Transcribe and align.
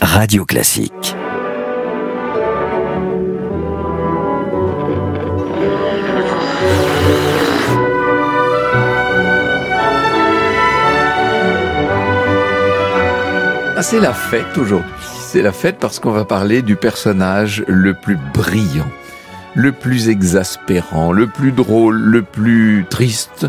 Radio 0.00 0.44
Classique. 0.44 1.16
Ah, 13.74 13.82
c'est 13.82 13.98
la 13.98 14.12
fête 14.12 14.56
aujourd'hui. 14.58 14.92
C'est 15.10 15.42
la 15.42 15.50
fête 15.50 15.78
parce 15.80 15.98
qu'on 15.98 16.12
va 16.12 16.24
parler 16.24 16.62
du 16.62 16.76
personnage 16.76 17.64
le 17.66 17.94
plus 17.94 18.16
brillant, 18.32 18.88
le 19.54 19.72
plus 19.72 20.08
exaspérant, 20.08 21.10
le 21.10 21.26
plus 21.26 21.52
drôle, 21.52 21.96
le 21.96 22.22
plus 22.22 22.86
triste, 22.88 23.46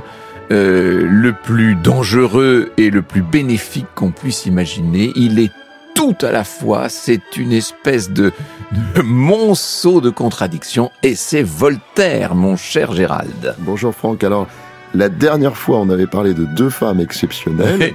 euh, 0.53 1.03
le 1.09 1.33
plus 1.33 1.75
dangereux 1.75 2.71
et 2.77 2.89
le 2.89 3.01
plus 3.01 3.21
bénéfique 3.21 3.87
qu'on 3.95 4.11
puisse 4.11 4.45
imaginer. 4.45 5.11
Il 5.15 5.39
est 5.39 5.51
tout 5.95 6.15
à 6.21 6.31
la 6.31 6.43
fois, 6.43 6.89
c'est 6.89 7.37
une 7.37 7.51
espèce 7.53 8.09
de, 8.09 8.31
de 8.95 9.01
monceau 9.01 10.01
de 10.01 10.09
contradictions 10.09 10.91
et 11.03 11.15
c'est 11.15 11.43
Voltaire, 11.43 12.33
mon 12.35 12.55
cher 12.55 12.93
Gérald. 12.93 13.55
Bonjour 13.59 13.93
Franck, 13.93 14.23
alors 14.23 14.47
la 14.95 15.09
dernière 15.09 15.55
fois 15.55 15.77
on 15.79 15.89
avait 15.89 16.07
parlé 16.07 16.33
de 16.33 16.45
deux 16.45 16.69
femmes 16.69 16.99
exceptionnelles. 16.99 17.93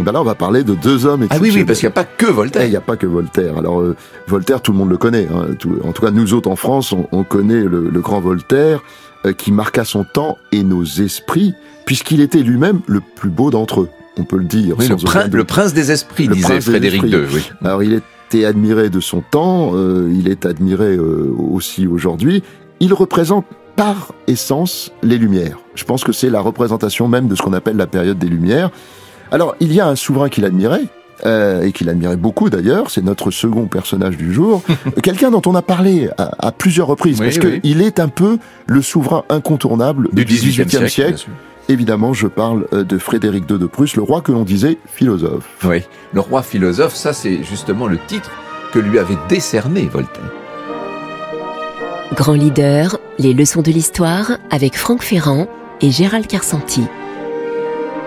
Ben 0.00 0.10
là, 0.10 0.20
on 0.20 0.24
va 0.24 0.34
parler 0.34 0.64
de 0.64 0.74
deux 0.74 1.06
hommes 1.06 1.24
Ah 1.30 1.36
oui, 1.40 1.52
oui, 1.54 1.62
parce 1.64 1.78
qu'il 1.78 1.86
n'y 1.86 1.92
a 1.92 1.94
pas 1.94 2.02
que 2.04 2.26
Voltaire. 2.26 2.62
Eh, 2.62 2.66
il 2.66 2.70
n'y 2.70 2.76
a 2.76 2.80
pas 2.80 2.96
que 2.96 3.06
Voltaire. 3.06 3.56
Alors, 3.58 3.80
euh, 3.80 3.94
Voltaire, 4.26 4.60
tout 4.60 4.72
le 4.72 4.78
monde 4.78 4.90
le 4.90 4.96
connaît. 4.96 5.28
Hein. 5.32 5.54
Tout- 5.56 5.78
en 5.84 5.92
tout 5.92 6.02
cas, 6.02 6.10
nous 6.10 6.34
autres 6.34 6.50
en 6.50 6.56
France, 6.56 6.90
on, 6.92 7.06
on 7.12 7.22
connaît 7.22 7.62
le, 7.62 7.88
le 7.90 8.00
grand 8.00 8.18
Voltaire 8.20 8.82
qui 9.32 9.52
marqua 9.52 9.84
son 9.84 10.04
temps 10.04 10.38
et 10.52 10.62
nos 10.62 10.84
esprits, 10.84 11.54
puisqu'il 11.86 12.20
était 12.20 12.40
lui-même 12.42 12.80
le 12.86 13.00
plus 13.00 13.30
beau 13.30 13.50
d'entre 13.50 13.82
eux. 13.82 13.88
On 14.16 14.24
peut 14.24 14.36
le 14.36 14.44
dire. 14.44 14.76
Oui, 14.78 14.86
le, 14.88 14.96
prin- 14.96 15.28
prince 15.44 15.74
des 15.74 15.90
esprits, 15.90 16.26
Le 16.26 16.34
disait 16.34 16.46
prince 16.48 16.64
Frédéric 16.66 17.02
II. 17.02 17.16
Oui. 17.32 17.50
Alors, 17.64 17.82
il 17.82 17.94
était 18.28 18.44
admiré 18.44 18.88
de 18.90 19.00
son 19.00 19.20
temps, 19.22 19.72
euh, 19.74 20.12
il 20.16 20.28
est 20.28 20.46
admiré 20.46 20.94
euh, 20.96 21.34
aussi 21.36 21.86
aujourd'hui. 21.86 22.42
Il 22.80 22.92
représente 22.94 23.44
par 23.76 24.12
essence 24.28 24.92
les 25.02 25.18
Lumières. 25.18 25.58
Je 25.74 25.84
pense 25.84 26.04
que 26.04 26.12
c'est 26.12 26.30
la 26.30 26.40
représentation 26.40 27.08
même 27.08 27.26
de 27.26 27.34
ce 27.34 27.42
qu'on 27.42 27.52
appelle 27.52 27.76
la 27.76 27.88
période 27.88 28.18
des 28.18 28.28
Lumières. 28.28 28.70
Alors, 29.32 29.56
il 29.58 29.72
y 29.72 29.80
a 29.80 29.88
un 29.88 29.96
souverain 29.96 30.28
qu'il 30.28 30.44
admirait, 30.44 30.84
euh, 31.26 31.62
et 31.62 31.72
qu'il 31.72 31.88
admirait 31.88 32.16
beaucoup 32.16 32.50
d'ailleurs, 32.50 32.90
c'est 32.90 33.02
notre 33.02 33.30
second 33.30 33.66
personnage 33.66 34.16
du 34.16 34.32
jour, 34.32 34.62
quelqu'un 35.02 35.30
dont 35.30 35.42
on 35.46 35.54
a 35.54 35.62
parlé 35.62 36.08
à, 36.18 36.48
à 36.48 36.52
plusieurs 36.52 36.86
reprises, 36.86 37.20
Oui, 37.20 37.26
parce 37.26 37.38
oui. 37.44 37.60
qu'il 37.60 37.82
est 37.82 37.98
un 38.00 38.08
peu 38.08 38.38
le 38.66 38.82
souverain 38.82 39.24
incontournable 39.28 40.08
Du 40.12 40.24
XVIIIe 40.24 40.68
siècle. 40.68 40.88
siècle. 40.90 41.26
Évidemment, 41.68 42.12
je 42.12 42.26
parle 42.26 42.66
euh, 42.74 42.84
de 42.84 42.98
Frédéric 42.98 43.50
II 43.50 43.58
de 43.58 43.66
Prusse, 43.66 43.96
le 43.96 44.02
roi 44.02 44.20
que 44.20 44.32
l'on 44.32 44.42
disait 44.44 44.76
philosophe. 44.86 45.44
Oui, 45.64 45.82
le 46.12 46.20
roi 46.20 46.42
philosophe, 46.42 46.94
ça 46.94 47.12
c'est 47.14 47.42
justement 47.42 47.86
le 47.86 47.98
titre 48.06 48.30
que 48.72 48.78
lui 48.78 48.98
avait 48.98 49.16
décerné 49.30 49.88
Voltaire. 49.90 50.30
Grand 52.14 52.34
leader, 52.34 52.98
les 53.18 53.32
leçons 53.32 53.62
de 53.62 53.70
l'histoire 53.70 54.32
avec 54.50 54.76
Franck 54.76 55.02
Ferrand 55.02 55.46
et 55.80 55.90
Gérald 55.90 56.26
Carsanti. 56.26 56.82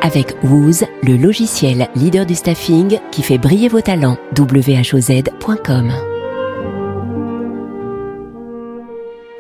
Avec 0.02 0.36
Wooz, 0.44 0.86
le 1.04 1.18
logiciel 1.18 1.90
leader 1.96 2.26
du 2.26 2.36
staffing 2.36 3.00
qui 3.12 3.24
fait 3.24 3.38
briller 3.38 3.68
vos 3.68 3.82
talents. 3.82 4.18
whoz.com. 4.38 6.17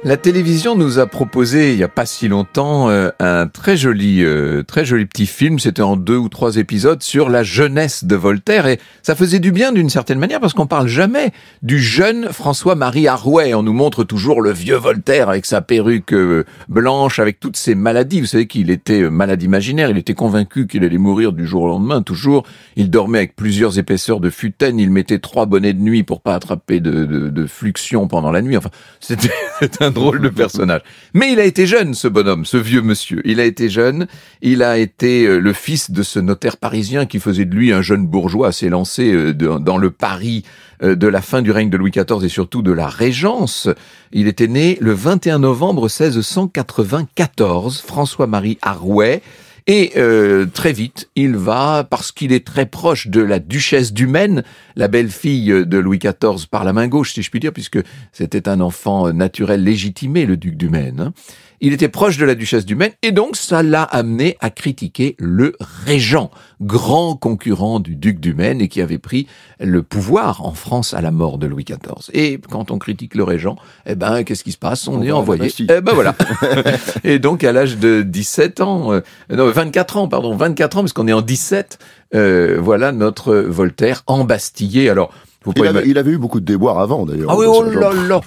La 0.07 0.15
télévision 0.15 0.77
nous 0.77 0.99
a 0.99 1.05
proposé 1.05 1.73
il 1.73 1.79
y 1.79 1.83
a 1.83 1.89
pas 1.89 2.05
si 2.05 2.29
longtemps 2.29 2.89
euh, 2.89 3.09
un 3.19 3.47
très 3.47 3.75
joli, 3.75 4.23
euh, 4.23 4.63
très 4.63 4.85
joli 4.85 5.05
petit 5.05 5.25
film. 5.25 5.59
C'était 5.59 5.81
en 5.81 5.97
deux 5.97 6.15
ou 6.15 6.29
trois 6.29 6.55
épisodes 6.55 7.03
sur 7.03 7.27
la 7.27 7.43
jeunesse 7.43 8.05
de 8.05 8.15
Voltaire 8.15 8.67
et 8.67 8.79
ça 9.03 9.15
faisait 9.15 9.39
du 9.39 9.51
bien 9.51 9.73
d'une 9.73 9.89
certaine 9.89 10.17
manière 10.17 10.39
parce 10.39 10.53
qu'on 10.53 10.65
parle 10.65 10.87
jamais 10.87 11.33
du 11.61 11.79
jeune 11.79 12.29
François-Marie 12.31 13.09
Arouet. 13.09 13.53
On 13.53 13.63
nous 13.63 13.73
montre 13.73 14.05
toujours 14.05 14.41
le 14.41 14.53
vieux 14.53 14.77
Voltaire 14.77 15.27
avec 15.27 15.45
sa 15.45 15.59
perruque 15.59 16.13
euh, 16.13 16.45
blanche, 16.69 17.19
avec 17.19 17.41
toutes 17.41 17.57
ses 17.57 17.75
maladies. 17.75 18.21
Vous 18.21 18.27
savez 18.27 18.47
qu'il 18.47 18.69
était 18.69 19.01
euh, 19.01 19.09
malade 19.09 19.43
imaginaire. 19.43 19.89
Il 19.89 19.97
était 19.97 20.13
convaincu 20.13 20.67
qu'il 20.67 20.85
allait 20.85 20.97
mourir 20.97 21.33
du 21.33 21.45
jour 21.45 21.63
au 21.63 21.67
lendemain. 21.67 22.01
Toujours, 22.01 22.43
il 22.77 22.89
dormait 22.89 23.17
avec 23.17 23.35
plusieurs 23.35 23.77
épaisseurs 23.77 24.21
de 24.21 24.29
futaine. 24.29 24.79
Il 24.79 24.89
mettait 24.89 25.19
trois 25.19 25.47
bonnets 25.47 25.73
de 25.73 25.81
nuit 25.81 26.03
pour 26.03 26.21
pas 26.21 26.35
attraper 26.35 26.79
de, 26.79 27.03
de, 27.03 27.27
de 27.27 27.45
fluxion 27.45 28.07
pendant 28.07 28.31
la 28.31 28.41
nuit. 28.41 28.55
Enfin, 28.55 28.69
c'était 29.01 29.33
un 29.81 29.96
drôle 29.97 30.21
de 30.21 30.29
personnage. 30.29 30.81
Mais 31.13 31.31
il 31.31 31.39
a 31.39 31.45
été 31.45 31.65
jeune, 31.65 31.93
ce 31.93 32.07
bonhomme, 32.07 32.45
ce 32.45 32.57
vieux 32.57 32.81
monsieur. 32.81 33.21
Il 33.25 33.39
a 33.39 33.45
été 33.45 33.69
jeune. 33.69 34.07
Il 34.41 34.63
a 34.63 34.77
été 34.77 35.25
euh, 35.25 35.39
le 35.39 35.53
fils 35.53 35.91
de 35.91 36.03
ce 36.03 36.19
notaire 36.19 36.57
parisien 36.57 37.05
qui 37.05 37.19
faisait 37.19 37.45
de 37.45 37.55
lui 37.55 37.73
un 37.73 37.81
jeune 37.81 38.05
bourgeois 38.05 38.49
assez 38.49 38.69
lancé 38.69 39.11
euh, 39.11 39.33
dans 39.33 39.77
le 39.77 39.91
Paris 39.91 40.43
euh, 40.83 40.95
de 40.95 41.07
la 41.07 41.21
fin 41.21 41.41
du 41.41 41.51
règne 41.51 41.69
de 41.69 41.77
Louis 41.77 41.91
XIV 41.91 42.23
et 42.23 42.29
surtout 42.29 42.61
de 42.61 42.71
la 42.71 42.87
Régence. 42.87 43.67
Il 44.11 44.27
était 44.27 44.47
né 44.47 44.77
le 44.79 44.93
21 44.93 45.39
novembre 45.39 45.83
1694, 45.83 47.81
François-Marie 47.81 48.57
Arouet. 48.61 49.21
Et 49.69 49.91
euh, 49.97 50.45
très 50.45 50.71
vite, 50.71 51.09
il 51.17 51.35
va, 51.35 51.85
parce 51.89 52.13
qu'il 52.13 52.31
est 52.31 52.45
très 52.47 52.65
proche 52.65 53.07
de 53.07 53.19
la 53.19 53.39
duchesse 53.39 53.91
du 53.91 54.07
Maine, 54.07 54.43
la 54.77 54.87
belle-fille 54.87 55.65
de 55.65 55.77
Louis 55.77 55.99
XIV 55.99 56.47
par 56.49 56.63
la 56.63 56.71
main 56.71 56.87
gauche, 56.87 57.13
si 57.13 57.21
je 57.21 57.29
puis 57.29 57.41
dire, 57.41 57.51
puisque 57.51 57.79
c'était 58.13 58.47
un 58.47 58.61
enfant 58.61 59.11
naturel 59.11 59.63
légitimé, 59.63 60.25
le 60.25 60.37
duc 60.37 60.55
du 60.55 60.69
Maine. 60.69 61.01
hein. 61.01 61.13
Il 61.59 61.73
était 61.73 61.87
proche 61.87 62.17
de 62.17 62.25
la 62.25 62.35
duchesse 62.35 62.65
du 62.65 62.75
Maine, 62.75 62.91
et 63.01 63.11
donc 63.11 63.35
ça 63.35 63.63
l'a 63.63 63.83
amené 63.83 64.37
à 64.41 64.49
critiquer 64.49 65.15
le 65.17 65.53
régent, 65.85 66.29
grand 66.61 67.15
concurrent 67.15 67.79
du 67.79 67.95
duc 67.95 68.19
du 68.19 68.33
Maine, 68.33 68.61
et 68.61 68.67
qui 68.67 68.81
avait 68.81 68.99
pris 68.99 69.27
le 69.59 69.81
pouvoir 69.81 70.45
en 70.45 70.53
France 70.53 70.93
à 70.93 71.01
la 71.01 71.11
mort 71.11 71.37
de 71.37 71.47
Louis 71.47 71.63
XIV. 71.63 72.11
Et 72.13 72.39
quand 72.49 72.69
on 72.69 72.77
critique 72.77 73.15
le 73.15 73.23
régent, 73.23 73.55
eh 73.87 73.95
ben, 73.95 74.23
qu'est-ce 74.23 74.43
qui 74.43 74.51
se 74.51 74.57
passe? 74.57 74.87
On, 74.87 74.99
On 74.99 75.03
est 75.03 75.11
envoyé. 75.11 75.51
Eh 75.59 75.81
ben 75.81 75.93
voilà. 75.93 76.15
et 77.03 77.19
donc 77.19 77.43
à 77.43 77.51
l'âge 77.51 77.77
de 77.77 78.03
17 78.03 78.61
ans, 78.61 78.93
euh, 78.93 79.01
non 79.29 79.49
24 79.49 79.97
ans, 79.97 80.07
pardon, 80.07 80.35
24 80.35 80.77
ans, 80.77 80.81
parce 80.81 80.93
qu'on 80.93 81.07
est 81.07 81.13
en 81.13 81.21
17, 81.21 81.79
euh, 82.15 82.57
voilà 82.61 82.91
notre 82.91 83.33
Voltaire 83.33 84.03
embastillé. 84.07 84.89
Alors, 84.89 85.11
faut 85.53 85.63
Il 85.63 85.67
avait, 85.67 85.87
il 85.87 85.97
avait 85.97 86.11
eu 86.11 86.17
beaucoup 86.17 86.39
de 86.39 86.45
déboires 86.45 86.79
avant 86.79 87.05
d'ailleurs. 87.05 87.31
ah 87.31 87.37
oui, 87.37 87.45
oh 87.47 87.63
là 87.63 87.91
là, 87.93 88.21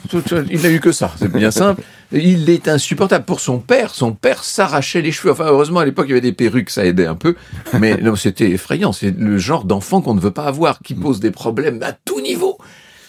il 0.50 0.60
n'a 0.62 0.70
eu 0.70 0.80
que 0.80 0.92
ça, 0.92 1.12
c'est 1.18 1.30
bien 1.30 1.50
simple. 1.50 1.82
Il 2.12 2.50
est 2.50 2.66
insupportable 2.66 3.24
pour 3.24 3.40
son 3.40 3.58
père. 3.58 3.94
Son 3.94 4.12
père 4.12 4.42
s'arrachait 4.42 5.00
les 5.00 5.12
cheveux. 5.12 5.32
Enfin, 5.32 5.46
heureusement, 5.46 5.80
à 5.80 5.84
l'époque, 5.84 6.06
il 6.08 6.10
y 6.10 6.12
avait 6.12 6.20
des 6.20 6.32
perruques, 6.32 6.70
ça 6.70 6.84
aidait 6.84 7.06
un 7.06 7.14
peu. 7.14 7.36
Mais 7.78 7.96
non, 7.98 8.16
c'était 8.16 8.50
effrayant. 8.50 8.92
C'est 8.92 9.16
le 9.16 9.38
genre 9.38 9.64
d'enfant 9.64 10.00
qu'on 10.00 10.14
ne 10.14 10.20
veut 10.20 10.32
pas 10.32 10.44
avoir, 10.44 10.80
qui 10.80 10.94
pose 10.94 11.20
des 11.20 11.30
problèmes 11.30 11.80
à 11.82 11.92
tout 11.92 12.20
niveau. 12.20 12.58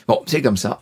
Bon, 0.08 0.20
c'est 0.26 0.42
comme 0.42 0.58
ça. 0.58 0.82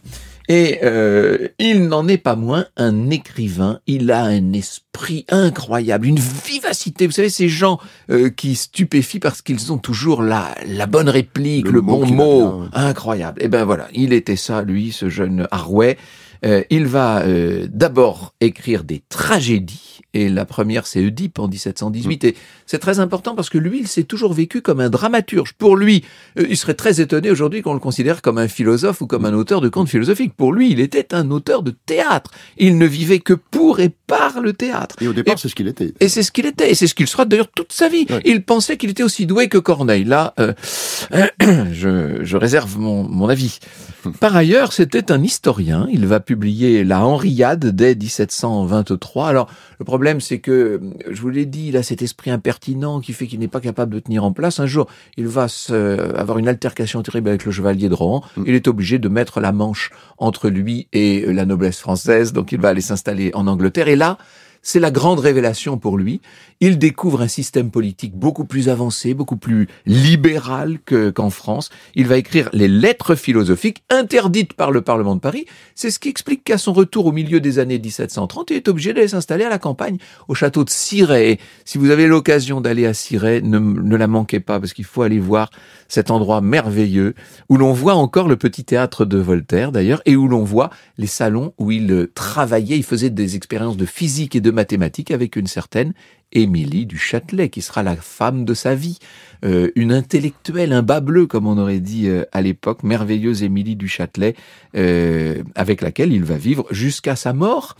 Et 0.52 0.80
euh, 0.82 1.48
il 1.60 1.88
n'en 1.88 2.08
est 2.08 2.18
pas 2.18 2.36
moins 2.36 2.66
un 2.76 3.12
écrivain. 3.12 3.80
Il 3.86 4.12
a 4.12 4.24
un 4.24 4.52
esprit 4.54 5.24
incroyable, 5.30 6.08
une 6.08 6.20
vivacité. 6.20 7.06
Vous 7.06 7.14
savez, 7.14 7.30
ces 7.30 7.50
gens 7.50 7.80
euh, 8.10 8.32
qui 8.32 8.56
stupéfient 8.56 9.20
parce 9.20 9.44
qu'ils 9.44 9.72
ont 9.72 9.78
toujours 9.78 10.24
la, 10.24 10.56
la 10.66 10.88
bonne 10.88 11.08
réplique, 11.08 11.70
le, 11.70 11.82
bon 11.82 12.04
mot. 12.08 12.64
Incroyable. 12.74 13.44
Et 13.44 13.48
ben 13.48 13.64
voilà, 13.64 13.90
il 13.94 14.12
était 14.12 14.36
ça, 14.36 14.64
lui, 14.64 14.92
ce 14.92 15.08
jeune 15.08 15.48
Arouet. 15.52 15.98
Euh, 16.46 16.64
il 16.70 16.88
va 16.88 17.24
euh, 17.24 17.68
d'abord 17.70 18.34
écrire 18.40 18.84
des 18.84 19.02
tragédies, 19.10 20.00
et 20.14 20.30
la 20.30 20.46
première 20.46 20.88
c'est 20.88 21.00
Oedipe 21.00 21.38
en 21.40 21.48
1718, 21.48 22.24
et 22.24 22.36
c'est 22.66 22.80
très 22.80 23.00
important 23.00 23.36
parce 23.36 23.50
que 23.50 23.58
lui, 23.58 23.80
il 23.82 23.88
s'est 23.88 24.04
toujours 24.04 24.34
vécu 24.34 24.62
comme 24.62 24.80
un 24.80 24.90
dramaturge. 24.90 25.54
Pour 25.54 25.76
lui, 25.76 26.04
euh, 26.40 26.46
il 26.50 26.56
serait 26.56 26.76
très 26.76 27.02
étonné 27.02 27.30
aujourd'hui 27.30 27.62
qu'on 27.62 27.74
le 27.74 27.80
considère 27.80 28.22
comme 28.22 28.38
un 28.38 28.48
philosophe 28.48 29.02
ou 29.02 29.08
comme 29.08 29.26
un 29.26 29.34
auteur 29.34 29.60
de 29.60 29.70
contes 29.70 29.90
philosophiques. 29.90 30.34
Pour 30.34 30.54
lui, 30.54 30.72
il 30.72 30.80
était 30.80 31.14
un 31.14 31.30
auteur 31.32 31.62
de 31.62 31.72
théâtre. 31.86 32.32
Il 32.58 32.78
ne 32.78 32.86
vivait 32.86 33.20
que 33.20 33.34
pour 33.34 33.80
et 33.80 33.90
par 33.90 34.40
le 34.40 34.54
théâtre. 34.54 34.96
Et 35.02 35.08
au 35.08 35.14
départ, 35.14 35.38
c'est 35.38 35.50
ce 35.50 35.56
qu'il 35.56 35.68
était. 35.68 35.94
Et 36.00 36.08
c'est 36.08 36.24
ce 36.24 36.32
qu'il 36.32 36.46
était, 36.46 36.72
et 36.72 36.76
c'est 36.76 36.88
ce 36.88 36.96
qu'il 36.96 37.08
sera 37.08 37.26
d'ailleurs 37.26 37.52
toute 37.54 37.74
sa 37.74 37.90
vie. 37.90 38.06
Ouais. 38.10 38.22
Il 38.26 38.44
pensait 38.44 38.78
qu'il 38.78 38.90
était 38.90 39.04
aussi 39.04 39.26
doué 39.26 39.50
que 39.50 39.58
Corneille. 39.58 40.06
Là, 40.06 40.34
je, 41.42 42.20
je 42.22 42.38
réserve 42.38 42.78
mon, 42.80 43.04
mon 43.04 43.28
avis. 43.28 43.60
Par 44.20 44.36
ailleurs, 44.36 44.74
c'était 44.74 45.12
un 45.12 45.24
historien. 45.24 45.88
Il 45.92 46.06
va 46.06 46.20
publier 46.30 46.84
La 46.84 47.04
Henriade 47.04 47.66
dès 47.66 47.96
1723. 47.96 49.28
Alors, 49.28 49.50
le 49.80 49.84
problème, 49.84 50.22
c'est 50.22 50.38
que, 50.38 50.80
je 51.10 51.20
vous 51.22 51.30
l'ai 51.30 51.48
dit, 51.48 51.70
il 51.70 51.78
a 51.78 51.82
cet 51.82 52.04
esprit 52.04 52.30
impertinent 52.30 53.00
qui 53.00 53.14
fait 53.14 53.26
qu'il 53.26 53.40
n'est 53.40 53.48
pas 53.48 53.62
capable 53.62 53.96
de 53.96 54.00
tenir 54.00 54.24
en 54.24 54.32
place. 54.32 54.60
Un 54.60 54.68
jour, 54.68 54.86
il 55.18 55.28
va 55.28 55.48
se, 55.48 56.16
avoir 56.16 56.38
une 56.38 56.48
altercation 56.48 57.02
terrible 57.02 57.30
avec 57.30 57.46
le 57.46 57.52
chevalier 57.52 57.90
de 57.90 57.96
Rohan. 57.96 58.22
Mm. 58.38 58.44
Il 58.46 58.54
est 58.54 58.68
obligé 58.68 59.00
de 59.00 59.10
mettre 59.10 59.40
la 59.40 59.52
manche 59.52 59.90
entre 60.20 60.50
lui 60.50 60.88
et 60.94 61.26
la 61.34 61.48
noblesse 61.48 61.80
française. 61.80 62.32
Donc, 62.32 62.52
il 62.52 62.62
va 62.62 62.70
aller 62.70 62.82
s'installer 62.82 63.32
en 63.34 63.48
Angleterre. 63.48 63.88
Et 63.88 63.96
là, 63.96 64.20
c'est 64.62 64.80
la 64.80 64.92
grande 64.92 65.20
révélation 65.20 65.78
pour 65.78 65.98
lui. 65.98 66.22
Il 66.62 66.78
découvre 66.78 67.22
un 67.22 67.28
système 67.30 67.72
politique 67.72 68.14
beaucoup 68.14 68.44
plus 68.44 68.68
avancé, 68.68 69.14
beaucoup 69.14 69.38
plus 69.38 69.68
libéral 69.86 70.80
qu'en 71.16 71.30
France. 71.30 71.70
Il 71.96 72.08
va 72.08 72.18
écrire 72.18 72.50
les 72.52 72.68
lettres 72.68 73.16
philosophiques 73.16 73.84
interdites 73.90 74.54
par 74.54 74.72
le 74.72 74.82
Parlement 74.82 75.16
de 75.16 75.22
Paris. 75.22 75.46
C'est 75.76 75.90
ce 75.90 76.00
qui 76.00 76.10
explique 76.10 76.44
qu'à 76.44 76.58
son 76.58 76.74
retour 76.74 77.06
au 77.06 77.12
milieu 77.14 77.40
des 77.40 77.60
années 77.60 77.80
1730, 77.80 78.52
il 78.52 78.58
est 78.58 78.68
obligé 78.68 78.94
d'aller 78.94 79.08
s'installer 79.08 79.46
à 79.46 79.50
la 79.50 79.60
campagne, 79.60 79.98
au 80.28 80.36
château 80.36 80.66
de 80.66 80.70
Cirey. 80.70 81.40
Si 81.64 81.78
vous 81.78 81.92
avez 81.92 82.08
l'occasion 82.08 82.60
d'aller 82.60 82.86
à 82.86 82.94
Cirey, 82.94 83.42
ne, 83.42 83.60
ne 83.60 83.96
la 83.96 84.08
manquez 84.08 84.42
pas 84.42 84.60
parce 84.60 84.74
qu'il 84.74 84.86
faut 84.86 85.02
aller 85.02 85.20
voir 85.20 85.50
cet 85.88 86.12
endroit 86.12 86.42
merveilleux 86.42 87.16
où 87.50 87.58
l'on 87.58 87.74
voit 87.74 87.96
encore 87.96 88.28
le 88.28 88.36
petit 88.36 88.64
théâtre 88.64 89.06
de 89.06 89.18
Voltaire 89.18 89.72
d'ailleurs 89.72 90.02
et 90.06 90.16
où 90.16 90.28
l'on 90.28 90.44
voit 90.44 90.70
les 90.98 91.08
salons 91.08 91.54
où 91.58 91.72
il 91.72 92.08
travaillait, 92.14 92.78
il 92.78 92.84
faisait 92.84 93.10
des 93.10 93.36
expériences 93.36 93.78
de 93.78 93.86
physique 93.86 94.36
et 94.36 94.42
de 94.42 94.49
mathématiques 94.52 95.12
avec 95.12 95.36
une 95.36 95.48
certaine 95.48 95.94
Émilie 96.32 96.86
du 96.86 96.98
Châtelet, 96.98 97.50
qui 97.50 97.62
sera 97.62 97.84
la 97.84 97.96
femme 97.96 98.46
de 98.46 98.54
sa 98.54 98.76
vie, 98.76 99.00
euh, 99.44 99.72
une 99.76 99.92
intellectuelle, 99.92 100.74
un 100.74 100.84
bas 100.84 101.00
bleu, 101.00 101.26
comme 101.26 101.48
on 101.48 101.58
aurait 101.58 101.80
dit 101.80 102.08
euh, 102.08 102.24
à 102.32 102.42
l'époque, 102.42 102.84
merveilleuse 102.84 103.44
Émilie 103.44 103.76
du 103.76 103.88
Châtelet, 103.88 104.36
euh, 104.76 105.44
avec 105.56 105.82
laquelle 105.82 106.14
il 106.14 106.24
va 106.24 106.36
vivre 106.36 106.66
jusqu'à 106.72 107.16
sa 107.16 107.34
mort. 107.34 107.76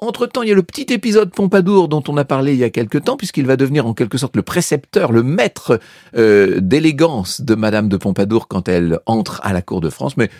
Entre-temps, 0.00 0.42
il 0.42 0.48
y 0.48 0.52
a 0.52 0.54
le 0.54 0.62
petit 0.62 0.92
épisode 0.92 1.32
Pompadour 1.32 1.88
dont 1.88 2.04
on 2.06 2.16
a 2.18 2.24
parlé 2.24 2.52
il 2.52 2.58
y 2.58 2.64
a 2.64 2.70
quelque 2.70 2.98
temps, 2.98 3.16
puisqu'il 3.16 3.46
va 3.46 3.56
devenir 3.56 3.84
en 3.84 3.94
quelque 3.94 4.16
sorte 4.16 4.36
le 4.36 4.42
précepteur, 4.42 5.10
le 5.10 5.24
maître 5.24 5.80
d'élégance 6.14 7.40
de 7.40 7.56
Madame 7.56 7.88
de 7.88 7.96
Pompadour 7.96 8.46
quand 8.46 8.68
elle 8.68 9.00
entre 9.06 9.40
à 9.42 9.52
la 9.52 9.60
cour 9.60 9.80
de 9.80 9.90
France. 9.90 10.16
Mais 10.16 10.30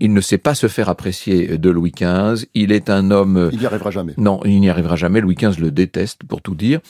il 0.00 0.12
ne 0.12 0.20
sait 0.20 0.38
pas 0.38 0.54
se 0.54 0.68
faire 0.68 0.88
apprécier 0.88 1.58
de 1.58 1.70
Louis 1.70 1.92
XV. 1.92 2.46
Il 2.54 2.72
est 2.72 2.90
un 2.90 3.10
homme. 3.10 3.50
Il 3.52 3.58
n'y 3.58 3.66
arrivera 3.66 3.90
jamais. 3.90 4.14
Non, 4.16 4.40
il 4.44 4.60
n'y 4.60 4.70
arrivera 4.70 4.96
jamais. 4.96 5.20
Louis 5.20 5.34
XV 5.34 5.58
le 5.60 5.70
déteste, 5.70 6.22
pour 6.24 6.40
tout 6.40 6.54
dire. 6.54 6.80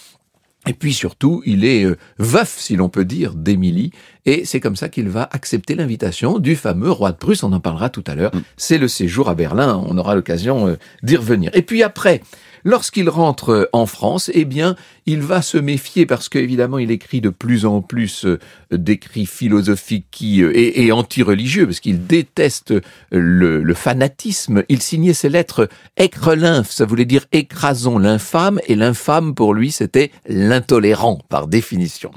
Et 0.66 0.74
puis 0.74 0.92
surtout, 0.92 1.42
il 1.46 1.64
est 1.64 1.84
euh, 1.84 1.96
veuf, 2.18 2.56
si 2.58 2.76
l'on 2.76 2.88
peut 2.88 3.04
dire, 3.04 3.34
d'Émilie, 3.34 3.92
et 4.26 4.44
c'est 4.44 4.60
comme 4.60 4.76
ça 4.76 4.88
qu'il 4.88 5.08
va 5.08 5.28
accepter 5.32 5.74
l'invitation 5.74 6.38
du 6.38 6.56
fameux 6.56 6.90
roi 6.90 7.12
de 7.12 7.16
Prusse, 7.16 7.42
on 7.42 7.52
en 7.52 7.60
parlera 7.60 7.88
tout 7.88 8.04
à 8.06 8.14
l'heure. 8.14 8.34
Mm. 8.34 8.40
C'est 8.56 8.76
le 8.76 8.88
séjour 8.88 9.30
à 9.30 9.34
Berlin, 9.34 9.82
on 9.86 9.96
aura 9.96 10.14
l'occasion 10.14 10.68
euh, 10.68 10.76
d'y 11.02 11.16
revenir. 11.16 11.50
Et 11.54 11.62
puis 11.62 11.82
après, 11.82 12.22
Lorsqu'il 12.64 13.08
rentre 13.08 13.68
en 13.72 13.86
France, 13.86 14.30
eh 14.34 14.44
bien, 14.44 14.76
il 15.06 15.20
va 15.20 15.42
se 15.42 15.58
méfier 15.58 16.06
parce 16.06 16.28
qu'évidemment, 16.28 16.78
il 16.78 16.90
écrit 16.90 17.20
de 17.20 17.30
plus 17.30 17.64
en 17.64 17.82
plus 17.82 18.24
euh, 18.24 18.38
d'écrits 18.70 19.26
philosophiques 19.26 20.06
qui, 20.10 20.42
euh, 20.42 20.52
et, 20.54 20.84
et 20.84 20.92
anti-religieux, 20.92 21.66
parce 21.66 21.80
qu'il 21.80 22.06
déteste 22.06 22.74
le, 23.10 23.62
le, 23.62 23.74
fanatisme. 23.74 24.64
Il 24.68 24.82
signait 24.82 25.14
ses 25.14 25.28
lettres 25.28 25.68
écrelinf, 25.96 26.70
ça 26.70 26.84
voulait 26.84 27.04
dire 27.04 27.26
écrasons 27.32 27.98
l'infâme, 27.98 28.60
et 28.66 28.74
l'infâme 28.74 29.34
pour 29.34 29.54
lui, 29.54 29.70
c'était 29.70 30.10
l'intolérant, 30.28 31.20
par 31.28 31.46
définition. 31.46 32.10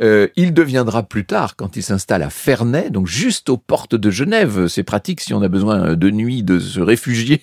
Euh, 0.00 0.28
il 0.36 0.54
deviendra 0.54 1.02
plus 1.02 1.26
tard, 1.26 1.56
quand 1.56 1.76
il 1.76 1.82
s'installe 1.82 2.22
à 2.22 2.30
Ferney, 2.30 2.90
donc 2.90 3.06
juste 3.06 3.50
aux 3.50 3.58
portes 3.58 3.94
de 3.94 4.10
Genève, 4.10 4.66
c'est 4.68 4.82
pratique 4.82 5.20
si 5.20 5.34
on 5.34 5.42
a 5.42 5.48
besoin 5.48 5.94
de 5.94 6.10
nuit 6.10 6.42
de 6.42 6.58
se 6.58 6.80
réfugier 6.80 7.42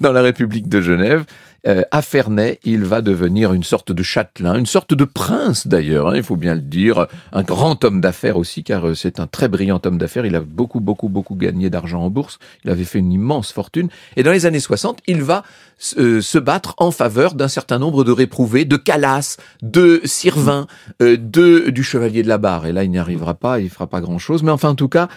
dans 0.00 0.12
la 0.12 0.22
République 0.22 0.68
de 0.68 0.80
Genève, 0.80 1.24
euh, 1.66 1.82
à 1.90 2.00
Ferney, 2.00 2.60
il 2.64 2.84
va 2.84 3.00
devenir 3.00 3.52
une 3.52 3.64
sorte 3.64 3.90
de 3.90 4.02
châtelain, 4.02 4.56
une 4.56 4.66
sorte 4.66 4.94
de 4.94 5.04
prince 5.04 5.66
d'ailleurs, 5.66 6.08
hein, 6.08 6.12
il 6.14 6.22
faut 6.22 6.36
bien 6.36 6.54
le 6.54 6.60
dire, 6.60 7.06
un 7.32 7.42
grand 7.42 7.82
homme 7.84 8.00
d'affaires 8.00 8.36
aussi, 8.36 8.62
car 8.62 8.86
euh, 8.86 8.94
c'est 8.94 9.18
un 9.18 9.26
très 9.26 9.48
brillant 9.48 9.80
homme 9.84 9.98
d'affaires, 9.98 10.26
il 10.26 10.36
a 10.36 10.40
beaucoup, 10.40 10.80
beaucoup, 10.80 11.08
beaucoup 11.08 11.34
gagné 11.34 11.68
d'argent 11.68 12.02
en 12.02 12.10
bourse, 12.10 12.38
il 12.64 12.70
avait 12.70 12.84
fait 12.84 13.00
une 13.00 13.12
immense 13.12 13.50
fortune, 13.50 13.88
et 14.16 14.22
dans 14.22 14.32
les 14.32 14.46
années 14.46 14.60
60, 14.60 15.00
il 15.06 15.22
va 15.22 15.42
euh, 15.98 16.20
se 16.20 16.38
battre 16.38 16.74
en 16.78 16.90
faveur 16.90 17.34
d'un 17.34 17.48
certain 17.48 17.78
nombre 17.78 18.04
de 18.04 18.12
réprouvés, 18.12 18.64
de 18.64 18.76
Calas, 18.76 19.36
de 19.62 20.00
Sirvin, 20.04 20.66
de 21.00 21.70
du 21.70 21.82
Chevalier 21.82 22.22
de 22.22 22.28
la 22.28 22.38
Barre, 22.38 22.66
et 22.66 22.72
là 22.72 22.84
il 22.84 22.90
n'y 22.90 22.98
arrivera 22.98 23.34
pas, 23.34 23.60
il 23.60 23.70
fera 23.70 23.86
pas 23.86 24.00
grand-chose, 24.00 24.42
mais 24.42 24.50
enfin 24.50 24.70
en 24.70 24.74
tout 24.74 24.88
cas, 24.88 25.08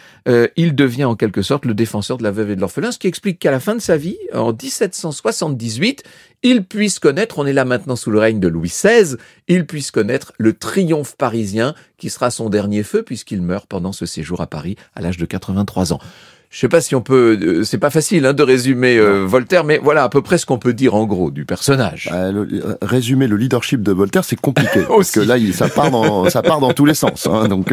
il 0.55 0.75
devient 0.75 1.05
en 1.05 1.15
quelque 1.15 1.41
sorte 1.41 1.65
le 1.65 1.73
défenseur 1.73 2.17
de 2.17 2.23
la 2.23 2.31
veuve 2.31 2.51
et 2.51 2.55
de 2.55 2.61
l'orphelin, 2.61 2.91
ce 2.91 2.99
qui 2.99 3.07
explique 3.07 3.39
qu'à 3.39 3.51
la 3.51 3.59
fin 3.59 3.75
de 3.75 3.79
sa 3.79 3.97
vie, 3.97 4.17
en 4.33 4.51
1778, 4.51 6.03
il 6.41 6.63
puisse 6.63 6.99
connaître, 6.99 7.39
on 7.39 7.45
est 7.45 7.53
là 7.53 7.65
maintenant 7.65 7.95
sous 7.95 8.11
le 8.11 8.19
règne 8.19 8.39
de 8.39 8.47
Louis 8.47 8.69
XVI, 8.69 9.17
il 9.47 9.65
puisse 9.65 9.91
connaître 9.91 10.31
le 10.37 10.53
triomphe 10.53 11.15
parisien 11.17 11.75
qui 11.97 12.09
sera 12.09 12.31
son 12.31 12.49
dernier 12.49 12.83
feu 12.83 13.03
puisqu'il 13.03 13.41
meurt 13.41 13.65
pendant 13.67 13.91
ce 13.91 14.05
séjour 14.05 14.39
à 14.39 14.47
Paris 14.47 14.75
à 14.95 15.01
l'âge 15.01 15.17
de 15.17 15.25
83 15.25 15.93
ans. 15.93 15.99
Je 16.49 16.57
sais 16.57 16.67
pas 16.67 16.81
si 16.81 16.95
on 16.95 17.01
peut, 17.01 17.37
euh, 17.39 17.63
c'est 17.63 17.77
pas 17.77 17.91
facile 17.91 18.25
hein, 18.25 18.33
de 18.33 18.41
résumer 18.41 18.97
euh, 18.97 19.23
Voltaire, 19.23 19.63
mais 19.63 19.77
voilà 19.77 20.03
à 20.03 20.09
peu 20.09 20.23
près 20.23 20.39
ce 20.39 20.47
qu'on 20.47 20.57
peut 20.57 20.73
dire 20.73 20.95
en 20.95 21.05
gros 21.05 21.29
du 21.29 21.45
personnage. 21.45 22.09
Euh, 22.11 22.75
résumer 22.81 23.27
le 23.27 23.37
leadership 23.37 23.83
de 23.83 23.91
Voltaire, 23.91 24.23
c'est 24.23 24.35
compliqué 24.35 24.81
parce 24.87 25.11
que 25.11 25.19
là, 25.19 25.37
il, 25.37 25.53
ça 25.53 25.69
part 25.69 25.91
dans, 25.91 26.27
ça 26.27 26.41
part 26.41 26.59
dans 26.59 26.73
tous 26.73 26.85
les 26.85 26.95
sens. 26.95 27.27
Hein, 27.27 27.47
donc, 27.49 27.71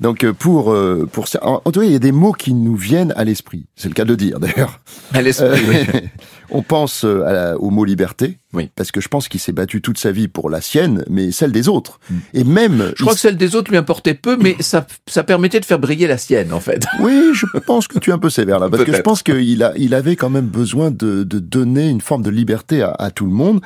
donc 0.00 0.30
pour 0.32 0.74
pour 1.12 1.26
en, 1.42 1.58
tout 1.60 1.80
cas, 1.80 1.86
il 1.86 1.92
y 1.92 1.96
a 1.96 2.00
des 2.00 2.12
mots 2.12 2.32
qui 2.32 2.54
nous 2.54 2.76
viennent 2.76 3.12
à 3.16 3.24
l'esprit. 3.24 3.66
C'est 3.76 3.88
le 3.88 3.94
cas 3.94 4.04
de 4.04 4.14
dire 4.14 4.40
d'ailleurs. 4.40 4.80
À 5.12 5.22
l'esprit. 5.22 5.86
On 6.50 6.62
pense 6.62 7.04
euh, 7.04 7.54
au 7.58 7.70
mot 7.70 7.84
liberté, 7.84 8.38
oui. 8.52 8.70
parce 8.74 8.90
que 8.90 9.00
je 9.00 9.08
pense 9.08 9.28
qu'il 9.28 9.40
s'est 9.40 9.52
battu 9.52 9.80
toute 9.80 9.98
sa 9.98 10.10
vie 10.10 10.28
pour 10.28 10.50
la 10.50 10.60
sienne, 10.60 11.04
mais 11.08 11.30
celle 11.30 11.52
des 11.52 11.68
autres. 11.68 12.00
Mm. 12.10 12.16
Et 12.34 12.44
même... 12.44 12.92
Je 12.96 13.02
crois 13.02 13.14
que 13.14 13.20
celle 13.20 13.36
des 13.36 13.54
autres 13.54 13.70
lui 13.70 13.78
importait 13.78 14.14
peu, 14.14 14.36
mais 14.36 14.56
ça, 14.60 14.86
ça 15.06 15.22
permettait 15.22 15.60
de 15.60 15.64
faire 15.64 15.78
briller 15.78 16.06
la 16.06 16.18
sienne, 16.18 16.52
en 16.52 16.60
fait. 16.60 16.84
Oui, 17.00 17.30
je 17.34 17.46
pense 17.60 17.86
que 17.86 17.98
tu 17.98 18.10
es 18.10 18.12
un 18.12 18.18
peu 18.18 18.30
sévère 18.30 18.58
là, 18.58 18.68
parce 18.68 18.84
que 18.84 18.92
je 18.92 19.00
pense 19.00 19.22
qu'il 19.22 19.62
a, 19.62 19.72
il 19.76 19.94
avait 19.94 20.16
quand 20.16 20.30
même 20.30 20.46
besoin 20.46 20.90
de, 20.90 21.22
de 21.22 21.38
donner 21.38 21.88
une 21.88 22.00
forme 22.00 22.22
de 22.22 22.30
liberté 22.30 22.82
à, 22.82 22.90
à 22.90 23.10
tout 23.10 23.26
le 23.26 23.32
monde. 23.32 23.60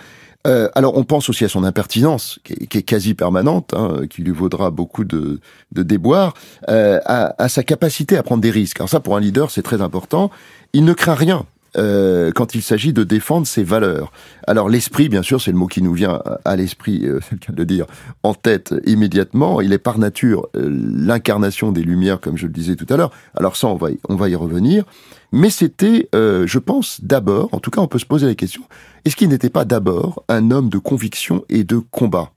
Euh, 0.46 0.69
alors, 0.75 0.96
on 0.96 1.05
pense 1.05 1.29
aussi 1.29 1.44
à 1.44 1.49
son 1.49 1.64
impertinence, 1.64 2.38
qui 2.44 2.52
est, 2.52 2.82
quasi 2.82 3.14
permanente, 3.14 3.73
hein, 3.75 4.02
qui 4.08 4.23
lui 4.23 4.32
vaudra 4.32 4.70
beaucoup 4.70 5.05
de, 5.05 5.41
de 5.73 5.82
déboires, 5.82 6.35
euh, 6.69 7.00
à, 7.06 7.43
à, 7.43 7.49
sa 7.49 7.62
capacité 7.62 8.17
à 8.17 8.23
prendre 8.23 8.43
des 8.43 8.50
risques. 8.50 8.79
Alors 8.81 8.91
ça, 8.91 9.00
pour 9.00 9.17
un 9.17 9.20
leader, 9.20 9.50
c'est 9.50 9.62
très 9.62 9.81
important. 9.81 10.31
Il 10.73 10.85
ne 10.85 10.93
craint 10.93 11.14
rien. 11.14 11.46
Euh, 11.76 12.31
quand 12.32 12.55
il 12.55 12.62
s'agit 12.62 12.93
de 12.93 13.02
défendre 13.02 13.49
ses 13.49 13.64
valeurs. 13.64 14.12
Alors 14.46 14.69
l'esprit, 14.69 15.08
bien 15.08 15.23
sûr, 15.23 15.41
c'est 15.41 15.50
le 15.50 15.56
mot 15.56 15.67
qui 15.67 15.82
nous 15.82 15.93
vient 15.93 16.23
à 16.44 16.55
l'esprit, 16.55 17.05
euh, 17.05 17.19
c'est 17.20 17.32
le 17.32 17.38
cas 17.38 17.52
de 17.52 17.56
le 17.56 17.64
dire, 17.64 17.87
en 18.23 18.32
tête 18.32 18.73
immédiatement. 18.87 19.61
Il 19.61 19.73
est 19.73 19.79
par 19.79 19.99
nature 19.99 20.46
euh, 20.55 20.69
l'incarnation 20.70 21.73
des 21.73 21.82
Lumières, 21.82 22.20
comme 22.20 22.37
je 22.37 22.46
le 22.46 22.52
disais 22.52 22.76
tout 22.76 22.87
à 22.91 22.96
l'heure. 22.96 23.11
Alors 23.35 23.56
ça, 23.56 23.67
on 23.67 23.75
va 23.75 23.91
y, 23.91 23.99
on 24.08 24.14
va 24.14 24.29
y 24.29 24.37
revenir. 24.37 24.85
Mais 25.32 25.50
c'était, 25.50 26.08
euh, 26.14 26.46
je 26.46 26.61
pense, 26.61 27.00
d'abord, 27.02 27.49
en 27.50 27.58
tout 27.58 27.73
cas 27.73 27.81
on 27.81 27.88
peut 27.88 27.99
se 27.99 28.06
poser 28.06 28.29
la 28.29 28.37
question, 28.37 28.62
est-ce 29.05 29.17
qu'il 29.17 29.29
n'était 29.29 29.51
pas 29.51 29.65
d'abord 29.65 30.25
un 30.29 30.51
homme 30.51 30.69
de 30.69 30.79
conviction 30.79 31.45
et 31.49 31.65
de 31.65 31.79
combat? 31.79 32.31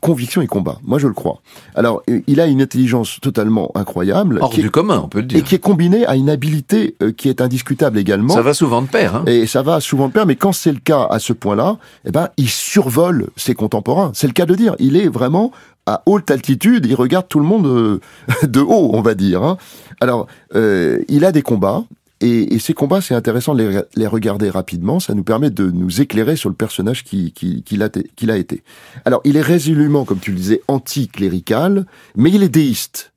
Conviction 0.00 0.40
et 0.40 0.46
combat. 0.46 0.78
Moi, 0.84 1.00
je 1.00 1.08
le 1.08 1.12
crois. 1.12 1.40
Alors, 1.74 2.02
euh, 2.08 2.20
il 2.28 2.40
a 2.40 2.46
une 2.46 2.62
intelligence 2.62 3.18
totalement 3.20 3.72
incroyable. 3.74 4.38
Hors 4.40 4.50
du 4.50 4.70
commun, 4.70 5.02
on 5.04 5.08
peut 5.08 5.18
le 5.18 5.26
dire. 5.26 5.38
Et 5.38 5.42
qui 5.42 5.56
est 5.56 5.60
combinée 5.60 6.06
à 6.06 6.14
une 6.14 6.30
habileté 6.30 6.94
euh, 7.02 7.10
qui 7.10 7.28
est 7.28 7.40
indiscutable 7.40 7.98
également. 7.98 8.32
Ça 8.32 8.42
va 8.42 8.54
souvent 8.54 8.82
de 8.82 8.86
pair. 8.86 9.16
Hein. 9.16 9.24
Et 9.26 9.48
ça 9.48 9.62
va 9.62 9.80
souvent 9.80 10.06
de 10.06 10.12
pair, 10.12 10.26
mais 10.26 10.36
quand 10.36 10.52
c'est 10.52 10.70
le 10.70 10.78
cas 10.78 11.08
à 11.10 11.18
ce 11.18 11.32
point-là, 11.32 11.78
eh 12.04 12.12
ben, 12.12 12.28
il 12.36 12.48
survole 12.48 13.30
ses 13.36 13.54
contemporains. 13.54 14.12
C'est 14.14 14.28
le 14.28 14.32
cas 14.32 14.46
de 14.46 14.54
dire. 14.54 14.76
Il 14.78 14.96
est 14.96 15.08
vraiment 15.08 15.50
à 15.86 16.02
haute 16.06 16.30
altitude, 16.30 16.86
il 16.86 16.94
regarde 16.94 17.26
tout 17.28 17.40
le 17.40 17.46
monde 17.46 17.66
euh, 17.66 18.00
de 18.46 18.60
haut, 18.60 18.90
on 18.92 19.02
va 19.02 19.14
dire. 19.14 19.42
Hein. 19.42 19.56
Alors, 20.00 20.26
euh, 20.54 21.00
il 21.08 21.24
a 21.24 21.32
des 21.32 21.42
combats, 21.42 21.84
et, 22.20 22.54
et, 22.54 22.58
ces 22.58 22.74
combats, 22.74 23.00
c'est 23.00 23.14
intéressant 23.14 23.54
de 23.54 23.62
les, 23.62 23.80
les, 23.96 24.06
regarder 24.06 24.50
rapidement. 24.50 25.00
Ça 25.00 25.14
nous 25.14 25.24
permet 25.24 25.50
de 25.50 25.70
nous 25.70 26.00
éclairer 26.00 26.36
sur 26.36 26.50
le 26.50 26.54
personnage 26.54 27.04
qu'il 27.04 27.32
qui, 27.32 27.62
qui, 27.62 27.82
a, 27.82 27.88
a, 28.32 28.36
été. 28.36 28.62
Alors, 29.04 29.22
il 29.24 29.36
est 29.36 29.42
résolument, 29.42 30.04
comme 30.04 30.18
tu 30.18 30.30
le 30.30 30.36
disais, 30.36 30.60
anticlérical, 30.68 31.86
mais 32.16 32.30
il 32.30 32.42
est 32.42 32.48
déiste. 32.48 33.12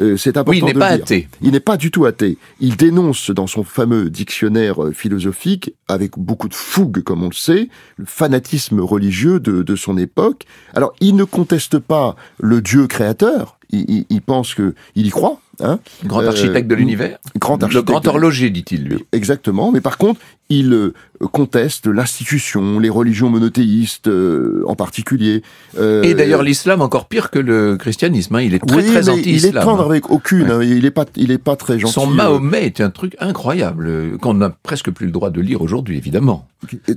Euh, 0.00 0.16
c'est 0.16 0.36
important. 0.36 0.50
Oui, 0.52 0.58
il 0.58 0.64
n'est 0.64 0.78
pas 0.78 0.96
dire. 0.96 1.04
athée. 1.04 1.28
Il 1.42 1.52
n'est 1.52 1.60
pas 1.60 1.76
du 1.76 1.90
tout 1.90 2.06
athée. 2.06 2.38
Il 2.60 2.76
dénonce 2.76 3.30
dans 3.30 3.46
son 3.46 3.64
fameux 3.64 4.08
dictionnaire 4.08 4.82
euh, 4.82 4.92
philosophique, 4.92 5.74
avec 5.88 6.18
beaucoup 6.18 6.48
de 6.48 6.54
fougue, 6.54 7.02
comme 7.02 7.22
on 7.22 7.28
le 7.28 7.34
sait, 7.34 7.68
le 7.96 8.06
fanatisme 8.06 8.80
religieux 8.80 9.40
de, 9.40 9.62
de 9.62 9.76
son 9.76 9.98
époque. 9.98 10.44
Alors, 10.74 10.94
il 11.00 11.16
ne 11.16 11.24
conteste 11.24 11.78
pas 11.78 12.16
le 12.38 12.62
Dieu 12.62 12.86
créateur. 12.86 13.58
Il, 13.70 13.84
il, 13.88 14.06
il 14.08 14.22
pense 14.22 14.54
que 14.54 14.74
il 14.94 15.06
y 15.06 15.10
croit, 15.10 15.40
Hein 15.62 15.78
grand 16.04 16.24
architecte 16.26 16.68
de 16.68 16.74
l'univers 16.74 17.18
grand 17.38 17.62
Le 17.62 17.82
grand 17.82 18.06
horloger, 18.06 18.50
dit-il, 18.50 18.84
lui. 18.84 19.04
Exactement, 19.12 19.70
mais 19.72 19.80
par 19.80 19.98
contre, 19.98 20.20
il 20.48 20.72
euh, 20.72 20.92
conteste 21.32 21.86
l'institution, 21.86 22.78
les 22.80 22.88
religions 22.88 23.30
monothéistes 23.30 24.08
euh, 24.08 24.64
en 24.66 24.74
particulier. 24.74 25.42
Euh, 25.78 26.02
Et 26.02 26.14
d'ailleurs, 26.14 26.42
l'islam 26.42 26.80
encore 26.82 27.06
pire 27.06 27.30
que 27.30 27.38
le 27.38 27.76
christianisme. 27.76 28.34
Hein. 28.34 28.42
Il 28.42 28.54
est 28.54 28.58
très, 28.58 28.76
oui, 28.76 28.86
très 28.86 29.08
anti-islam. 29.08 29.52
Il 29.52 29.58
est 29.58 29.62
tendre 29.62 29.84
avec 29.84 30.10
aucune. 30.10 30.50
Ouais. 30.50 30.52
Hein. 30.52 30.62
Il 30.62 30.84
est 30.84 30.90
pas, 30.90 31.04
il 31.16 31.30
est 31.30 31.38
pas 31.38 31.56
très 31.56 31.78
gentil. 31.78 31.94
Son 31.94 32.06
Mahomet 32.08 32.66
est 32.66 32.80
un 32.80 32.90
truc 32.90 33.16
incroyable 33.20 34.18
qu'on 34.18 34.34
n'a 34.34 34.50
presque 34.50 34.90
plus 34.90 35.06
le 35.06 35.12
droit 35.12 35.30
de 35.30 35.40
lire 35.40 35.62
aujourd'hui, 35.62 35.96
évidemment. 35.96 36.48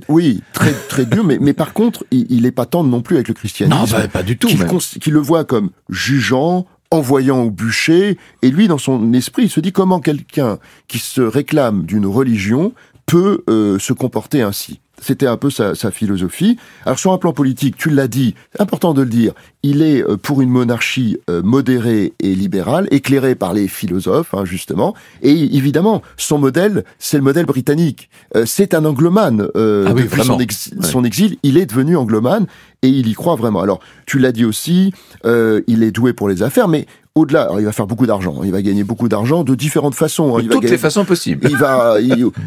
Oui, 0.08 0.42
très 0.52 0.72
très 0.72 1.06
dur, 1.06 1.24
mais 1.24 1.38
mais 1.40 1.54
par 1.54 1.72
contre, 1.72 2.04
il, 2.10 2.26
il 2.28 2.46
est 2.46 2.50
pas 2.50 2.66
tendre 2.66 2.90
non 2.90 3.00
plus 3.02 3.16
avec 3.16 3.28
le 3.28 3.34
christianisme. 3.34 3.78
Non, 3.78 3.86
bah, 3.90 4.08
pas 4.08 4.22
du 4.22 4.36
tout. 4.36 4.48
Qui, 4.48 4.98
qui 4.98 5.10
le 5.10 5.20
voit 5.20 5.44
comme 5.44 5.70
jugeant, 5.88 6.66
envoyant 6.94 7.42
au 7.42 7.50
bûcher, 7.50 8.18
et 8.42 8.50
lui, 8.50 8.68
dans 8.68 8.78
son 8.78 9.12
esprit, 9.14 9.44
il 9.44 9.50
se 9.50 9.60
dit 9.60 9.72
comment 9.72 10.00
quelqu'un 10.00 10.58
qui 10.86 10.98
se 10.98 11.20
réclame 11.20 11.84
d'une 11.84 12.06
religion 12.06 12.72
peut 13.06 13.42
euh, 13.50 13.78
se 13.78 13.92
comporter 13.92 14.42
ainsi. 14.42 14.80
C'était 15.04 15.26
un 15.26 15.36
peu 15.36 15.50
sa, 15.50 15.74
sa, 15.74 15.90
philosophie. 15.90 16.56
Alors 16.86 16.98
sur 16.98 17.12
un 17.12 17.18
plan 17.18 17.32
politique, 17.32 17.76
tu 17.76 17.90
l'as 17.90 18.08
dit, 18.08 18.34
important 18.58 18.94
de 18.94 19.02
le 19.02 19.08
dire, 19.08 19.32
il 19.62 19.82
est 19.82 20.02
euh, 20.02 20.16
pour 20.16 20.40
une 20.40 20.48
monarchie 20.48 21.18
euh, 21.28 21.42
modérée 21.42 22.14
et 22.20 22.34
libérale, 22.34 22.88
éclairée 22.90 23.34
par 23.34 23.52
les 23.52 23.68
philosophes, 23.68 24.34
hein, 24.34 24.44
justement. 24.44 24.94
Et 25.22 25.56
évidemment, 25.56 26.02
son 26.16 26.38
modèle, 26.38 26.84
c'est 26.98 27.18
le 27.18 27.22
modèle 27.22 27.46
britannique. 27.46 28.08
Euh, 28.34 28.46
c'est 28.46 28.74
un 28.74 28.84
anglomane. 28.84 29.42
Ah 29.54 29.92
depuis 29.92 30.22
son, 30.22 30.38
son, 30.80 31.04
exil, 31.04 31.36
il 31.42 31.58
est 31.58 31.66
devenu 31.66 31.96
anglomane 31.96 32.46
et 32.82 32.88
il 32.88 33.08
y 33.08 33.14
croit 33.14 33.36
vraiment. 33.36 33.60
Alors, 33.60 33.80
tu 34.06 34.18
l'as 34.18 34.32
dit 34.32 34.44
aussi, 34.44 34.92
il 35.24 35.82
est 35.82 35.90
doué 35.90 36.12
pour 36.12 36.28
les 36.28 36.42
affaires, 36.42 36.68
mais 36.68 36.86
au-delà, 37.16 37.48
il 37.58 37.64
va 37.64 37.70
faire 37.70 37.86
beaucoup 37.86 38.06
d'argent. 38.06 38.40
Il 38.42 38.50
va 38.50 38.60
gagner 38.60 38.82
beaucoup 38.82 39.08
d'argent 39.08 39.44
de 39.44 39.54
différentes 39.54 39.94
façons. 39.94 40.36
Hein. 40.36 40.42
De 40.42 40.48
toutes 40.48 40.64
les 40.64 40.78
façons 40.78 41.04
possibles. 41.04 41.46
Il 41.48 41.56
va 41.56 41.96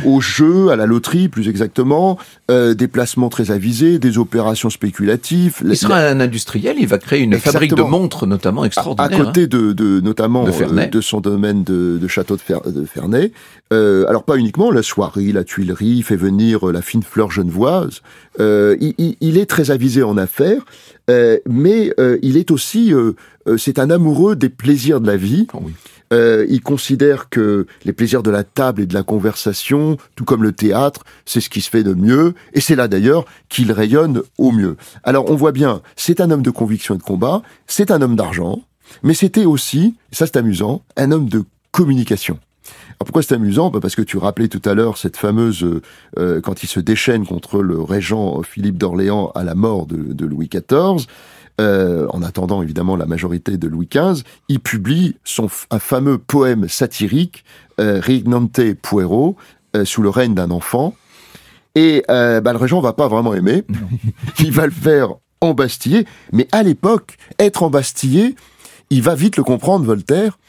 au 0.05 0.19
jeu, 0.19 0.69
à 0.69 0.75
la 0.75 0.86
loterie, 0.86 1.29
plus 1.29 1.47
exactement, 1.47 2.17
euh, 2.51 2.74
des 2.74 2.89
placements 2.89 3.29
très 3.29 3.51
avisés, 3.51 3.97
des 3.97 4.17
opérations 4.17 4.69
spéculatives. 4.69 5.62
Il 5.63 5.77
sera 5.77 6.00
un 6.00 6.19
industriel. 6.19 6.75
Il 6.79 6.88
va 6.88 6.97
créer 6.97 7.21
une 7.21 7.39
fabrique 7.39 7.75
de 7.75 7.81
montres, 7.81 8.27
notamment 8.27 8.65
extraordinaire. 8.65 9.21
À, 9.21 9.24
côté 9.24 9.43
hein. 9.43 9.47
de, 9.50 9.71
de, 9.71 10.01
notamment 10.01 10.43
de, 10.43 10.51
euh, 10.51 10.88
de, 10.88 11.01
son 11.01 11.21
domaine 11.21 11.63
de, 11.63 11.97
de 11.97 12.07
château 12.09 12.36
de, 12.36 12.41
Fer, 12.41 12.59
Ferney. 12.93 13.31
Euh, 13.74 14.05
alors 14.07 14.24
pas 14.24 14.38
uniquement 14.38 14.71
la 14.71 14.83
soirée, 14.83 15.31
la 15.31 15.43
tuilerie, 15.43 15.97
il 15.97 16.03
fait 16.03 16.15
venir 16.15 16.65
la 16.71 16.81
fine 16.81 17.03
fleur 17.03 17.31
genevoise. 17.31 18.01
Euh, 18.39 18.77
il, 18.79 19.17
il, 19.19 19.38
est 19.38 19.45
très 19.45 19.71
avisé 19.71 20.03
en 20.03 20.17
affaires, 20.17 20.63
euh, 21.09 21.38
mais 21.47 21.93
euh, 22.00 22.17
il 22.21 22.38
est 22.38 22.51
aussi, 22.51 22.93
euh, 22.93 23.13
c'est 23.57 23.79
un 23.79 23.89
amoureux 23.89 24.36
des 24.36 24.50
plaisirs 24.50 25.01
de 25.01 25.07
la 25.07 25.17
vie. 25.17 25.47
Oh 25.53 25.62
il 26.50 26.62
considère 26.62 27.27
que 27.27 27.67
les 27.83 27.91
plaisirs 27.91 28.24
de 28.24 28.31
la 28.31 28.45
table 28.45 28.81
et 28.81 28.86
de 28.86 28.93
la 28.93 29.03
conversation, 29.03 29.97
tout 30.15 30.24
comme 30.24 30.41
le 30.41 30.53
théâtre, 30.53 31.03
c'est 31.25 31.41
ce 31.41 31.50
qui 31.50 31.59
se 31.59 31.69
fait 31.69 31.83
de 31.83 31.93
mieux, 31.93 32.33
et 32.53 32.62
c'est 32.62 32.77
là 32.77 32.88
d'ailleurs 32.88 33.25
qu'il 33.50 33.74
rayonne 33.74 34.21
au 34.38 34.53
mieux. 34.53 34.77
Alors 35.03 35.29
on 35.29 35.36
voit 35.36 35.51
bien, 35.51 35.81
c'est 35.97 36.21
un 36.21 36.31
homme 36.31 36.43
de 36.43 36.50
conviction 36.50 36.95
et 36.95 36.97
de 36.97 37.03
combat, 37.03 37.41
c'est 37.67 37.91
un 37.91 38.01
homme 38.01 38.15
d'argent, 38.15 38.62
mais 39.03 39.13
c'était 39.13 39.43
aussi, 39.43 39.95
ça 40.13 40.27
c'est 40.27 40.38
amusant, 40.38 40.81
un 40.95 41.12
homme 41.12 41.27
de 41.27 41.43
communication. 41.71 42.39
Alors 43.00 43.06
pourquoi 43.06 43.22
c'est 43.22 43.36
amusant? 43.36 43.70
Bah, 43.70 43.80
Parce 43.80 43.96
que 43.96 44.01
tu 44.01 44.18
rappelais 44.18 44.48
tout 44.48 44.62
à 44.68 44.74
l'heure 44.74 44.98
cette 44.98 45.18
fameuse 45.18 45.82
euh, 46.18 46.42
quand 46.42 46.63
il 46.63 46.68
se 46.68 46.80
déchaîne 46.80 47.25
contre 47.25 47.62
le 47.62 47.80
régent 47.80 48.42
Philippe 48.42 48.77
d'Orléans 48.77 49.32
à 49.36 49.44
la 49.44 49.54
mort 49.54 49.86
de, 49.86 50.25
Louis 50.25 50.50
XIV. 50.50 51.06
Euh, 51.60 52.06
en 52.12 52.22
attendant 52.22 52.62
évidemment 52.62 52.96
la 52.96 53.08
majorité 53.08 53.58
de 53.58 53.68
Louis 53.68 53.89
XV, 53.92 54.24
il 54.48 54.60
publie 54.60 55.16
son 55.24 55.50
un 55.72 55.80
fameux 55.80 56.20
poème 56.20 56.68
satirique 56.68 57.44
euh, 57.80 58.00
Rignante 58.00 58.62
Puero 58.84 59.36
euh, 59.75 59.84
sous 59.84 60.04
le 60.04 60.10
règne 60.10 60.36
d'un 60.36 60.51
enfant. 60.51 60.94
Et 61.74 62.04
bah, 62.08 62.42
le 62.42 62.58
régent 62.58 62.82
va 62.82 62.94
pas 62.94 63.08
vraiment 63.08 63.36
aimer. 63.36 63.63
il 64.39 64.51
va 64.51 64.66
le 64.66 64.72
faire 64.72 65.10
embastiller. 65.42 66.06
Mais 66.32 66.48
à 66.51 66.63
l'époque, 66.63 67.18
être 67.38 67.62
embastillé, 67.62 68.36
il 68.89 69.04
va 69.04 69.13
vite 69.13 69.38
le 69.38 69.44
comprendre, 69.44 69.86
Voltaire 69.86 70.39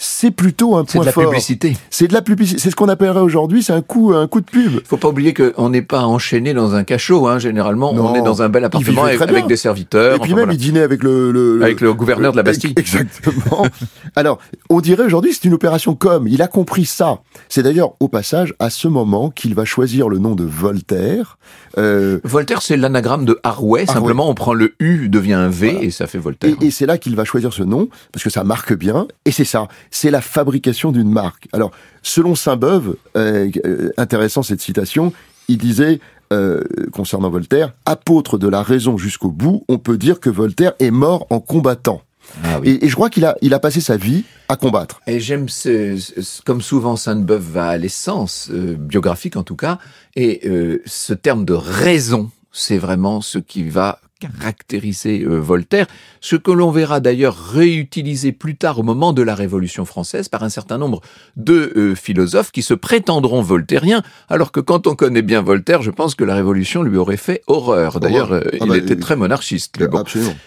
c'est 0.00 0.30
plutôt 0.30 0.76
un 0.76 0.84
point 0.84 1.02
fort. 1.02 1.04
C'est 1.04 1.10
de 1.10 1.20
la 1.20 1.28
publicité. 1.28 1.76
C'est 1.90 2.06
de 2.06 2.14
la 2.14 2.22
publicité. 2.22 2.60
C'est 2.60 2.70
ce 2.70 2.76
qu'on 2.76 2.88
appellerait 2.88 3.20
aujourd'hui, 3.20 3.64
c'est 3.64 3.72
un 3.72 3.82
coup, 3.82 4.12
un 4.14 4.28
coup 4.28 4.40
de 4.40 4.46
pub. 4.46 4.80
Faut 4.84 4.96
pas 4.96 5.08
oublier 5.08 5.34
qu'on 5.34 5.70
n'est 5.70 5.82
pas 5.82 6.02
enchaîné 6.02 6.54
dans 6.54 6.76
un 6.76 6.84
cachot. 6.84 7.26
Hein. 7.26 7.40
Généralement, 7.40 7.92
on 7.92 8.14
est 8.14 8.22
dans 8.22 8.40
un 8.40 8.48
bel 8.48 8.64
appartement 8.64 9.04
avec, 9.04 9.46
des 9.48 9.56
serviteurs. 9.56 10.16
Et 10.16 10.18
puis 10.20 10.34
même, 10.34 10.50
il 10.52 10.56
dînait 10.56 10.82
avec 10.82 11.02
le, 11.02 11.32
le, 11.32 11.62
avec 11.62 11.80
le 11.80 11.92
gouverneur 11.94 12.30
de 12.30 12.36
la 12.36 12.44
Bastille. 12.44 12.74
Exactement. 12.76 13.66
Alors, 14.14 14.38
on 14.70 14.80
dirait 14.80 15.04
aujourd'hui, 15.04 15.32
c'est 15.32 15.44
une 15.44 15.54
opération 15.54 15.96
com. 15.96 16.28
Il 16.28 16.42
a 16.42 16.46
compris 16.46 16.86
ça. 16.86 17.18
C'est 17.48 17.64
d'ailleurs 17.64 17.94
au 17.98 18.06
passage 18.06 18.54
à 18.60 18.70
ce 18.70 18.86
moment 18.86 19.30
qu'il 19.30 19.56
va 19.56 19.64
choisir 19.64 20.08
le 20.08 20.18
nom 20.18 20.36
de 20.36 20.44
Voltaire. 20.44 21.38
Euh... 21.76 22.20
Voltaire, 22.22 22.62
c'est 22.62 22.76
l'anagramme 22.76 23.24
de 23.24 23.40
Harway. 23.42 23.86
Simplement, 23.86 24.30
on 24.30 24.34
prend 24.34 24.54
le 24.54 24.74
U, 24.78 25.08
devient 25.08 25.34
un 25.34 25.48
V, 25.48 25.78
et 25.80 25.90
ça 25.90 26.06
fait 26.06 26.18
Voltaire. 26.18 26.54
Et, 26.60 26.66
et 26.66 26.70
c'est 26.70 26.86
là 26.86 26.98
qu'il 26.98 27.16
va 27.16 27.24
choisir 27.24 27.52
ce 27.52 27.64
nom 27.64 27.88
parce 28.12 28.22
que 28.22 28.30
ça 28.30 28.44
marque 28.44 28.72
bien. 28.74 29.08
Et 29.24 29.32
c'est 29.32 29.44
ça 29.44 29.66
c'est 29.90 30.10
la 30.10 30.20
fabrication 30.20 30.92
d'une 30.92 31.10
marque. 31.10 31.48
Alors, 31.52 31.70
selon 32.02 32.34
Saint-Beuve, 32.34 32.96
euh, 33.16 33.50
euh, 33.64 33.90
intéressant 33.96 34.42
cette 34.42 34.60
citation, 34.60 35.12
il 35.48 35.58
disait 35.58 36.00
euh, 36.32 36.62
concernant 36.92 37.30
Voltaire, 37.30 37.72
apôtre 37.86 38.38
de 38.38 38.48
la 38.48 38.62
raison 38.62 38.98
jusqu'au 38.98 39.30
bout, 39.30 39.64
on 39.68 39.78
peut 39.78 39.96
dire 39.96 40.20
que 40.20 40.30
Voltaire 40.30 40.72
est 40.78 40.90
mort 40.90 41.26
en 41.30 41.40
combattant. 41.40 42.02
Ah 42.44 42.60
et, 42.62 42.86
je 42.86 42.94
crois 42.94 43.08
qu'il 43.08 43.24
a, 43.24 43.36
il 43.40 43.54
a 43.54 43.58
passé 43.58 43.80
sa 43.80 43.96
vie 43.96 44.24
à 44.48 44.56
combattre. 44.56 45.00
Et 45.06 45.18
j'aime, 45.18 45.48
ce, 45.48 45.98
comme 46.44 46.60
souvent 46.60 46.96
Sainte-Beuve 46.96 47.52
va 47.52 47.68
à 47.68 47.78
l'essence, 47.78 48.50
biographique 48.50 49.36
en 49.36 49.44
tout 49.44 49.56
cas, 49.56 49.78
et 50.14 50.46
ce 50.84 51.14
terme 51.14 51.46
de 51.46 51.54
raison, 51.54 52.30
c'est 52.52 52.76
vraiment 52.76 53.22
ce 53.22 53.38
qui 53.38 53.66
va 53.66 54.00
caractériser 54.18 55.22
euh, 55.22 55.38
Voltaire, 55.38 55.86
ce 56.20 56.36
que 56.36 56.50
l'on 56.50 56.70
verra 56.70 57.00
d'ailleurs 57.00 57.36
réutilisé 57.36 58.32
plus 58.32 58.56
tard 58.56 58.78
au 58.78 58.82
moment 58.82 59.12
de 59.12 59.22
la 59.22 59.34
Révolution 59.34 59.84
française 59.84 60.28
par 60.28 60.42
un 60.42 60.48
certain 60.48 60.78
nombre 60.78 61.00
de 61.36 61.72
euh, 61.76 61.94
philosophes 61.94 62.50
qui 62.50 62.62
se 62.62 62.74
prétendront 62.74 63.42
voltairiens, 63.42 64.02
alors 64.28 64.50
que 64.50 64.60
quand 64.60 64.86
on 64.86 64.94
connaît 64.94 65.22
bien 65.22 65.42
Voltaire, 65.42 65.82
je 65.82 65.90
pense 65.90 66.14
que 66.14 66.24
la 66.24 66.34
Révolution 66.34 66.82
lui 66.82 66.96
aurait 66.96 67.16
fait 67.16 67.42
horreur. 67.46 68.00
D'ailleurs, 68.00 68.32
euh, 68.32 68.40
ah 68.52 68.56
il 68.62 68.68
bah, 68.68 68.76
était 68.76 68.96
très 68.96 69.16
monarchiste. 69.16 69.78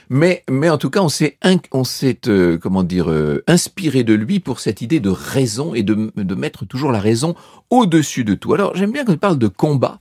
Mais, 0.09 0.43
mais 0.49 0.69
en 0.69 0.77
tout 0.77 0.89
cas, 0.89 1.01
on 1.01 1.09
s'est, 1.09 1.37
on 1.71 1.83
s'est 1.83 2.19
comment 2.61 2.83
dire, 2.83 3.09
inspiré 3.47 4.03
de 4.03 4.13
lui 4.13 4.39
pour 4.39 4.59
cette 4.59 4.81
idée 4.81 4.99
de 4.99 5.09
raison 5.09 5.73
et 5.73 5.83
de, 5.83 6.11
de 6.15 6.35
mettre 6.35 6.65
toujours 6.65 6.91
la 6.91 6.99
raison 6.99 7.35
au-dessus 7.69 8.23
de 8.23 8.33
tout. 8.33 8.53
Alors, 8.53 8.75
j'aime 8.75 8.91
bien 8.91 9.05
qu'on 9.05 9.17
parle 9.17 9.37
de 9.37 9.47
combat. 9.47 9.99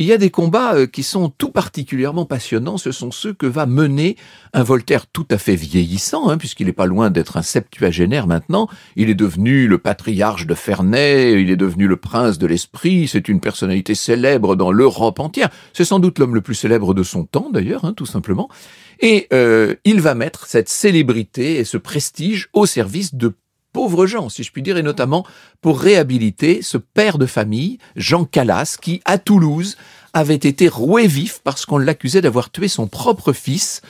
Il 0.00 0.06
y 0.06 0.14
a 0.14 0.18
des 0.18 0.30
combats 0.30 0.76
euh, 0.76 0.86
qui 0.86 1.02
sont 1.02 1.28
tout 1.28 1.50
particulièrement 1.50 2.24
passionnants. 2.24 2.78
Ce 2.78 2.90
sont 2.90 3.10
ceux 3.10 3.34
que 3.34 3.44
va 3.44 3.66
mener 3.66 4.16
un 4.54 4.62
Voltaire 4.62 5.06
tout 5.06 5.26
à 5.30 5.36
fait 5.36 5.56
vieillissant, 5.56 6.30
hein, 6.30 6.38
puisqu'il 6.38 6.68
n'est 6.68 6.72
pas 6.72 6.86
loin 6.86 7.10
d'être 7.10 7.36
un 7.36 7.42
septuagénaire 7.42 8.26
maintenant. 8.26 8.66
Il 8.96 9.10
est 9.10 9.14
devenu 9.14 9.68
le 9.68 9.76
patriarche 9.76 10.46
de 10.46 10.54
Ferney, 10.54 11.42
il 11.42 11.50
est 11.50 11.56
devenu 11.56 11.86
le 11.86 11.98
prince 11.98 12.38
de 12.38 12.46
l'esprit. 12.46 13.08
C'est 13.08 13.28
une 13.28 13.40
personnalité 13.40 13.94
célèbre 13.94 14.56
dans 14.56 14.72
l'Europe 14.72 15.20
entière. 15.20 15.50
C'est 15.74 15.84
sans 15.84 15.98
doute 15.98 16.18
l'homme 16.18 16.34
le 16.34 16.40
plus 16.40 16.54
célèbre 16.54 16.94
de 16.94 17.02
son 17.02 17.26
temps, 17.26 17.50
d'ailleurs, 17.52 17.84
hein, 17.84 17.92
tout 17.94 18.06
simplement. 18.06 18.48
Et 19.00 19.26
euh, 19.34 19.74
il 19.84 20.00
va 20.00 20.14
mettre 20.14 20.46
cette 20.46 20.70
célébrité 20.70 21.56
et 21.56 21.64
ce 21.64 21.76
prestige 21.76 22.48
au 22.54 22.64
service 22.64 23.14
de 23.14 23.34
pauvres 23.72 24.06
gens, 24.06 24.28
si 24.28 24.42
je 24.42 24.52
puis 24.52 24.62
dire, 24.62 24.76
et 24.76 24.82
notamment 24.82 25.26
pour 25.60 25.80
réhabiliter 25.80 26.62
ce 26.62 26.78
père 26.78 27.18
de 27.18 27.26
famille, 27.26 27.78
Jean 27.96 28.24
Calas, 28.24 28.76
qui, 28.80 29.00
à 29.04 29.18
Toulouse, 29.18 29.76
avait 30.12 30.34
été 30.34 30.68
roué 30.68 31.06
vif 31.06 31.40
parce 31.44 31.66
qu'on 31.66 31.78
l'accusait 31.78 32.20
d'avoir 32.20 32.50
tué 32.50 32.68
son 32.68 32.88
propre 32.88 33.32
fils, 33.32 33.82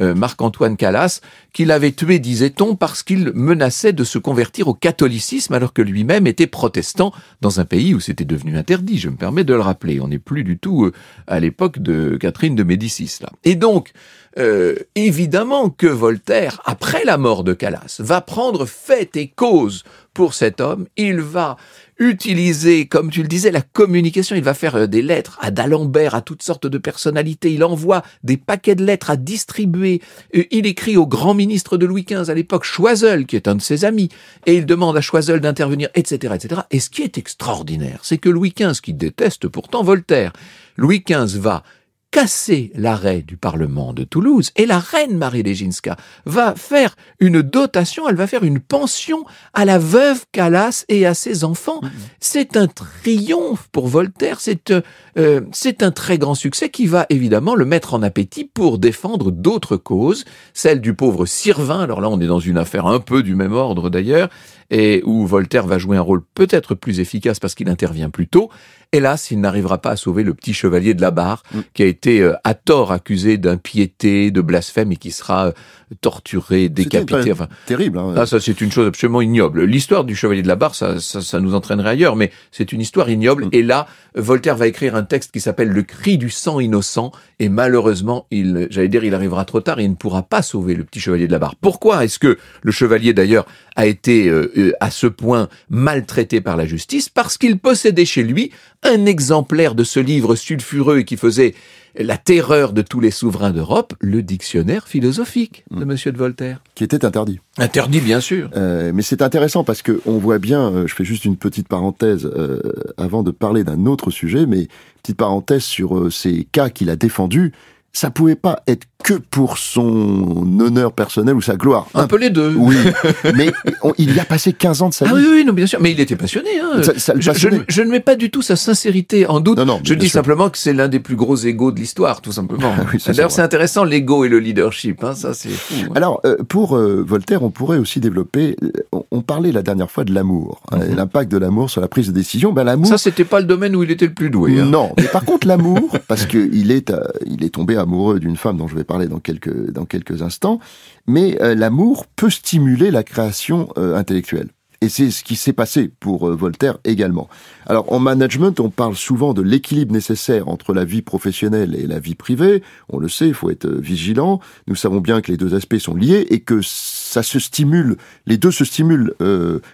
euh, 0.00 0.14
Marc-Antoine 0.14 0.76
Calas, 0.76 1.20
qu'il 1.52 1.72
avait 1.72 1.90
tué, 1.90 2.18
disait-on, 2.18 2.76
parce 2.76 3.02
qu'il 3.02 3.32
menaçait 3.34 3.92
de 3.92 4.04
se 4.04 4.18
convertir 4.18 4.68
au 4.68 4.74
catholicisme 4.74 5.54
alors 5.54 5.72
que 5.72 5.82
lui-même 5.82 6.26
était 6.26 6.46
protestant 6.46 7.12
dans 7.40 7.58
un 7.58 7.64
pays 7.64 7.94
où 7.94 8.00
c'était 8.00 8.24
devenu 8.24 8.56
interdit, 8.56 8.98
je 8.98 9.08
me 9.08 9.16
permets 9.16 9.44
de 9.44 9.54
le 9.54 9.60
rappeler. 9.60 10.00
On 10.00 10.08
n'est 10.08 10.18
plus 10.18 10.44
du 10.44 10.58
tout 10.58 10.84
euh, 10.84 10.92
à 11.26 11.40
l'époque 11.40 11.80
de 11.80 12.16
Catherine 12.16 12.54
de 12.54 12.62
Médicis, 12.62 13.18
là. 13.20 13.30
Et 13.44 13.56
donc, 13.56 13.92
euh, 14.38 14.76
évidemment 14.94 15.70
que 15.70 15.86
Voltaire, 15.86 16.60
après 16.64 17.04
la 17.04 17.18
mort 17.18 17.44
de 17.44 17.54
Calas, 17.54 17.96
va 17.98 18.20
prendre 18.20 18.66
fait 18.66 19.16
et 19.16 19.28
cause 19.28 19.84
pour 20.14 20.34
cet 20.34 20.60
homme. 20.60 20.86
Il 20.96 21.20
va 21.20 21.56
utiliser, 21.98 22.86
comme 22.86 23.10
tu 23.10 23.22
le 23.22 23.28
disais, 23.28 23.50
la 23.50 23.62
communication. 23.62 24.36
Il 24.36 24.42
va 24.42 24.54
faire 24.54 24.76
euh, 24.76 24.86
des 24.86 25.02
lettres 25.02 25.38
à 25.40 25.50
d'Alembert, 25.50 26.14
à 26.14 26.20
toutes 26.20 26.42
sortes 26.42 26.66
de 26.66 26.78
personnalités. 26.78 27.52
Il 27.52 27.64
envoie 27.64 28.02
des 28.22 28.36
paquets 28.36 28.74
de 28.74 28.84
lettres 28.84 29.10
à 29.10 29.16
distribuer. 29.16 30.00
Euh, 30.36 30.44
il 30.50 30.66
écrit 30.66 30.96
au 30.96 31.06
grand 31.06 31.34
ministre 31.34 31.76
de 31.76 31.86
Louis 31.86 32.04
XV 32.04 32.30
à 32.30 32.34
l'époque, 32.34 32.64
Choiseul, 32.64 33.26
qui 33.26 33.36
est 33.36 33.48
un 33.48 33.56
de 33.56 33.62
ses 33.62 33.84
amis, 33.84 34.08
et 34.46 34.54
il 34.54 34.66
demande 34.66 34.96
à 34.96 35.00
Choiseul 35.00 35.40
d'intervenir, 35.40 35.88
etc., 35.94 36.34
etc. 36.36 36.62
Et 36.70 36.80
ce 36.80 36.90
qui 36.90 37.02
est 37.02 37.18
extraordinaire, 37.18 38.00
c'est 38.02 38.18
que 38.18 38.28
Louis 38.28 38.54
XV, 38.56 38.80
qui 38.80 38.94
déteste 38.94 39.48
pourtant 39.48 39.82
Voltaire, 39.82 40.32
Louis 40.76 41.02
XV 41.04 41.38
va 41.40 41.64
casser 42.10 42.72
l'arrêt 42.74 43.22
du 43.22 43.36
Parlement 43.36 43.92
de 43.92 44.04
Toulouse 44.04 44.50
et 44.56 44.66
la 44.66 44.78
reine 44.78 45.18
Marie 45.18 45.42
Leginska 45.42 45.96
va 46.24 46.54
faire 46.54 46.96
une 47.20 47.42
dotation, 47.42 48.08
elle 48.08 48.16
va 48.16 48.26
faire 48.26 48.44
une 48.44 48.60
pension 48.60 49.24
à 49.52 49.64
la 49.64 49.78
veuve 49.78 50.24
Calas 50.32 50.84
et 50.88 51.06
à 51.06 51.14
ses 51.14 51.44
enfants. 51.44 51.80
Mmh. 51.82 51.88
C'est 52.18 52.56
un 52.56 52.66
triomphe 52.66 53.68
pour 53.72 53.88
Voltaire, 53.88 54.40
c'est 54.40 54.72
euh, 55.18 55.40
c'est 55.52 55.82
un 55.82 55.90
très 55.90 56.18
grand 56.18 56.34
succès 56.34 56.70
qui 56.70 56.86
va 56.86 57.06
évidemment 57.10 57.54
le 57.54 57.64
mettre 57.64 57.94
en 57.94 58.02
appétit 58.02 58.44
pour 58.44 58.78
défendre 58.78 59.30
d'autres 59.30 59.76
causes, 59.76 60.24
celle 60.54 60.80
du 60.80 60.94
pauvre 60.94 61.26
Sirvin, 61.26 61.80
alors 61.80 62.00
là 62.00 62.08
on 62.08 62.20
est 62.20 62.26
dans 62.26 62.40
une 62.40 62.58
affaire 62.58 62.86
un 62.86 63.00
peu 63.00 63.22
du 63.22 63.34
même 63.34 63.52
ordre 63.52 63.90
d'ailleurs, 63.90 64.28
et 64.70 65.02
où 65.04 65.26
Voltaire 65.26 65.66
va 65.66 65.78
jouer 65.78 65.96
un 65.96 66.02
rôle 66.02 66.22
peut-être 66.34 66.74
plus 66.74 67.00
efficace 67.00 67.38
parce 67.38 67.54
qu'il 67.54 67.68
intervient 67.68 68.10
plus 68.10 68.28
tôt. 68.28 68.50
Hélas, 68.92 69.30
il 69.30 69.40
n'arrivera 69.40 69.78
pas 69.78 69.90
à 69.90 69.96
sauver 69.96 70.22
le 70.22 70.32
petit 70.32 70.54
chevalier 70.54 70.94
de 70.94 71.02
la 71.02 71.10
barre, 71.10 71.42
mmh. 71.52 71.58
qui 71.74 71.82
a 71.82 71.86
été 71.86 71.98
été 71.98 72.20
euh, 72.20 72.34
à 72.44 72.54
tort 72.54 72.92
accusé 72.92 73.38
d'impiété, 73.38 74.30
de 74.30 74.40
blasphème 74.40 74.92
et 74.92 74.96
qui 74.96 75.10
sera 75.10 75.48
euh, 75.48 75.52
torturé, 76.00 76.68
décapité. 76.68 77.32
Enfin, 77.32 77.48
terrible. 77.66 77.98
Hein. 77.98 78.14
Ah, 78.16 78.26
ça, 78.26 78.40
c'est 78.40 78.60
une 78.60 78.70
chose 78.70 78.86
absolument 78.86 79.20
ignoble. 79.20 79.64
L'histoire 79.64 80.04
du 80.04 80.14
Chevalier 80.14 80.42
de 80.42 80.48
la 80.48 80.56
Barre, 80.56 80.74
ça, 80.74 81.00
ça, 81.00 81.20
ça 81.20 81.40
nous 81.40 81.54
entraînerait 81.54 81.90
ailleurs, 81.90 82.14
mais 82.14 82.30
c'est 82.52 82.72
une 82.72 82.80
histoire 82.80 83.10
ignoble. 83.10 83.46
Mm. 83.46 83.50
Et 83.52 83.62
là, 83.62 83.86
Voltaire 84.14 84.56
va 84.56 84.66
écrire 84.66 84.94
un 84.94 85.02
texte 85.02 85.32
qui 85.32 85.40
s'appelle 85.40 85.68
Le 85.68 85.82
cri 85.82 86.18
du 86.18 86.30
sang 86.30 86.60
innocent. 86.60 87.12
Et 87.40 87.48
malheureusement, 87.48 88.26
il, 88.30 88.68
j'allais 88.70 88.88
dire, 88.88 89.04
il 89.04 89.14
arrivera 89.14 89.44
trop 89.44 89.60
tard 89.60 89.80
et 89.80 89.84
il 89.84 89.90
ne 89.90 89.96
pourra 89.96 90.22
pas 90.22 90.42
sauver 90.42 90.74
le 90.74 90.84
petit 90.84 91.00
Chevalier 91.00 91.26
de 91.26 91.32
la 91.32 91.38
Barre. 91.38 91.56
Pourquoi 91.56 92.04
est-ce 92.04 92.18
que 92.18 92.38
le 92.62 92.72
Chevalier, 92.72 93.12
d'ailleurs, 93.12 93.46
a 93.76 93.86
été 93.86 94.28
euh, 94.28 94.50
euh, 94.58 94.72
à 94.80 94.90
ce 94.90 95.06
point 95.06 95.48
maltraité 95.70 96.40
par 96.40 96.56
la 96.56 96.66
justice 96.66 97.08
Parce 97.08 97.38
qu'il 97.38 97.58
possédait 97.58 98.04
chez 98.04 98.22
lui 98.22 98.50
un 98.82 99.06
exemplaire 99.06 99.74
de 99.74 99.84
ce 99.84 100.00
livre 100.00 100.34
sulfureux 100.34 101.02
qui 101.02 101.16
faisait 101.16 101.54
la 101.98 102.16
terreur 102.16 102.72
de 102.72 102.82
tous 102.82 103.00
les 103.00 103.10
souverains 103.10 103.50
d'Europe, 103.50 103.94
le 104.00 104.22
dictionnaire 104.22 104.86
philosophique 104.86 105.64
de 105.70 105.84
Monsieur 105.84 106.12
de 106.12 106.18
Voltaire. 106.18 106.62
Qui 106.74 106.84
était 106.84 107.04
interdit. 107.04 107.40
Interdit, 107.56 108.00
bien 108.00 108.20
sûr. 108.20 108.50
Euh, 108.56 108.92
mais 108.94 109.02
c'est 109.02 109.22
intéressant 109.22 109.64
parce 109.64 109.82
que 109.82 110.00
on 110.06 110.18
voit 110.18 110.38
bien, 110.38 110.72
euh, 110.72 110.86
je 110.86 110.94
fais 110.94 111.04
juste 111.04 111.24
une 111.24 111.36
petite 111.36 111.68
parenthèse 111.68 112.26
euh, 112.26 112.60
avant 112.96 113.22
de 113.22 113.30
parler 113.30 113.64
d'un 113.64 113.86
autre 113.86 114.10
sujet, 114.10 114.46
mais 114.46 114.68
petite 115.02 115.16
parenthèse 115.16 115.62
sur 115.62 116.12
ces 116.12 116.44
cas 116.44 116.70
qu'il 116.70 116.90
a 116.90 116.96
défendus. 116.96 117.52
Ça 117.92 118.10
pouvait 118.10 118.36
pas 118.36 118.62
être 118.68 118.86
que 119.02 119.14
pour 119.14 119.58
son 119.58 120.60
honneur 120.60 120.92
personnel 120.92 121.34
ou 121.34 121.40
sa 121.40 121.56
gloire. 121.56 121.86
Un 121.94 122.06
peu 122.06 122.16
les 122.18 122.30
deux. 122.30 122.54
Oui, 122.56 122.76
mais 123.34 123.50
on- 123.82 123.92
il 123.96 124.14
y 124.14 124.20
a 124.20 124.24
passé 124.24 124.52
15 124.52 124.82
ans 124.82 124.88
de 124.88 124.94
sa 124.94 125.06
Ah 125.08 125.14
vie. 125.14 125.22
oui, 125.22 125.28
oui, 125.36 125.44
non, 125.44 125.52
bien 125.52 125.66
sûr. 125.66 125.78
Mais 125.80 125.92
il 125.92 126.00
était 126.00 126.16
passionné. 126.16 126.48
Hein. 126.60 126.82
Ça- 126.96 127.14
je, 127.16 127.32
je 127.32 127.48
ne- 127.48 127.60
je 127.68 127.82
ne 127.82 127.90
mets 127.90 128.00
pas 128.00 128.14
du 128.16 128.30
tout 128.30 128.42
sa 128.42 128.56
sincérité 128.56 129.26
en 129.26 129.40
doute. 129.40 129.56
Non, 129.58 129.64
non, 129.64 129.80
je 129.82 129.94
dis 129.94 130.08
sûr. 130.08 130.14
simplement 130.18 130.50
que 130.50 130.58
c'est 130.58 130.72
l'un 130.74 130.88
des 130.88 131.00
plus 131.00 131.16
gros 131.16 131.36
égaux 131.36 131.72
de 131.72 131.78
l'histoire, 131.80 132.20
tout 132.20 132.32
simplement. 132.32 132.72
Ah 132.76 132.82
oui, 132.92 133.00
D'ailleurs, 133.06 133.30
c'est 133.30 133.40
intéressant, 133.42 133.84
l'ego 133.84 134.24
et 134.24 134.28
le 134.28 134.38
leadership. 134.40 135.02
Hein, 135.02 135.14
ça, 135.14 135.32
c'est 135.32 135.48
fou. 135.48 135.74
hein. 135.86 135.92
Alors, 135.94 136.20
euh, 136.26 136.36
pour 136.48 136.76
euh, 136.76 137.02
Voltaire, 137.06 137.42
on 137.42 137.50
pourrait 137.50 137.78
aussi 137.78 138.00
développer. 138.00 138.56
euh, 138.62 138.70
on, 138.92 139.04
on 139.12 139.22
parlait 139.22 139.52
la 139.52 139.62
dernière 139.62 139.90
fois 139.90 140.04
de 140.04 140.12
l'amour, 140.12 140.60
et 140.74 140.94
l'impact 140.94 141.30
de 141.32 141.38
l'amour 141.38 141.70
sur 141.70 141.80
la 141.80 141.88
prise 141.88 142.08
de 142.08 142.12
décision. 142.12 142.52
Ben 142.52 142.64
l'amour. 142.64 142.86
Ça, 142.88 142.98
c'était 142.98 143.24
pas 143.24 143.40
le 143.40 143.46
domaine 143.46 143.74
où 143.74 143.82
il 143.82 143.90
était 143.90 144.06
le 144.06 144.12
plus 144.14 144.28
doué. 144.30 144.60
hein. 144.60 144.66
Non, 144.66 144.92
mais 144.98 145.04
par 145.04 145.24
contre 145.24 145.46
l'amour, 145.46 145.96
parce 146.08 146.26
que 146.26 146.50
il 146.52 146.70
est, 146.72 146.90
euh, 146.90 147.00
il 147.26 147.44
est 147.44 147.50
tombé 147.50 147.76
amoureux 147.78 148.20
d'une 148.20 148.36
femme 148.36 148.56
dont 148.56 148.68
je 148.68 148.76
vais 148.76 148.84
parler 148.84 149.06
dans 149.06 149.20
quelques 149.20 149.70
dans 149.70 149.84
quelques 149.84 150.22
instants. 150.22 150.60
Mais 151.06 151.40
euh, 151.42 151.54
l'amour 151.54 152.06
peut 152.16 152.30
stimuler 152.30 152.90
la 152.90 153.02
création 153.02 153.68
euh, 153.78 153.96
intellectuelle. 153.96 154.48
Et 154.80 154.88
c'est 154.88 155.10
ce 155.10 155.24
qui 155.24 155.34
s'est 155.34 155.52
passé 155.52 155.90
pour 155.98 156.28
euh, 156.28 156.36
Voltaire 156.36 156.78
également. 156.84 157.28
Alors 157.66 157.92
en 157.92 157.98
management, 157.98 158.60
on 158.60 158.70
parle 158.70 158.94
souvent 158.94 159.34
de 159.34 159.42
l'équilibre 159.42 159.92
nécessaire 159.92 160.48
entre 160.48 160.72
la 160.72 160.84
vie 160.84 161.02
professionnelle 161.02 161.74
et 161.74 161.86
la 161.86 161.98
vie 161.98 162.14
privée. 162.14 162.62
On 162.88 162.98
le 162.98 163.08
sait, 163.08 163.26
il 163.26 163.34
faut 163.34 163.50
être 163.50 163.68
vigilant. 163.68 164.38
Nous 164.68 164.76
savons 164.76 165.00
bien 165.00 165.20
que 165.20 165.32
les 165.32 165.36
deux 165.36 165.54
aspects 165.54 165.78
sont 165.78 165.96
liés 165.96 166.26
et 166.30 166.40
que 166.40 166.60
ça 166.62 167.24
se 167.24 167.40
stimule, 167.40 167.96
les 168.26 168.36
deux 168.36 168.52
se 168.52 168.64
stimulent 168.64 169.14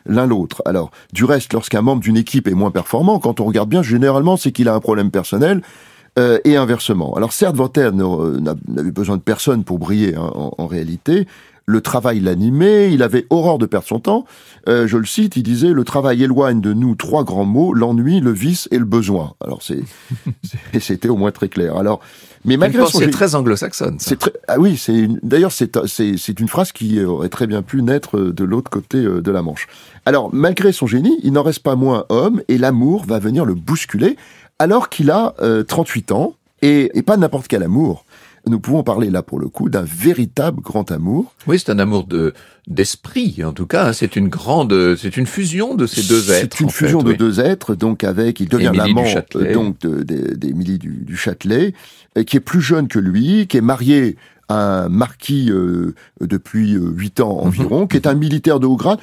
l'un 0.07 0.27
l'autre. 0.27 0.63
Alors 0.65 0.91
du 1.13 1.25
reste, 1.25 1.53
lorsqu'un 1.53 1.83
membre 1.83 2.01
d'une 2.01 2.17
équipe 2.17 2.49
est 2.49 2.55
moins 2.55 2.71
performant, 2.71 3.19
quand 3.19 3.41
on 3.41 3.45
regarde 3.45 3.69
bien, 3.69 3.83
généralement 3.83 4.39
c'est 4.39 4.53
qu'il 4.53 4.69
a 4.69 4.75
un 4.75 4.81
problème 4.81 5.11
personnel. 5.11 5.61
Euh, 6.17 6.39
et 6.45 6.57
inversement. 6.57 7.15
Alors 7.17 7.33
certes, 7.33 7.57
Voltaire 7.57 7.93
n'a- 7.93 8.55
n'avait 8.69 8.93
besoin 8.93 9.17
de 9.17 9.23
personne 9.23 9.65
pour 9.65 9.81
briller 9.81 10.15
hein, 10.15 10.31
en, 10.35 10.53
en 10.59 10.67
réalité. 10.69 11.27
Le 11.67 11.81
travail 11.81 12.21
l'animait, 12.21 12.93
il 12.93 13.03
avait 13.03 13.27
horreur 13.31 13.57
de 13.59 13.65
perdre 13.67 13.87
son 13.89 13.99
temps. 13.99 14.27
Euh, 14.69 14.87
je 14.87 14.97
le 14.99 15.07
cite, 15.07 15.37
il 15.37 15.43
disait 15.43 15.71
le 15.73 15.83
travail 15.83 16.23
éloigne 16.23 16.61
de 16.61 16.73
nous 16.75 16.95
trois 16.95 17.25
grands 17.25 17.47
mots 17.47 17.73
l'ennui, 17.73 18.21
le 18.21 18.31
vice 18.33 18.69
et 18.71 18.79
le 18.79 18.85
besoin. 18.85 19.33
Alors 19.41 19.61
c'est 19.63 19.81
c'est- 20.73 20.81
c'était 20.81 21.09
au 21.09 21.17
moins 21.17 21.33
très 21.33 21.49
clair. 21.49 21.77
Alors 21.77 22.01
mais 22.45 22.59
malgré 22.59 22.85
son 22.87 23.01
génie- 23.01 23.11
très 23.11 23.35
anglo-saxonne. 23.35 23.97
c'est 23.99 24.19
très, 24.19 24.33
ah 24.47 24.61
oui, 24.61 24.77
c'est 24.77 24.95
une- 24.95 25.19
d'ailleurs 25.23 25.53
c'est 25.53 25.77
c'est 25.87 26.17
c'est 26.19 26.39
une 26.39 26.49
phrase 26.49 26.71
qui 26.73 27.03
aurait 27.03 27.31
très 27.31 27.47
bien 27.47 27.63
pu 27.63 27.83
naître 27.83 28.19
euh, 28.19 28.33
de 28.33 28.45
l'autre 28.45 28.71
côté 28.71 28.99
euh, 28.99 29.23
de 29.23 29.31
la 29.33 29.41
Manche. 29.43 29.67
Alors 30.05 30.29
malgré 30.35 30.71
son 30.71 30.87
génie, 30.87 31.19
il 31.25 31.33
n'en 31.33 31.43
reste 31.43 31.63
pas 31.63 31.75
moins 31.77 32.05
homme 32.11 32.43
et 32.49 32.59
l'amour 32.59 33.05
va 33.07 33.19
venir 33.19 33.47
le 33.47 33.55
bousculer 33.55 34.17
alors 34.59 34.89
qu'il 34.89 35.11
a 35.11 35.35
euh, 35.41 35.63
38 35.63 36.13
ans 36.13 36.35
et, 36.63 36.91
et 36.95 37.03
pas 37.03 37.17
n'importe 37.17 37.49
quel 37.49 37.63
amour. 37.63 38.05
Nous 38.47 38.61
pouvons 38.61 38.83
parler 38.83 39.09
là 39.09 39.23
pour 39.23 39.39
le 39.41 39.49
coup 39.49 39.71
d'un 39.71 39.85
véritable 39.85 40.61
grand 40.61 40.91
amour. 40.93 41.33
Oui, 41.47 41.59
c'est 41.59 41.71
un 41.73 41.79
amour 41.79 42.05
de 42.07 42.35
d'esprit, 42.67 43.43
en 43.43 43.53
tout 43.55 43.67
cas. 43.67 43.95
C'est 43.95 44.17
une 44.17 44.29
grande, 44.29 44.97
c'est 44.97 45.17
une 45.17 45.27
fusion 45.27 45.75
de 45.75 45.87
ces 45.87 46.03
deux 46.03 46.31
êtres. 46.31 46.55
C'est 46.57 46.61
une 46.61 46.69
fait, 46.71 46.85
fusion 46.85 47.03
de 47.03 47.13
oui. 47.13 47.17
deux 47.17 47.41
êtres, 47.41 47.75
donc 47.75 48.05
avec, 48.05 48.41
il 48.41 48.49
devient 48.51 48.73
l'amant 48.75 49.05
euh, 49.37 49.53
donc 49.55 49.79
de- 49.81 50.03
de- 50.03 50.35
d'Émilie 50.35 50.79
du, 50.79 50.91
du 50.91 51.17
Châtelet, 51.17 51.73
euh, 52.19 52.23
qui 52.23 52.37
est 52.37 52.41
plus 52.41 52.61
jeune 52.61 52.87
que 52.89 52.99
lui, 52.99 53.47
qui 53.47 53.57
est 53.57 53.63
marié 53.63 54.17
à 54.51 54.85
un 54.85 54.89
marquis 54.91 55.51
euh, 55.51 55.95
depuis 56.21 56.75
euh, 56.75 56.91
huit 56.95 57.21
ans 57.21 57.41
Mhm. 57.41 57.47
environ, 57.47 57.87
qui 57.87 57.97
est 57.97 58.07
un 58.07 58.15
militaire 58.15 58.61
de 58.61 58.67
haut 58.67 58.77
grade, 58.77 58.99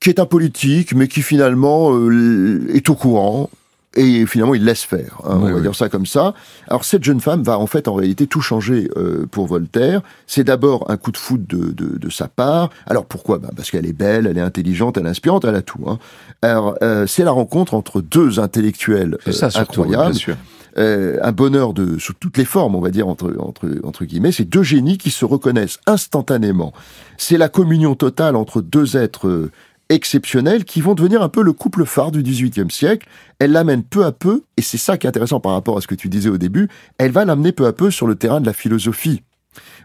qui 0.00 0.08
est 0.08 0.20
un 0.20 0.26
politique, 0.26 0.94
mais 0.94 1.06
qui 1.08 1.20
finalement 1.20 1.92
euh, 1.94 2.66
est 2.72 2.88
au 2.88 2.94
courant. 2.94 3.50
Et 4.00 4.24
finalement, 4.26 4.54
il 4.54 4.64
laisse 4.64 4.84
faire. 4.84 5.18
hein, 5.24 5.38
Oui, 5.38 5.42
on 5.42 5.46
va 5.48 5.54
oui. 5.56 5.62
dire 5.62 5.74
ça 5.74 5.88
comme 5.88 6.06
ça. 6.06 6.32
Alors, 6.68 6.84
cette 6.84 7.02
jeune 7.02 7.20
femme 7.20 7.42
va 7.42 7.58
en 7.58 7.66
fait, 7.66 7.88
en 7.88 7.94
réalité, 7.94 8.28
tout 8.28 8.40
changer 8.40 8.88
euh, 8.96 9.26
pour 9.30 9.46
Voltaire. 9.48 10.02
C'est 10.28 10.44
d'abord 10.44 10.88
un 10.88 10.96
coup 10.96 11.10
de 11.10 11.16
foudre 11.16 11.44
de, 11.48 11.72
de, 11.72 11.98
de 11.98 12.10
sa 12.10 12.28
part. 12.28 12.70
Alors, 12.86 13.06
pourquoi? 13.06 13.38
Ben 13.38 13.50
Parce 13.56 13.70
qu'elle 13.72 13.86
est 13.86 13.92
belle, 13.92 14.26
elle 14.28 14.38
est 14.38 14.42
intelligente, 14.42 14.96
elle 14.98 15.06
est 15.06 15.10
inspirante, 15.10 15.44
elle 15.44 15.56
a 15.56 15.62
tout. 15.62 15.82
Hein. 15.88 15.98
Alors, 16.42 16.76
euh, 16.82 17.06
c'est 17.08 17.24
la 17.24 17.32
rencontre 17.32 17.74
entre 17.74 18.00
deux 18.00 18.38
intellectuels 18.38 19.18
C'est 19.24 19.32
ça 19.32 19.46
euh, 19.46 19.50
surtout, 19.50 19.82
incroyables. 19.82 20.10
bien 20.12 20.18
sûr. 20.18 20.36
Euh, 20.76 21.18
un 21.22 21.32
bonheur 21.32 21.72
de 21.72 21.98
sous 21.98 22.12
toutes 22.12 22.36
les 22.36 22.44
formes, 22.44 22.76
on 22.76 22.80
va 22.80 22.90
dire 22.90 23.08
entre 23.08 23.34
entre 23.40 23.66
entre 23.82 24.04
guillemets. 24.04 24.30
C'est 24.30 24.44
deux 24.44 24.62
génies 24.62 24.96
qui 24.96 25.10
se 25.10 25.24
reconnaissent 25.24 25.80
instantanément. 25.86 26.72
C'est 27.16 27.36
la 27.38 27.48
communion 27.48 27.96
totale 27.96 28.36
entre 28.36 28.60
deux 28.60 28.96
êtres 28.96 29.26
euh, 29.26 29.50
exceptionnels 29.88 30.64
qui 30.64 30.80
vont 30.80 30.94
devenir 30.94 31.22
un 31.22 31.28
peu 31.28 31.42
le 31.42 31.52
couple 31.52 31.84
phare 31.84 32.10
du 32.10 32.22
XVIIIe 32.22 32.70
siècle. 32.70 33.08
Elle 33.38 33.52
l'amène 33.52 33.82
peu 33.82 34.04
à 34.04 34.12
peu, 34.12 34.42
et 34.56 34.62
c'est 34.62 34.78
ça 34.78 34.98
qui 34.98 35.06
est 35.06 35.08
intéressant 35.08 35.40
par 35.40 35.52
rapport 35.52 35.78
à 35.78 35.80
ce 35.80 35.86
que 35.86 35.94
tu 35.94 36.08
disais 36.08 36.28
au 36.28 36.38
début. 36.38 36.68
Elle 36.98 37.12
va 37.12 37.24
l'amener 37.24 37.52
peu 37.52 37.66
à 37.66 37.72
peu 37.72 37.90
sur 37.90 38.06
le 38.06 38.14
terrain 38.14 38.40
de 38.40 38.46
la 38.46 38.52
philosophie. 38.52 39.22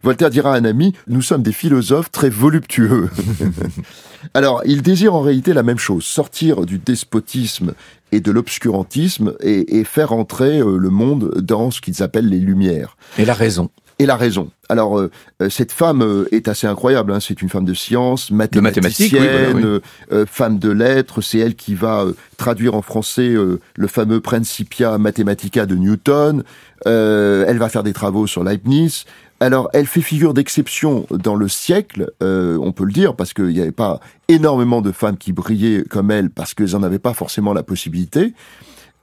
Voltaire 0.03 0.29
dira 0.29 0.53
à 0.53 0.57
un 0.57 0.65
ami, 0.65 0.93
nous 1.07 1.21
sommes 1.21 1.43
des 1.43 1.53
philosophes 1.53 2.11
très 2.11 2.29
voluptueux. 2.29 3.09
Alors, 4.33 4.61
il 4.65 4.81
désire 4.81 5.15
en 5.15 5.21
réalité 5.21 5.53
la 5.53 5.63
même 5.63 5.77
chose, 5.77 6.03
sortir 6.03 6.65
du 6.65 6.77
despotisme 6.77 7.73
et 8.11 8.19
de 8.19 8.31
l'obscurantisme 8.31 9.33
et, 9.39 9.83
faire 9.85 10.11
entrer 10.11 10.59
euh, 10.59 10.77
le 10.77 10.89
monde 10.89 11.33
dans 11.37 11.71
ce 11.71 11.81
qu'ils 11.81 12.03
appellent 12.03 12.29
les 12.29 12.39
Lumières. 12.39 12.97
Et 13.17 13.25
la 13.25 13.33
raison. 13.33 13.69
Et 13.99 14.05
la 14.05 14.15
raison. 14.15 14.49
Alors, 14.69 14.99
euh, 14.99 15.11
euh, 15.41 15.49
cette 15.49 15.71
femme 15.71 16.01
euh, 16.01 16.27
est 16.31 16.47
assez 16.47 16.65
incroyable. 16.65 17.11
Hein. 17.11 17.19
C'est 17.19 17.41
une 17.41 17.49
femme 17.49 17.65
de 17.65 17.73
science, 17.73 18.29
oui, 18.29 18.37
mathématicienne, 18.37 19.51
voilà, 19.51 19.53
oui. 19.53 19.81
euh, 20.11 20.25
femme 20.25 20.57
de 20.57 20.71
lettres. 20.71 21.21
C'est 21.21 21.37
elle 21.37 21.55
qui 21.55 21.75
va 21.75 22.05
traduire 22.37 22.73
en 22.73 22.81
français 22.81 23.29
le 23.29 23.87
fameux 23.87 24.19
Principia 24.19 24.97
Mathematica 24.97 25.65
de 25.65 25.75
Newton. 25.75 26.43
Euh, 26.87 27.45
elle 27.47 27.57
va 27.59 27.69
faire 27.69 27.83
des 27.83 27.93
travaux 27.93 28.27
sur 28.27 28.43
Leibniz. 28.43 29.05
Alors, 29.39 29.69
elle 29.73 29.87
fait 29.87 30.01
figure 30.01 30.33
d'exception 30.33 31.05
dans 31.11 31.35
le 31.35 31.49
siècle, 31.49 32.11
euh, 32.21 32.57
on 32.61 32.71
peut 32.71 32.85
le 32.85 32.93
dire, 32.93 33.13
parce 33.13 33.33
qu'il 33.33 33.47
n'y 33.47 33.59
avait 33.59 33.71
pas 33.71 33.99
énormément 34.29 34.81
de 34.81 34.91
femmes 34.93 35.17
qui 35.17 35.33
brillaient 35.33 35.83
comme 35.83 36.11
elle, 36.11 36.29
parce 36.29 36.53
qu'elles 36.53 36.71
n'en 36.71 36.83
avaient 36.83 36.97
pas 36.99 37.13
forcément 37.13 37.53
la 37.53 37.63
possibilité. 37.63 38.33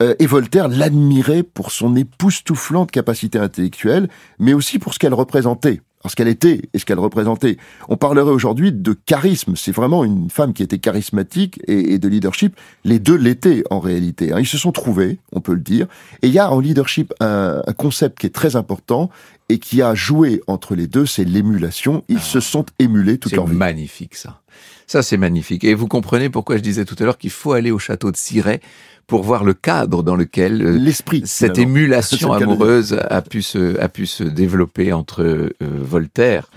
Euh, 0.03 0.15
et 0.19 0.27
Voltaire 0.27 0.69
l'admirait 0.69 1.43
pour 1.43 1.71
son 1.73 1.97
époustouflante 1.97 2.91
capacité 2.91 3.39
intellectuelle, 3.39 4.09
mais 4.39 4.55
aussi 4.55 4.79
pour 4.79 4.95
ce 4.95 4.99
qu'elle 4.99 5.15
représentait, 5.15 5.83
parce 6.03 6.15
qu'elle 6.15 6.29
était 6.29 6.63
et 6.73 6.79
ce 6.79 6.87
qu'elle 6.87 6.99
représentait. 6.99 7.59
On 7.89 7.97
parlerait 7.97 8.31
aujourd'hui 8.31 8.73
de 8.73 8.93
charisme. 8.93 9.57
C'est 9.57 9.73
vraiment 9.73 10.05
une 10.05 10.31
femme 10.31 10.53
qui 10.55 10.63
était 10.63 10.79
charismatique 10.79 11.61
et, 11.67 11.99
de 11.99 12.09
leadership. 12.09 12.57
Les 12.85 12.99
deux 12.99 13.17
l'étaient 13.17 13.63
en 13.71 13.81
réalité. 13.81 14.33
hein. 14.33 14.41
Ils 14.41 14.47
se 14.47 14.59
sont 14.59 14.73
trouvés, 14.73 15.19
on 15.33 15.41
peut 15.41 15.55
le 15.55 15.61
dire. 15.61 15.87
Et 16.23 16.29
il 16.29 16.33
y 16.33 16.39
a 16.39 16.51
en 16.51 16.61
leadership 16.61 17.13
un 17.21 17.61
concept 17.77 18.19
qui 18.19 18.27
est 18.27 18.35
très 18.35 18.57
important 18.57 19.11
et 19.51 19.59
qui 19.59 19.83
a 19.83 19.95
joué 19.95 20.41
entre 20.47 20.75
les 20.75 20.87
deux, 20.87 21.07
c'est 21.07 21.25
l'émulation. 21.25 22.05
Ils 22.09 22.21
se 22.21 22.39
sont 22.41 22.65
émulés 22.79 23.19
toute 23.19 23.31
C'est 23.31 23.37
leur 23.37 23.47
vie. 23.47 23.57
magnifique, 23.57 24.15
ça. 24.15 24.41
Ça, 24.87 25.03
c'est 25.03 25.17
magnifique. 25.17 25.65
Et 25.65 25.75
vous 25.75 25.87
comprenez 25.89 26.31
pourquoi 26.31 26.57
je 26.57 26.63
disais 26.63 26.85
tout 26.85 26.97
à 26.99 27.05
l'heure 27.05 27.19
qu'il 27.19 27.31
faut 27.31 27.53
aller 27.53 27.71
au 27.71 27.79
château 27.79 28.11
de 28.11 28.17
Cirey 28.17 28.61
pour 29.07 29.23
voir 29.25 29.43
le 29.45 29.55
cadre 29.55 30.03
dans 30.05 30.15
lequel 30.15 30.63
euh, 30.63 30.79
L'esprit. 30.79 31.23
cette 31.27 31.59
émulation 31.59 32.33
C'est 32.39 32.43
amoureuse 32.45 32.97
a 33.11 33.23
pu 33.23 33.43
se, 33.43 33.79
a 33.81 33.89
pu 33.89 34.07
se 34.07 34.23
développer 34.23 34.93
entre 34.93 35.23
euh, 35.23 35.51
Voltaire, 35.61 36.49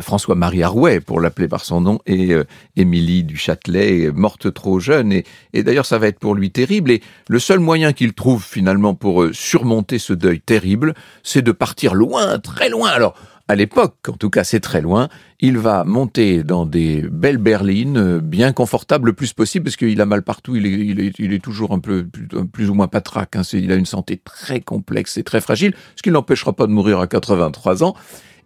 François-Marie 0.00 0.62
Arouet, 0.62 1.00
pour 1.00 1.20
l'appeler 1.20 1.48
par 1.48 1.64
son 1.64 1.80
nom, 1.80 1.98
et 2.06 2.32
euh, 2.32 2.44
Émilie 2.76 3.24
du 3.24 3.36
Châtelet, 3.36 4.10
morte 4.12 4.52
trop 4.52 4.80
jeune. 4.80 5.12
Et, 5.12 5.62
d'ailleurs, 5.62 5.86
ça 5.86 5.98
va 5.98 6.08
être 6.08 6.18
pour 6.18 6.34
lui 6.34 6.50
terrible. 6.50 6.90
Et 6.90 7.02
le 7.28 7.38
seul 7.38 7.58
moyen 7.58 7.92
qu'il 7.92 8.12
trouve 8.12 8.44
finalement 8.44 8.94
pour 8.94 9.22
euh, 9.22 9.32
surmonter 9.32 9.98
ce 9.98 10.12
deuil 10.12 10.40
terrible, 10.40 10.94
c'est 11.22 11.42
de 11.42 11.52
partir 11.52 11.94
loin, 11.94 12.38
très 12.38 12.68
loin. 12.68 12.90
Alors, 12.90 13.14
à 13.48 13.54
l'époque, 13.54 13.96
en 14.08 14.12
tout 14.12 14.30
cas 14.30 14.44
c'est 14.44 14.60
très 14.60 14.80
loin, 14.80 15.08
il 15.40 15.58
va 15.58 15.84
monter 15.84 16.42
dans 16.42 16.64
des 16.64 17.02
belles 17.02 17.38
berlines, 17.38 17.98
euh, 17.98 18.20
bien 18.20 18.52
confortables 18.52 19.08
le 19.08 19.12
plus 19.12 19.32
possible, 19.32 19.64
parce 19.64 19.76
qu'il 19.76 20.00
a 20.00 20.06
mal 20.06 20.22
partout, 20.22 20.56
il 20.56 21.00
est 21.00 21.42
toujours 21.42 21.72
un 21.72 21.78
peu 21.78 22.06
plus, 22.52 22.70
ou 22.70 22.74
moins 22.74 22.88
patraque, 22.88 23.36
hein, 23.36 23.42
il 23.52 23.72
a 23.72 23.74
une 23.74 23.86
santé 23.86 24.20
très 24.24 24.60
complexe 24.60 25.16
et 25.18 25.22
très 25.22 25.40
fragile, 25.40 25.74
ce 25.96 26.02
qui 26.02 26.08
ne 26.10 26.14
l'empêchera 26.14 26.52
pas 26.52 26.66
de 26.66 26.72
mourir 26.72 27.00
à 27.00 27.06
83 27.06 27.82
ans. 27.82 27.94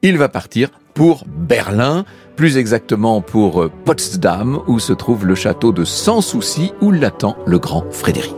Il 0.02 0.18
va 0.18 0.28
partir 0.28 0.70
pour 0.94 1.24
Berlin, 1.26 2.04
plus 2.36 2.56
exactement 2.56 3.20
pour 3.20 3.62
euh, 3.62 3.70
Potsdam, 3.84 4.60
où 4.66 4.78
se 4.78 4.92
trouve 4.92 5.26
le 5.26 5.34
château 5.34 5.72
de 5.72 5.84
Sans 5.84 6.20
Souci, 6.20 6.72
où 6.80 6.90
l'attend 6.90 7.36
le 7.46 7.58
grand 7.58 7.84
Frédéric. 7.90 8.34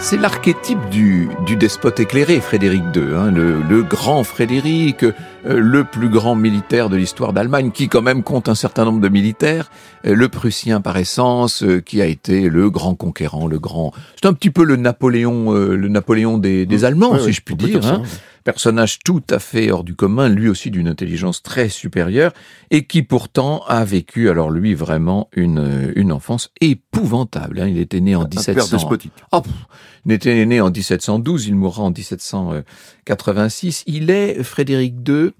C'est 0.00 0.16
l'archétype 0.16 0.88
du, 0.90 1.28
du, 1.44 1.56
despote 1.56 1.98
éclairé, 1.98 2.40
Frédéric 2.40 2.82
II, 2.94 3.02
hein, 3.14 3.32
le, 3.32 3.60
le, 3.62 3.82
grand 3.82 4.22
Frédéric, 4.22 5.02
euh, 5.02 5.12
le 5.44 5.82
plus 5.82 6.08
grand 6.08 6.36
militaire 6.36 6.88
de 6.88 6.96
l'histoire 6.96 7.32
d'Allemagne, 7.32 7.72
qui 7.72 7.88
quand 7.88 8.00
même 8.00 8.22
compte 8.22 8.48
un 8.48 8.54
certain 8.54 8.84
nombre 8.84 9.00
de 9.00 9.08
militaires, 9.08 9.70
euh, 10.06 10.14
le 10.14 10.28
Prussien 10.28 10.80
par 10.80 10.96
essence, 10.96 11.64
euh, 11.64 11.80
qui 11.80 12.00
a 12.00 12.06
été 12.06 12.48
le 12.48 12.70
grand 12.70 12.94
conquérant, 12.94 13.48
le 13.48 13.58
grand. 13.58 13.92
C'est 14.14 14.28
un 14.28 14.34
petit 14.34 14.50
peu 14.50 14.62
le 14.64 14.76
Napoléon, 14.76 15.52
le 15.52 15.88
Napoléon 15.88 16.38
des, 16.38 16.64
des 16.64 16.78
mmh. 16.78 16.84
Allemands, 16.84 17.18
si 17.18 17.32
je 17.32 17.42
puis 17.42 17.56
dire. 17.56 17.80
Personnage 18.48 19.00
tout 19.00 19.22
à 19.28 19.38
fait 19.38 19.70
hors 19.70 19.84
du 19.84 19.94
commun, 19.94 20.30
lui 20.30 20.48
aussi 20.48 20.70
d'une 20.70 20.88
intelligence 20.88 21.42
très 21.42 21.68
supérieure, 21.68 22.32
et 22.70 22.86
qui 22.86 23.02
pourtant 23.02 23.62
a 23.66 23.84
vécu, 23.84 24.30
alors 24.30 24.50
lui 24.50 24.72
vraiment, 24.72 25.28
une, 25.36 25.92
une 25.96 26.12
enfance 26.12 26.50
épouvantable. 26.62 27.60
Hein. 27.60 27.68
Il 27.68 27.78
était 27.78 28.00
né 28.00 28.16
en 28.16 28.22
un 28.22 28.28
1700. 28.28 28.88
Oh, 29.32 29.42
il 30.06 30.12
était 30.12 30.46
né 30.46 30.62
en 30.62 30.70
1712, 30.70 31.46
il 31.48 31.56
mourra 31.56 31.82
en 31.82 31.90
1786. 31.90 33.84
Il 33.86 34.08
est 34.08 34.42
Frédéric 34.42 34.94
II 35.06 35.32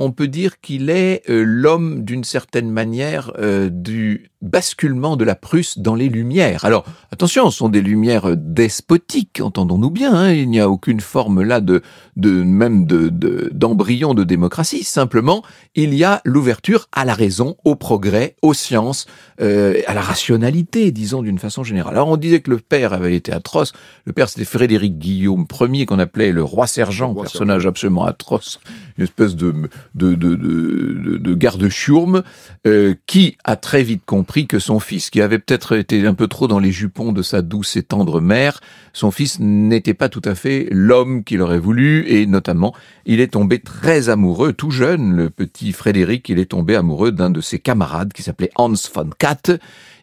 on 0.00 0.12
peut 0.12 0.28
dire 0.28 0.60
qu'il 0.60 0.88
est 0.88 1.22
euh, 1.28 1.44
l'homme 1.44 2.04
d'une 2.04 2.24
certaine 2.24 2.70
manière 2.70 3.32
euh, 3.38 3.68
du 3.70 4.29
basculement 4.42 5.16
de 5.16 5.24
la 5.24 5.34
Prusse 5.34 5.78
dans 5.78 5.94
les 5.94 6.08
Lumières. 6.08 6.64
Alors 6.64 6.84
attention, 7.12 7.50
ce 7.50 7.58
sont 7.58 7.68
des 7.68 7.82
Lumières 7.82 8.36
despotiques, 8.36 9.40
entendons-nous 9.42 9.90
bien. 9.90 10.14
Hein, 10.14 10.32
il 10.32 10.48
n'y 10.48 10.60
a 10.60 10.68
aucune 10.70 11.00
forme 11.00 11.42
là 11.42 11.60
de, 11.60 11.82
de 12.16 12.30
même 12.42 12.86
de 12.86 13.10
d'embryon 13.52 14.14
de, 14.14 14.24
démocratie. 14.24 14.84
Simplement, 14.84 15.42
il 15.74 15.94
y 15.94 16.04
a 16.04 16.20
l'ouverture 16.24 16.88
à 16.92 17.04
la 17.04 17.14
raison, 17.14 17.56
au 17.64 17.74
progrès, 17.74 18.36
aux 18.42 18.54
sciences, 18.54 19.06
euh, 19.40 19.80
à 19.86 19.94
la 19.94 20.00
rationalité, 20.00 20.90
disons 20.90 21.22
d'une 21.22 21.38
façon 21.38 21.62
générale. 21.62 21.94
Alors 21.94 22.08
on 22.08 22.16
disait 22.16 22.40
que 22.40 22.50
le 22.50 22.58
père 22.58 22.92
avait 22.92 23.16
été 23.16 23.32
atroce. 23.32 23.72
Le 24.04 24.12
père 24.12 24.28
c'était 24.28 24.44
Frédéric 24.44 24.98
Guillaume 24.98 25.46
Ier 25.60 25.84
qu'on 25.84 25.98
appelait 25.98 26.32
le 26.32 26.42
roi 26.42 26.66
sergent, 26.66 27.14
personnage 27.14 27.66
absolument 27.66 28.04
atroce, 28.06 28.60
une 28.96 29.04
espèce 29.04 29.36
de 29.36 29.50
de, 29.94 30.14
de, 30.14 30.34
de, 30.34 31.18
de 31.18 31.34
garde-chourme, 31.34 32.22
euh, 32.66 32.94
qui 33.06 33.36
a 33.44 33.56
très 33.56 33.82
vite 33.82 34.02
compris 34.06 34.29
que 34.46 34.58
son 34.58 34.80
fils, 34.80 35.10
qui 35.10 35.20
avait 35.20 35.38
peut-être 35.38 35.76
été 35.76 36.06
un 36.06 36.14
peu 36.14 36.28
trop 36.28 36.48
dans 36.48 36.58
les 36.58 36.72
jupons 36.72 37.12
de 37.12 37.22
sa 37.22 37.42
douce 37.42 37.76
et 37.76 37.82
tendre 37.82 38.20
mère, 38.20 38.60
son 38.92 39.10
fils 39.10 39.40
n'était 39.40 39.94
pas 39.94 40.08
tout 40.08 40.22
à 40.24 40.34
fait 40.34 40.68
l'homme 40.70 41.24
qu'il 41.24 41.42
aurait 41.42 41.58
voulu, 41.58 42.06
et 42.08 42.26
notamment, 42.26 42.74
il 43.06 43.20
est 43.20 43.32
tombé 43.32 43.58
très 43.58 44.08
amoureux, 44.08 44.52
tout 44.52 44.70
jeune, 44.70 45.16
le 45.16 45.30
petit 45.30 45.72
Frédéric, 45.72 46.28
il 46.28 46.38
est 46.38 46.50
tombé 46.50 46.76
amoureux 46.76 47.12
d'un 47.12 47.30
de 47.30 47.40
ses 47.40 47.58
camarades 47.58 48.12
qui 48.12 48.22
s'appelait 48.22 48.50
Hans 48.56 48.72
von 48.94 49.10
Katt, 49.18 49.52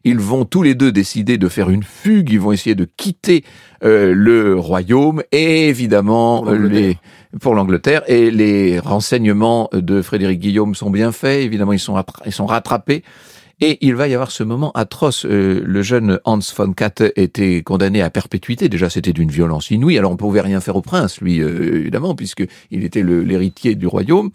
ils 0.03 0.19
vont 0.19 0.45
tous 0.45 0.63
les 0.63 0.75
deux 0.75 0.91
décider 0.91 1.37
de 1.37 1.49
faire 1.49 1.69
une 1.69 1.83
fugue, 1.83 2.29
ils 2.31 2.39
vont 2.39 2.51
essayer 2.51 2.75
de 2.75 2.87
quitter 2.97 3.43
euh, 3.83 4.13
le 4.13 4.55
royaume 4.57 5.21
et 5.31 5.67
évidemment 5.67 6.45
les 6.49 6.97
pour 7.41 7.55
l'Angleterre 7.55 8.03
et 8.07 8.31
les 8.31 8.79
renseignements 8.79 9.69
de 9.73 10.01
Frédéric 10.01 10.39
Guillaume 10.39 10.75
sont 10.75 10.89
bien 10.89 11.11
faits, 11.11 11.41
évidemment 11.41 11.73
ils 11.73 11.79
sont 11.79 12.01
ils 12.25 12.31
sont 12.31 12.45
rattrapés 12.45 13.03
et 13.59 13.77
il 13.85 13.95
va 13.95 14.07
y 14.07 14.13
avoir 14.13 14.31
ce 14.31 14.43
moment 14.43 14.71
atroce. 14.73 15.25
Euh, 15.25 15.61
le 15.65 15.81
jeune 15.81 16.19
Hans 16.25 16.39
von 16.55 16.73
Katte 16.73 17.03
était 17.15 17.63
condamné 17.63 18.01
à 18.01 18.09
perpétuité. 18.09 18.69
Déjà, 18.69 18.89
c'était 18.89 19.13
d'une 19.13 19.31
violence 19.31 19.71
inouïe. 19.71 19.97
Alors, 19.97 20.11
on 20.11 20.17
pouvait 20.17 20.41
rien 20.41 20.61
faire 20.61 20.75
au 20.75 20.81
prince, 20.81 21.21
lui, 21.21 21.41
euh, 21.41 21.79
évidemment, 21.79 22.15
puisque 22.15 22.45
il 22.71 22.83
était 22.83 23.03
l'héritier 23.03 23.75
du 23.75 23.87
royaume. 23.87 24.31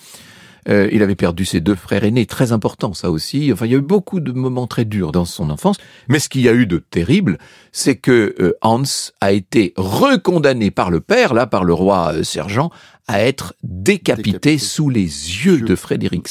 Euh, 0.69 0.89
il 0.93 1.03
avait 1.03 1.17
perdu 1.17 1.45
ses 1.45 1.61
deux 1.61 1.75
frères 1.75 2.05
aînés, 2.05 2.27
très 2.27 2.53
important 2.53 2.95
ça 2.95 3.11
aussi. 3.11 3.53
Enfin, 3.53 3.67
il 3.67 3.73
y 3.73 3.75
a 3.75 3.79
eu 3.79 3.83
beaucoup 3.83 4.21
de 4.21 4.33
moments 4.33 4.67
très 4.67 4.85
durs 4.85 5.13
dans 5.13 5.25
son 5.25 5.51
enfance. 5.51 5.77
Mais 6.09 6.19
ce 6.19 6.29
qu'il 6.29 6.43
y 6.43 6.49
a 6.49 6.53
eu 6.53 6.67
de 6.67 6.79
terrible, 6.79 7.39
c'est 7.73 7.97
que 7.97 8.35
euh, 8.41 8.57
Hans 8.63 8.83
a 9.21 9.33
été 9.33 9.73
recondamné 9.77 10.71
par 10.71 10.91
le 10.91 11.01
père, 11.01 11.35
là, 11.35 11.47
par 11.47 11.65
le 11.65 11.75
roi 11.75 12.13
euh, 12.15 12.23
sergent, 12.23 12.71
à 13.09 13.23
être 13.23 13.55
décapité, 13.65 14.59
sous 14.59 14.89
les 14.89 15.03
yeux 15.03 15.61
de 15.61 15.75
Frédéric. 15.75 16.29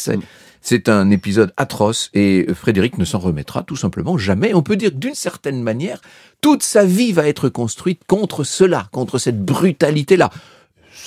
C'est 0.61 0.89
un 0.89 1.09
épisode 1.09 1.53
atroce 1.57 2.11
et 2.13 2.45
Frédéric 2.53 2.99
ne 2.99 3.05
s'en 3.05 3.17
remettra 3.17 3.63
tout 3.63 3.75
simplement 3.75 4.17
jamais. 4.17 4.53
On 4.53 4.61
peut 4.61 4.75
dire 4.75 4.91
d'une 4.91 5.15
certaine 5.15 5.61
manière, 5.63 6.01
toute 6.39 6.61
sa 6.61 6.85
vie 6.85 7.11
va 7.11 7.27
être 7.27 7.49
construite 7.49 8.01
contre 8.07 8.43
cela, 8.43 8.87
contre 8.91 9.17
cette 9.17 9.43
brutalité-là. 9.43 10.29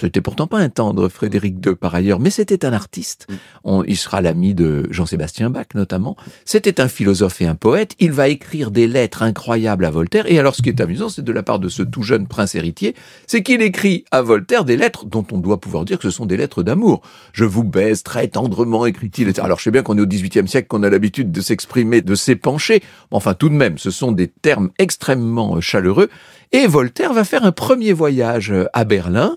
C'était 0.01 0.21
pourtant 0.21 0.47
pas 0.47 0.59
un 0.59 0.69
tendre 0.69 1.09
Frédéric 1.09 1.65
II 1.65 1.77
par 1.77 1.95
ailleurs, 1.95 2.19
mais 2.19 2.31
c'était 2.31 2.65
un 2.65 2.73
artiste. 2.73 3.29
Mm. 3.65 3.83
il 3.87 3.97
sera 3.97 4.21
l'ami 4.21 4.55
de 4.55 4.87
Jean-Sébastien 4.91 5.51
Bach 5.51 5.67
notamment. 5.75 6.17
C'était 6.45 6.81
un 6.81 6.89
philosophe 6.89 7.41
et 7.41 7.47
un 7.47 7.55
poète. 7.55 7.95
Il 8.01 8.13
va 8.13 8.29
écrire 8.29 8.71
des 8.71 8.89
lettres 8.89 9.23
incroyables 9.23 9.85
à 9.85 9.91
Voltaire. 9.91 10.31
Et 10.31 10.39
alors 10.39 10.55
ce 10.55 10.63
qui 10.63 10.69
est 10.69 10.81
amusant, 10.81 11.09
c'est 11.09 11.23
de 11.23 11.33
la 11.33 11.43
part 11.43 11.59
de 11.59 11.69
ce 11.69 11.83
tout 11.83 12.03
jeune 12.03 12.27
prince 12.27 12.55
héritier, 12.55 12.95
c'est 13.27 13.43
qu'il 13.43 13.63
écrit 13.63 14.05
à 14.11 14.23
Voltaire 14.23 14.65
des 14.65 14.77
lettres 14.77 15.07
dont 15.07 15.25
on 15.31 15.39
doit 15.39 15.61
pouvoir 15.61 15.85
dire 15.85 15.99
que 15.99 16.05
ce 16.05 16.17
sont 16.17 16.27
des 16.27 16.37
lettres 16.37 16.63
d'amour. 16.63 17.03
Je 17.33 17.45
vous 17.45 17.65
baise 17.65 18.03
très 18.03 18.29
tendrement, 18.29 18.87
écrit-il. 18.87 19.33
Alors 19.41 19.59
je 19.59 19.65
sais 19.65 19.71
bien 19.71 19.83
qu'on 19.83 19.97
est 19.97 20.03
au 20.03 20.07
XVIIIe 20.07 20.49
siècle, 20.49 20.69
qu'on 20.69 20.83
a 20.83 20.91
l'habitude 20.91 21.31
de 21.31 21.41
s'exprimer, 21.41 22.03
de 22.03 22.15
s'épancher. 22.15 22.83
Enfin 23.11 23.35
tout 23.35 23.49
de 23.49 23.55
même, 23.55 23.79
ce 23.79 23.91
sont 23.91 24.13
des 24.13 24.29
termes 24.29 24.71
extrêmement 24.79 25.61
chaleureux. 25.61 26.11
Et 26.53 26.67
Voltaire 26.67 27.13
va 27.13 27.25
faire 27.25 27.45
un 27.45 27.53
premier 27.53 27.93
voyage 27.93 28.53
à 28.73 28.85
Berlin 28.85 29.37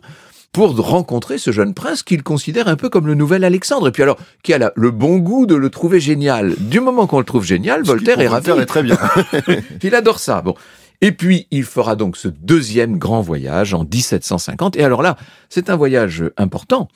pour 0.51 0.75
rencontrer 0.77 1.37
ce 1.37 1.51
jeune 1.51 1.73
prince 1.73 2.03
qu'il 2.03 2.23
considère 2.23 2.67
un 2.67 2.75
peu 2.75 2.89
comme 2.89 3.07
le 3.07 3.13
nouvel 3.13 3.43
Alexandre. 3.43 3.87
Et 3.87 3.91
puis 3.91 4.03
alors, 4.03 4.17
qui 4.43 4.53
a 4.53 4.71
le 4.75 4.91
bon 4.91 5.17
goût 5.17 5.45
de 5.45 5.55
le 5.55 5.69
trouver 5.69 5.99
génial? 5.99 6.55
Du 6.59 6.79
moment 6.79 7.05
qu'on 7.07 7.19
le 7.19 7.25
trouve 7.25 7.45
génial, 7.45 7.83
Voltaire 7.83 8.19
est 8.19 8.27
ravi. 8.27 8.49
est 8.51 8.65
très 8.65 8.83
bien. 8.83 8.97
il 9.83 9.95
adore 9.95 10.19
ça. 10.19 10.41
Bon. 10.41 10.55
Et 11.01 11.11
puis, 11.11 11.47
il 11.51 11.63
fera 11.63 11.95
donc 11.95 12.17
ce 12.17 12.27
deuxième 12.27 12.97
grand 12.97 13.21
voyage 13.21 13.73
en 13.73 13.83
1750. 13.83 14.77
Et 14.77 14.83
alors 14.83 15.03
là, 15.03 15.15
c'est 15.49 15.69
un 15.69 15.75
voyage 15.75 16.23
important. 16.37 16.87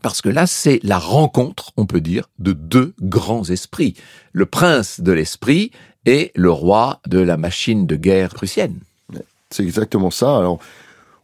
Parce 0.00 0.20
que 0.20 0.28
là, 0.28 0.46
c'est 0.46 0.80
la 0.82 0.98
rencontre, 0.98 1.70
on 1.76 1.86
peut 1.86 2.00
dire, 2.00 2.28
de 2.38 2.52
deux 2.52 2.94
grands 3.00 3.44
esprits. 3.44 3.94
Le 4.32 4.46
prince 4.46 5.00
de 5.00 5.12
l'esprit 5.12 5.70
et 6.06 6.32
le 6.34 6.50
roi 6.50 7.00
de 7.06 7.18
la 7.18 7.36
machine 7.36 7.86
de 7.86 7.94
guerre 7.94 8.30
prussienne. 8.30 8.78
C'est 9.50 9.62
exactement 9.62 10.10
ça. 10.10 10.38
Alors, 10.38 10.58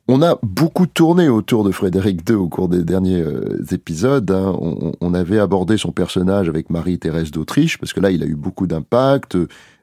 on 0.09 0.23
a 0.23 0.38
beaucoup 0.42 0.87
tourné 0.87 1.29
autour 1.29 1.64
de 1.64 1.71
Frédéric 1.71 2.29
II 2.29 2.37
au 2.37 2.49
cours 2.49 2.68
des 2.68 2.83
derniers 2.83 3.21
euh, 3.21 3.62
épisodes. 3.73 4.31
Hein. 4.31 4.57
On, 5.01 5.14
avait 5.14 5.38
abordé 5.38 5.77
son 5.77 5.92
personnage 5.92 6.49
avec 6.49 6.71
Marie-Thérèse 6.71 7.31
d'Autriche, 7.31 7.77
parce 7.79 7.92
que 7.92 8.01
là, 8.01 8.11
il 8.11 8.23
a 8.23 8.27
eu 8.27 8.35
beaucoup 8.35 8.66
d'impact. 8.66 9.37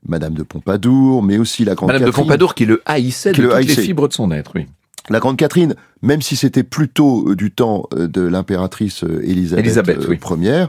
Madame 0.08 0.36
de 0.36 0.44
Pompadour, 0.44 1.24
mais 1.24 1.40
aussi 1.40 1.66
la 1.66 1.74
grande 1.74 1.88
Madame 1.88 2.08
de 2.08 2.14
Pompadour 2.14 2.54
qui 2.54 2.66
le 2.66 2.82
haïssait 2.86 3.32
de 3.32 3.42
toutes 3.42 3.68
les 3.68 3.76
fibres 3.76 4.08
de 4.08 4.14
son 4.14 4.32
être, 4.32 4.52
oui. 4.54 4.68
La 5.10 5.20
grande 5.20 5.38
Catherine, 5.38 5.76
même 6.04 6.22
si 6.22 6.36
c'était 6.36 6.64
plutôt 6.64 7.30
euh, 7.30 7.36
du 7.36 7.52
temps 7.52 7.88
euh, 7.94 8.08
de 8.08 8.22
l'impératrice 8.22 9.04
Élisabeth, 9.24 9.80
Ier, 10.40 10.66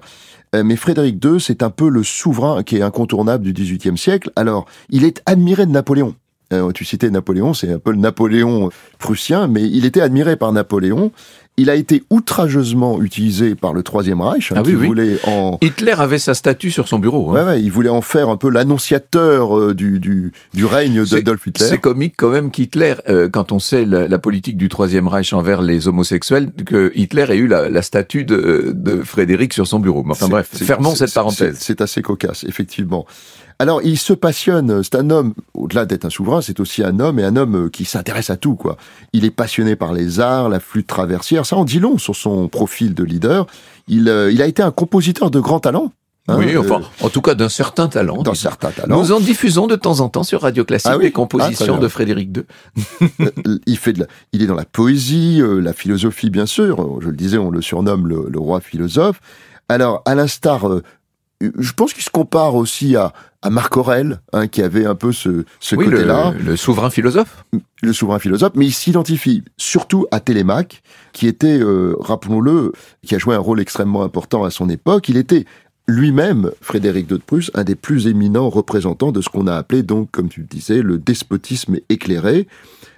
mais 0.64 0.76
Frédéric 0.76 1.22
II, 1.22 1.38
c'est 1.38 1.62
un 1.62 1.68
peu 1.68 1.90
le 1.90 2.02
souverain 2.02 2.62
qui 2.62 2.78
est 2.78 2.82
incontournable 2.82 3.44
du 3.44 3.52
XVIIIe 3.52 3.98
siècle. 3.98 4.30
Alors, 4.36 4.64
il 4.88 5.04
est 5.04 5.22
admiré 5.26 5.66
de 5.66 5.70
Napoléon. 5.70 6.14
Euh, 6.52 6.70
tu 6.72 6.84
citais 6.84 7.10
Napoléon, 7.10 7.54
c'est 7.54 7.72
un 7.72 7.78
peu 7.78 7.90
le 7.90 7.96
Napoléon 7.96 8.70
prussien, 8.98 9.48
mais 9.48 9.62
il 9.62 9.84
était 9.84 10.00
admiré 10.00 10.36
par 10.36 10.52
Napoléon. 10.52 11.10
Il 11.58 11.70
a 11.70 11.74
été 11.74 12.02
outrageusement 12.10 13.00
utilisé 13.00 13.54
par 13.54 13.72
le 13.72 13.82
Troisième 13.82 14.20
Reich. 14.20 14.52
Hein, 14.52 14.56
ah 14.58 14.62
Voulait 14.62 15.18
en... 15.26 15.58
Hitler 15.62 15.94
avait 15.96 16.18
sa 16.18 16.34
statue 16.34 16.70
sur 16.70 16.86
son 16.86 16.98
bureau. 16.98 17.34
Hein. 17.34 17.46
Ouais, 17.46 17.62
il 17.62 17.70
voulait 17.70 17.88
en 17.88 18.02
faire 18.02 18.28
un 18.28 18.36
peu 18.36 18.50
l'annonciateur 18.50 19.58
euh, 19.58 19.74
du, 19.74 19.98
du, 19.98 20.32
du, 20.52 20.64
règne 20.66 21.04
d'Adolf 21.04 21.46
Hitler. 21.46 21.66
C'est 21.66 21.78
comique 21.78 22.14
quand 22.18 22.28
même 22.28 22.50
qu'Hitler, 22.50 22.94
euh, 23.08 23.30
quand 23.30 23.52
on 23.52 23.58
sait 23.58 23.86
la, 23.86 24.18
politique 24.18 24.58
du 24.58 24.68
Troisième 24.68 25.08
Reich 25.08 25.32
envers 25.32 25.62
les 25.62 25.88
homosexuels, 25.88 26.52
que 26.52 26.92
Hitler 26.94 27.26
ait 27.30 27.36
eu 27.36 27.46
la, 27.46 27.70
la 27.70 27.82
statue 27.82 28.24
de, 28.24 28.72
de, 28.74 29.02
Frédéric 29.02 29.54
sur 29.54 29.66
son 29.66 29.78
bureau. 29.78 30.04
Enfin 30.08 30.28
bref, 30.28 30.48
fermons 30.52 30.94
cette 30.94 31.14
parenthèse. 31.14 31.56
C'est 31.58 31.80
assez 31.80 32.02
cocasse, 32.02 32.44
effectivement. 32.44 33.06
Alors, 33.58 33.80
il 33.82 33.98
se 33.98 34.12
passionne. 34.12 34.82
C'est 34.82 34.96
un 34.96 35.08
homme, 35.08 35.32
au-delà 35.54 35.86
d'être 35.86 36.04
un 36.04 36.10
souverain, 36.10 36.42
c'est 36.42 36.60
aussi 36.60 36.84
un 36.84 37.00
homme 37.00 37.18
et 37.18 37.24
un 37.24 37.36
homme 37.36 37.70
qui 37.70 37.86
s'intéresse 37.86 38.28
à 38.28 38.36
tout, 38.36 38.54
quoi. 38.54 38.76
Il 39.14 39.24
est 39.24 39.30
passionné 39.30 39.76
par 39.76 39.94
les 39.94 40.20
arts, 40.20 40.50
la 40.50 40.60
flûte 40.60 40.86
traversière. 40.86 41.45
Ça 41.46 41.56
en 41.56 41.64
dit 41.64 41.78
long 41.80 41.96
sur 41.98 42.14
son 42.16 42.48
profil 42.48 42.92
de 42.94 43.02
leader. 43.04 43.46
Il, 43.88 44.08
euh, 44.08 44.30
il 44.32 44.42
a 44.42 44.46
été 44.46 44.62
un 44.62 44.70
compositeur 44.72 45.30
de 45.30 45.40
grand 45.40 45.60
talent. 45.60 45.92
hein, 46.28 46.36
oui, 46.38 46.56
enfin, 46.56 46.80
euh, 46.80 47.06
en 47.06 47.08
tout 47.08 47.22
cas 47.22 47.34
d'un 47.34 47.48
certain 47.48 47.86
talent. 47.88 48.22
d'un 48.22 48.34
certain 48.34 48.70
talent. 48.72 48.98
Nous 48.98 49.12
en 49.12 49.20
diffusons 49.20 49.66
de 49.68 49.76
temps 49.76 50.00
en 50.00 50.08
temps 50.08 50.24
sur 50.24 50.42
Radio 50.42 50.64
Classique 50.64 50.90
Ah 50.92 50.96
oui 50.98 51.04
des 51.04 51.08
Ah, 51.10 51.12
compositions 51.12 51.78
de 51.78 51.86
Frédéric 51.88 52.36
II. 52.36 52.42
Euh, 53.46 53.58
il 53.66 53.78
fait 53.78 53.92
de 53.92 54.00
la- 54.00 54.06
il 54.32 54.42
est 54.42 54.46
dans 54.46 54.54
la 54.56 54.64
poésie, 54.64 55.40
euh, 55.40 55.60
la 55.60 55.72
philosophie 55.72 56.30
bien 56.30 56.46
sûr. 56.46 56.98
Je 57.00 57.08
le 57.08 57.16
disais, 57.16 57.38
on 57.38 57.50
le 57.50 57.62
surnomme 57.62 58.06
le, 58.08 58.26
le 58.28 58.38
roi 58.40 58.60
philosophe. 58.60 59.20
Alors, 59.68 60.02
à 60.04 60.14
l'instar, 60.16 60.68
euh, 60.68 60.82
je 61.40 61.72
pense 61.72 61.92
qu'il 61.92 62.02
se 62.02 62.10
compare 62.10 62.54
aussi 62.56 62.96
à, 62.96 63.12
à 63.46 63.50
Marc 63.50 63.76
Aurèle, 63.76 64.20
hein, 64.32 64.48
qui 64.48 64.60
avait 64.60 64.86
un 64.86 64.96
peu 64.96 65.12
ce, 65.12 65.44
ce 65.60 65.76
oui, 65.76 65.86
le, 65.86 65.92
côté-là, 65.92 66.34
le 66.44 66.56
souverain 66.56 66.90
philosophe. 66.90 67.44
le 67.80 67.92
souverain 67.92 68.18
philosophe, 68.18 68.52
mais 68.56 68.66
il 68.66 68.72
s'identifie 68.72 69.44
surtout 69.56 70.06
à 70.10 70.18
Télémaque, 70.18 70.82
qui 71.12 71.28
était, 71.28 71.60
euh, 71.60 71.94
rappelons-le, 72.00 72.72
qui 73.06 73.14
a 73.14 73.18
joué 73.18 73.36
un 73.36 73.40
rôle 73.40 73.60
extrêmement 73.60 74.02
important 74.02 74.42
à 74.42 74.50
son 74.50 74.68
époque. 74.68 75.08
Il 75.08 75.16
était 75.16 75.44
lui-même, 75.86 76.50
Frédéric 76.60 77.06
de 77.06 77.18
Prusse, 77.18 77.52
un 77.54 77.62
des 77.62 77.76
plus 77.76 78.08
éminents 78.08 78.50
représentants 78.50 79.12
de 79.12 79.20
ce 79.20 79.28
qu'on 79.28 79.46
a 79.46 79.54
appelé 79.54 79.84
donc, 79.84 80.10
comme 80.10 80.28
tu 80.28 80.40
le 80.40 80.46
disais, 80.46 80.82
le 80.82 80.98
despotisme 80.98 81.76
éclairé. 81.88 82.48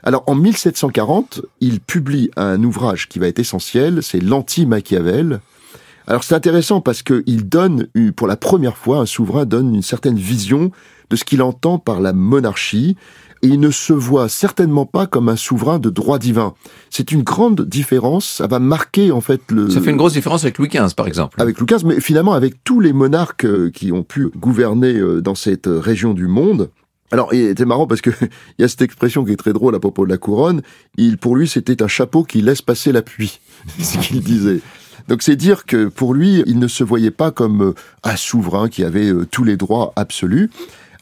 Alors 0.03 0.25
en 0.27 0.35
1740, 0.35 1.43
il 1.61 1.81
publie 1.81 2.31
un 2.37 2.65
ouvrage 2.65 3.09
qui 3.09 3.19
va 3.19 3.29
être 3.29 3.39
essentiel, 3.39 4.03
c'est 4.03 4.21
l'anti-Machiavel. 4.21 5.41
Alors 6.09 6.25
c'est 6.25 6.35
intéressant 6.35 6.81
parce 6.81 7.03
qu'il 7.03 7.49
donne, 7.49 7.87
pour 8.17 8.27
la 8.27 8.37
première 8.37 8.79
fois, 8.79 8.99
un 8.99 9.07
souverain 9.07 9.45
donne 9.45 9.75
une 9.75 9.83
certaine 9.83 10.17
vision 10.17 10.71
de 11.11 11.17
ce 11.17 11.25
qu'il 11.25 11.43
entend 11.43 11.79
par 11.79 12.01
la 12.01 12.15
monarchie, 12.15 12.97
et 13.43 13.49
il 13.49 13.61
ne 13.61 13.71
se 13.71 13.93
voit 13.93 14.29
certainement 14.29 14.87
pas 14.87 15.07
comme 15.07 15.29
un 15.29 15.37
souverain 15.37 15.79
de 15.79 15.91
droit 15.91 16.19
divin. 16.19 16.55
C'est 16.91 17.13
une 17.13 17.23
grande 17.23 17.61
différence, 17.61 18.27
ça 18.27 18.47
va 18.47 18.59
marquer 18.59 19.13
en 19.13 19.21
fait 19.21 19.43
le... 19.51 19.69
Ça 19.71 19.83
fait 19.83 19.91
une 19.91 19.99
grosse 19.99 20.15
différence 20.15 20.45
avec 20.45 20.59
Louis 20.59 20.69
XV, 20.69 20.95
par 20.97 21.07
exemple. 21.07 21.41
Avec 21.41 21.59
Louis 21.59 21.67
XV, 21.67 21.85
mais 21.85 22.01
finalement 22.01 22.33
avec 22.33 22.65
tous 22.65 22.81
les 22.81 22.95
monarques 22.95 23.45
euh, 23.45 23.71
qui 23.71 23.93
ont 23.93 24.03
pu 24.03 24.29
gouverner 24.35 24.95
euh, 24.95 25.21
dans 25.21 25.35
cette 25.35 25.69
euh, 25.69 25.79
région 25.79 26.15
du 26.15 26.27
monde. 26.27 26.71
Alors, 27.11 27.33
il 27.33 27.43
était 27.43 27.65
marrant 27.65 27.87
parce 27.87 28.01
que 28.01 28.11
il 28.23 28.63
y 28.63 28.65
a 28.65 28.69
cette 28.69 28.83
expression 28.83 29.25
qui 29.25 29.33
est 29.33 29.37
très 29.37 29.53
drôle 29.53 29.75
à 29.75 29.79
propos 29.79 30.05
de 30.05 30.11
la 30.11 30.19
couronne. 30.19 30.63
Il, 30.97 31.19
pour 31.19 31.37
lui, 31.37 31.47
c'était 31.47 31.83
un 31.83 31.89
chapeau 31.89 32.25
qui 32.25 32.41
laisse 32.41 32.63
passer 32.63 32.93
la 32.93 33.03
pluie. 33.03 33.41
C'est 33.79 34.03
ce 34.03 34.09
qu'il 34.09 34.21
disait. 34.21 34.61
Donc, 35.09 35.23
c'est 35.23 35.37
dire 35.37 35.65
que 35.65 35.87
pour 35.89 36.15
lui, 36.15 36.43
il 36.47 36.59
ne 36.59 36.69
se 36.69 36.85
voyait 36.85 37.11
pas 37.11 37.31
comme 37.31 37.63
euh, 37.63 37.75
un 38.05 38.17
souverain 38.17 38.69
qui 38.69 38.85
avait 38.85 39.11
euh, 39.11 39.27
tous 39.31 39.45
les 39.45 39.57
droits 39.57 39.93
absolus. 39.97 40.51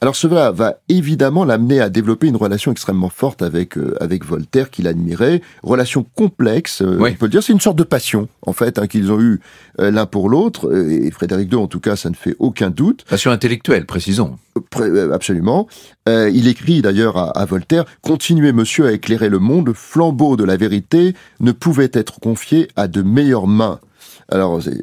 Alors 0.03 0.14
cela 0.14 0.51
va 0.53 0.75
évidemment 0.90 1.47
l'amener 1.47 1.81
à 1.81 1.88
développer 1.88 2.27
une 2.27 2.37
relation 2.37 2.71
extrêmement 2.71 3.09
forte 3.09 3.40
avec 3.40 3.79
euh, 3.79 3.95
avec 3.99 4.27
Voltaire 4.27 4.69
qu'il 4.69 4.88
admirait, 4.88 5.40
relation 5.62 6.05
complexe, 6.14 6.83
euh, 6.83 6.99
Oui. 7.01 7.12
on 7.14 7.16
peut 7.16 7.25
le 7.27 7.31
dire, 7.31 7.42
c'est 7.42 7.55
une 7.55 7.61
sorte 7.62 7.79
de 7.79 7.83
passion 7.83 8.29
en 8.42 8.53
fait 8.53 8.79
hein, 8.79 8.88
qu'ils 8.88 9.11
ont 9.11 9.19
eu 9.23 9.40
euh, 9.81 9.90
l'un 9.90 10.05
pour 10.05 10.29
l'autre 10.29 10.71
et 10.77 11.11
Frédéric 11.11 11.51
II 11.51 11.59
en 11.61 11.66
tout 11.66 11.81
cas 11.81 11.97
ça 11.97 12.11
ne 12.11 12.14
fait 12.14 12.37
aucun 12.38 12.69
doute. 12.69 13.07
Passion 13.09 13.31
intellectuelle, 13.31 13.87
précisons. 13.87 14.37
Pré- 14.71 15.11
Absolument. 15.14 15.66
Euh, 16.11 16.31
il 16.33 16.47
écrit 16.47 16.83
d'ailleurs 16.83 17.16
à, 17.16 17.31
à 17.31 17.47
Voltaire 17.47 17.87
Continuez, 18.03 18.53
monsieur, 18.53 18.85
à 18.88 18.92
éclairer 18.92 19.31
le 19.31 19.38
monde. 19.38 19.69
Le 19.69 19.73
flambeau 19.73 20.37
de 20.37 20.45
la 20.45 20.59
vérité 20.59 21.14
ne 21.40 21.53
pouvait 21.53 21.90
être 21.95 22.21
confié 22.21 22.69
à 22.77 22.87
de 22.87 23.01
meilleures 23.01 23.47
mains. 23.47 23.81
Alors, 24.29 24.61
c'est 24.61 24.83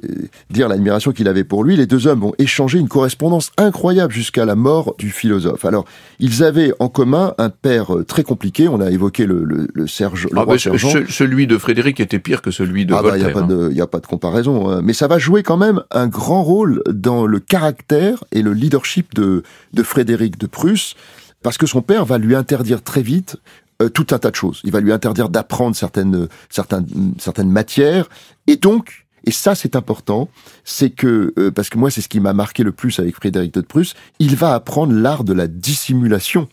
dire 0.49 0.69
l'admiration 0.69 1.11
qu'il 1.11 1.27
avait 1.27 1.43
pour 1.43 1.63
lui, 1.65 1.75
les 1.75 1.85
deux 1.85 2.07
hommes 2.07 2.23
ont 2.23 2.33
échangé 2.37 2.79
une 2.79 2.87
correspondance 2.87 3.51
incroyable 3.57 4.13
jusqu'à 4.13 4.45
la 4.45 4.55
mort 4.55 4.95
du 4.97 5.09
philosophe. 5.11 5.65
Alors, 5.65 5.83
ils 6.19 6.43
avaient 6.43 6.71
en 6.79 6.87
commun 6.87 7.33
un 7.37 7.49
père 7.49 7.93
euh, 7.93 8.05
très 8.05 8.23
compliqué. 8.23 8.69
On 8.69 8.79
a 8.79 8.89
évoqué 8.89 9.25
le, 9.25 9.43
le, 9.43 9.67
le 9.73 9.87
Serge, 9.87 10.25
le 10.31 10.37
Ah, 10.37 10.43
roi 10.43 10.55
bah, 10.55 10.59
ce- 10.77 11.05
celui 11.11 11.45
de 11.45 11.57
Frédéric 11.57 11.99
était 11.99 12.19
pire 12.19 12.41
que 12.41 12.51
celui 12.51 12.85
de 12.85 12.93
Ah 12.93 13.01
bah, 13.03 13.17
il 13.17 13.19
n'y 13.19 13.25
a, 13.25 13.33
Voltaire. 13.33 13.47
pas 13.47 13.53
hein. 13.53 13.67
de- 13.69 13.73
y 13.73 13.81
a 13.81 13.87
pas 13.87 13.99
de 13.99 14.07
comparaison. 14.07 14.69
hein. 14.69 14.81
Mais 14.81 14.93
ça 14.93 15.07
va 15.07 15.17
jouer 15.17 15.43
quand 15.43 15.57
même 15.57 15.81
un 15.91 16.07
grand 16.07 16.41
rôle 16.43 16.81
dans 16.89 17.25
le 17.25 17.39
caractère 17.39 18.23
et 18.31 18.41
le 18.43 18.53
leadership 18.53 19.13
de, 19.13 19.43
de 19.73 19.83
Frédéric 19.83 20.37
de 20.37 20.47
Prusse, 20.47 20.95
parce 21.41 21.57
que 21.57 21.65
son 21.67 21.81
père 21.81 22.05
va 22.05 22.17
lui 22.17 22.35
interdire 22.35 22.81
très 22.81 23.01
vite 23.01 23.35
euh, 23.81 23.89
tout 23.89 24.07
un 24.11 24.19
tas 24.19 24.29
de 24.31 24.35
choses. 24.35 24.61
Il 24.63 24.71
va 24.71 24.79
lui 24.79 24.93
interdire 24.93 25.27
d'apprendre 25.27 25.75
certaines, 25.75 26.27
certaines, 26.49 26.85
certaines 27.19 27.49
matières. 27.51 28.07
Et 28.47 28.55
donc, 28.55 29.02
et 29.25 29.31
ça 29.31 29.55
c'est 29.55 29.75
important, 29.75 30.29
c'est 30.63 30.89
que, 30.89 31.33
euh, 31.37 31.51
parce 31.51 31.69
que 31.69 31.77
moi 31.77 31.89
c'est 31.89 32.01
ce 32.01 32.09
qui 32.09 32.19
m'a 32.19 32.33
marqué 32.33 32.63
le 32.63 32.71
plus 32.71 32.99
avec 32.99 33.15
Frédéric 33.15 33.53
de 33.53 33.61
Prusse, 33.61 33.95
il 34.19 34.35
va 34.35 34.53
apprendre 34.53 34.93
l'art 34.93 35.23
de 35.23 35.33
la 35.33 35.47
dissimulation. 35.47 36.47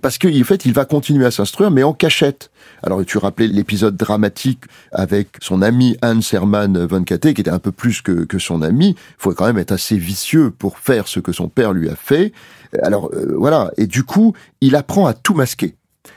Parce 0.00 0.18
qu'en 0.18 0.44
fait, 0.44 0.64
il 0.64 0.72
va 0.72 0.84
continuer 0.84 1.26
à 1.26 1.30
s'instruire, 1.30 1.70
mais 1.70 1.82
en 1.82 1.92
cachette. 1.92 2.50
Alors, 2.82 3.04
tu 3.04 3.18
rappelais 3.18 3.48
l'épisode 3.48 3.96
dramatique 3.96 4.64
avec 4.92 5.28
son 5.40 5.62
ami 5.62 5.96
Hans 6.02 6.20
Hermann 6.32 6.84
von 6.86 7.02
Katte, 7.02 7.34
qui 7.34 7.40
était 7.40 7.50
un 7.50 7.58
peu 7.58 7.72
plus 7.72 8.02
que, 8.02 8.24
que 8.24 8.38
son 8.38 8.62
ami. 8.62 8.90
Il 8.90 9.14
faut 9.18 9.32
quand 9.32 9.46
même 9.46 9.58
être 9.58 9.72
assez 9.72 9.96
vicieux 9.96 10.50
pour 10.50 10.78
faire 10.78 11.08
ce 11.08 11.20
que 11.20 11.32
son 11.32 11.48
père 11.48 11.72
lui 11.72 11.88
a 11.88 11.96
fait. 11.96 12.32
Alors, 12.82 13.10
euh, 13.14 13.34
voilà. 13.36 13.70
Et 13.76 13.86
du 13.86 14.04
coup, 14.04 14.34
il 14.60 14.76
apprend 14.76 15.06
à 15.06 15.14
tout 15.14 15.34
masquer. 15.34 15.74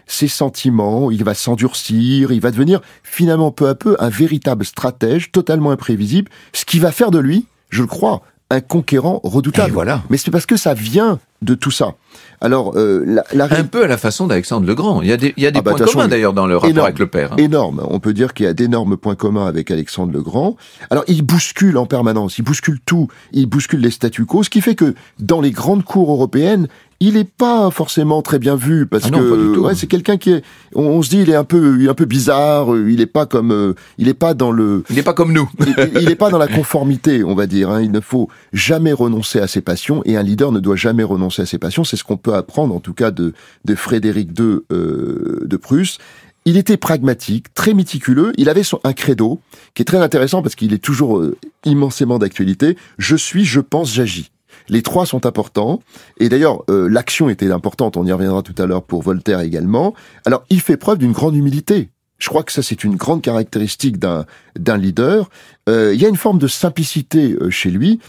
Ses 0.07 0.27
sentiments, 0.27 1.11
il 1.11 1.23
va 1.23 1.33
s'endurcir, 1.33 2.31
il 2.31 2.39
va 2.41 2.51
devenir 2.51 2.81
finalement 3.03 3.51
peu 3.51 3.67
à 3.67 3.75
peu 3.75 3.95
un 3.99 4.09
véritable 4.09 4.65
stratège 4.65 5.31
totalement 5.31 5.71
imprévisible, 5.71 6.29
ce 6.53 6.65
qui 6.65 6.79
va 6.79 6.91
faire 6.91 7.11
de 7.11 7.19
lui, 7.19 7.45
je 7.69 7.81
le 7.81 7.87
crois, 7.87 8.21
un 8.51 8.61
conquérant 8.61 9.19
redoutable. 9.23 9.69
Et 9.69 9.73
voilà. 9.73 10.01
Mais 10.09 10.17
c'est 10.17 10.31
parce 10.31 10.47
que 10.47 10.57
ça 10.57 10.73
vient 10.73 11.19
de 11.43 11.53
tout 11.53 11.69
ça. 11.71 11.93
Alors, 12.41 12.73
euh, 12.75 13.03
la, 13.05 13.23
la 13.33 13.45
Un 13.59 13.63
peu 13.63 13.83
à 13.83 13.87
la 13.87 13.97
façon 13.97 14.25
d'Alexandre 14.25 14.65
le 14.65 14.73
Grand. 14.73 15.01
Il 15.03 15.07
y 15.07 15.11
a 15.11 15.17
des, 15.17 15.33
il 15.37 15.43
y 15.43 15.45
a 15.47 15.51
des 15.51 15.59
Ah 15.59 15.61
bah, 15.61 15.71
points 15.71 15.79
façon, 15.79 15.91
communs 15.93 16.05
il- 16.05 16.09
d'ailleurs 16.09 16.33
dans 16.33 16.47
le 16.47 16.55
rapport 16.55 16.69
énorme. 16.69 16.85
avec 16.87 16.97
le 16.99 17.05
père. 17.07 17.33
hein. 17.33 17.37
énorme. 17.37 17.85
On 17.87 17.99
peut 17.99 18.13
dire 18.13 18.33
qu'il 18.33 18.45
y 18.47 18.49
a 18.49 18.53
d'énormes 18.53 18.97
points 18.97 19.15
communs 19.15 19.45
avec 19.45 19.69
Alexandre 19.69 20.11
le 20.11 20.21
Grand. 20.23 20.55
Alors, 20.89 21.03
il 21.07 21.21
bouscule 21.21 21.77
en 21.77 21.85
permanence, 21.85 22.39
il 22.39 22.41
bouscule 22.41 22.79
tout, 22.83 23.07
il 23.33 23.45
bouscule 23.45 23.81
les 23.81 23.91
statu 23.91 24.25
quo, 24.25 24.41
ce 24.43 24.49
qui 24.49 24.61
fait 24.61 24.75
que 24.75 24.95
dans 25.19 25.41
les 25.41 25.51
grandes 25.51 25.83
cours 25.83 26.11
européennes, 26.11 26.67
il 27.01 27.15
est 27.15 27.23
pas 27.29 27.71
forcément 27.71 28.21
très 28.21 28.39
bien 28.39 28.55
vu 28.55 28.85
parce 28.85 29.05
Ah 29.05 29.09
non, 29.09 29.19
que 29.19 29.57
ouais, 29.59 29.73
c'est 29.75 29.87
quelqu'un 29.87 30.17
qui 30.17 30.31
est 30.31 30.43
on, 30.75 30.83
on 30.83 31.01
se 31.01 31.09
dit 31.09 31.19
il 31.21 31.29
est 31.29 31.35
un 31.35 31.43
peu 31.45 31.77
il 31.79 31.85
est 31.85 31.89
un 31.89 31.93
peu 31.93 32.05
bizarre, 32.05 32.73
euh, 32.73 32.91
il 32.91 32.99
est 32.99 33.05
pas 33.05 33.25
comme 33.25 33.51
euh, 33.51 33.73
il 33.97 34.07
est 34.09 34.13
pas 34.13 34.33
dans 34.33 34.51
le 34.51 34.83
Il 34.89 34.95
n'est 34.97 35.03
pas 35.03 35.13
comme 35.13 35.31
nous. 35.31 35.49
il- 35.65 35.91
il 36.01 36.07
n'est 36.09 36.15
pas 36.15 36.29
dans 36.29 36.37
la 36.37 36.47
conformité, 36.59 37.23
on 37.23 37.35
va 37.35 37.47
dire. 37.47 37.69
hein. 37.69 37.81
Il 37.81 37.91
ne 37.91 38.01
faut 38.01 38.27
jamais 38.53 38.91
renoncer 38.93 39.39
à 39.39 39.47
ses 39.47 39.61
passions 39.61 40.01
et 40.05 40.17
un 40.17 40.23
leader 40.23 40.51
ne 40.51 40.59
doit 40.59 40.75
jamais 40.75 41.03
renoncer 41.03 41.41
à 41.41 41.45
ses 41.45 41.57
passions. 41.57 41.83
C'est 41.85 41.95
ce 41.97 42.03
qu'on 42.03 42.17
peut 42.17 42.33
apprendre, 42.35 42.75
en 42.75 42.79
tout 42.81 42.93
cas, 42.93 43.11
de, 43.11 43.33
de 43.65 43.75
Frédéric 43.75 44.37
II 44.37 44.59
euh, 44.71 45.39
de 45.45 45.57
Prusse. 45.57 45.99
Il 46.45 46.57
était 46.57 46.77
pragmatique, 46.77 47.53
très 47.53 47.73
méticuleux. 47.73 48.31
Il 48.37 48.49
avait 48.49 48.63
son, 48.63 48.79
un 48.83 48.93
credo 48.93 49.39
qui 49.73 49.83
est 49.83 49.85
très 49.85 49.97
intéressant 49.99 50.41
parce 50.41 50.55
qu'il 50.55 50.73
est 50.73 50.77
toujours 50.83 51.19
euh, 51.19 51.37
immensément 51.65 52.17
d'actualité. 52.17 52.75
Je 52.97 53.15
suis, 53.15 53.45
je 53.45 53.59
pense, 53.59 53.93
j'agis. 53.93 54.31
Les 54.69 54.81
trois 54.81 55.05
sont 55.05 55.25
importants. 55.25 55.81
Et 56.19 56.29
d'ailleurs, 56.29 56.63
euh, 56.69 56.87
l'action 56.87 57.29
était 57.29 57.51
importante. 57.51 57.97
On 57.97 58.05
y 58.05 58.11
reviendra 58.11 58.41
tout 58.41 58.55
à 58.57 58.65
l'heure 58.65 58.83
pour 58.83 59.01
Voltaire 59.01 59.39
également. 59.41 59.93
Alors, 60.25 60.43
il 60.49 60.61
fait 60.61 60.77
preuve 60.77 60.99
d'une 60.99 61.11
grande 61.11 61.35
humilité. 61.35 61.89
Je 62.19 62.27
crois 62.27 62.43
que 62.43 62.51
ça, 62.51 62.61
c'est 62.61 62.83
une 62.83 62.97
grande 62.97 63.21
caractéristique 63.21 63.97
d'un 63.97 64.25
d'un 64.57 64.77
leader. 64.77 65.29
Euh, 65.69 65.93
il 65.93 66.01
y 66.01 66.05
a 66.05 66.09
une 66.09 66.17
forme 66.17 66.37
de 66.37 66.47
simplicité 66.47 67.35
euh, 67.41 67.49
chez 67.49 67.71
lui. 67.71 67.99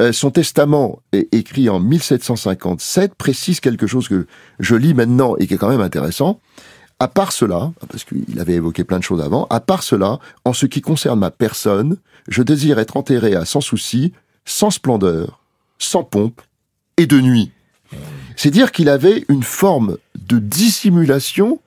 Euh, 0.00 0.12
son 0.12 0.30
testament, 0.30 1.00
est 1.12 1.32
écrit 1.32 1.68
en 1.68 1.78
1757, 1.78 3.14
précise 3.14 3.60
quelque 3.60 3.86
chose 3.86 4.08
que 4.08 4.26
je 4.58 4.74
lis 4.74 4.94
maintenant 4.94 5.36
et 5.36 5.46
qui 5.46 5.54
est 5.54 5.58
quand 5.58 5.68
même 5.68 5.82
intéressant. 5.82 6.40
À 6.98 7.08
part 7.08 7.30
cela, 7.30 7.72
parce 7.88 8.04
qu'il 8.04 8.40
avait 8.40 8.54
évoqué 8.54 8.84
plein 8.84 8.98
de 8.98 9.04
choses 9.04 9.20
avant, 9.20 9.46
à 9.50 9.60
part 9.60 9.82
cela, 9.82 10.18
en 10.44 10.52
ce 10.52 10.66
qui 10.66 10.80
concerne 10.80 11.20
ma 11.20 11.30
personne, 11.30 11.98
je 12.26 12.42
désire 12.42 12.78
être 12.78 12.96
enterré 12.96 13.34
à 13.34 13.44
sans 13.44 13.60
souci, 13.60 14.12
sans 14.44 14.70
splendeur, 14.70 15.40
sans 15.78 16.04
pompe 16.04 16.40
et 16.96 17.06
de 17.06 17.20
nuit. 17.20 17.50
C'est 18.36 18.50
dire 18.50 18.72
qu'il 18.72 18.88
avait 18.88 19.24
une 19.28 19.42
forme 19.42 19.96
de 20.14 20.38
dissimulation, 20.38 21.60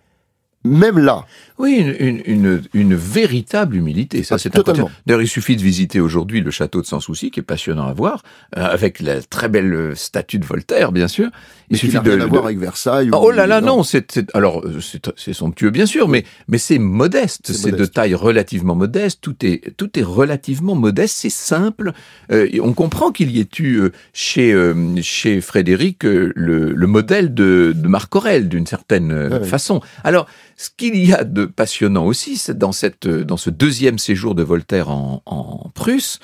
même 0.63 0.99
là. 0.99 1.25
Oui, 1.61 1.75
une, 1.77 1.95
une, 1.99 2.21
une, 2.25 2.61
une 2.73 2.95
véritable 2.95 3.75
humilité. 3.75 4.23
Ça, 4.23 4.35
Ah, 4.35 4.37
c'est 4.37 4.49
totalement. 4.49 4.87
important. 4.87 5.01
D'ailleurs, 5.05 5.21
il 5.21 5.27
suffit 5.27 5.55
de 5.55 5.61
visiter 5.61 5.99
aujourd'hui 5.99 6.41
le 6.41 6.51
château 6.51 6.81
de 6.81 6.87
Sans 6.87 6.99
Souci, 6.99 7.29
qui 7.31 7.39
est 7.39 7.43
passionnant 7.43 7.87
à 7.87 7.93
voir, 7.93 8.23
euh, 8.57 8.65
avec 8.65 8.99
la 8.99 9.21
très 9.21 9.47
belle 9.49 9.73
euh, 9.73 9.95
statue 9.95 10.39
de 10.39 10.45
Voltaire, 10.45 10.91
bien 10.91 11.07
sûr. 11.07 11.27
Il 11.69 11.73
Mais 11.75 11.77
suffit 11.77 11.93
n'a 11.95 12.01
de, 12.01 12.09
rien 12.11 12.21
à 12.21 12.25
de- 12.25 12.29
voir 12.29 12.45
avec 12.45 12.57
Versailles. 12.59 13.09
Oh 13.13 13.27
ou- 13.27 13.31
là 13.31 13.47
là, 13.47 13.61
non, 13.61 13.83
c'est 13.83 14.11
c'est- 14.11 14.29
alors 14.35 14.61
euh, 14.65 14.79
c'est 15.15 15.33
somptueux 15.33 15.69
bien 15.69 15.85
sûr, 15.85 16.09
mais 16.09 16.25
mais 16.49 16.57
c'est 16.57 16.79
modeste, 16.79 17.53
C'est 17.53 17.71
de 17.71 17.85
taille 17.85 18.13
relativement 18.13 18.75
modeste. 18.75 19.19
Tout 19.21 19.35
est 19.45 19.73
tout 19.77 19.97
est 19.97 20.03
relativement 20.03 20.75
modeste, 20.75 21.15
c'est 21.17 21.29
simple. 21.29 21.93
Euh, 22.31 22.49
on 22.61 22.73
comprend 22.73 23.11
qu'il 23.13 23.31
y 23.31 23.39
ait 23.39 23.47
eu 23.59 23.77
euh, 23.79 23.91
chez 24.11 24.53
chez 25.01 25.39
Frédéric 25.39 26.03
le, 26.03 26.31
le 26.35 26.87
modèle 26.87 27.33
de, 27.33 27.73
de 27.75 27.87
Marc 27.87 28.13
Aurèle 28.17 28.49
d'une 28.49 28.65
certaine 28.67 29.13
ouais. 29.13 29.43
façon. 29.45 29.79
Alors 30.03 30.27
ce 30.57 30.69
qu'il 30.75 30.95
y 30.97 31.13
a 31.13 31.23
de 31.23 31.45
passionnant 31.55 32.05
aussi, 32.05 32.41
dans 32.53 32.71
cette 32.71 33.07
dans 33.07 33.37
ce 33.37 33.49
deuxième 33.49 33.99
séjour 33.99 34.35
de 34.35 34.43
Voltaire 34.43 34.89
en, 34.89 35.71
Prusse 35.73 36.19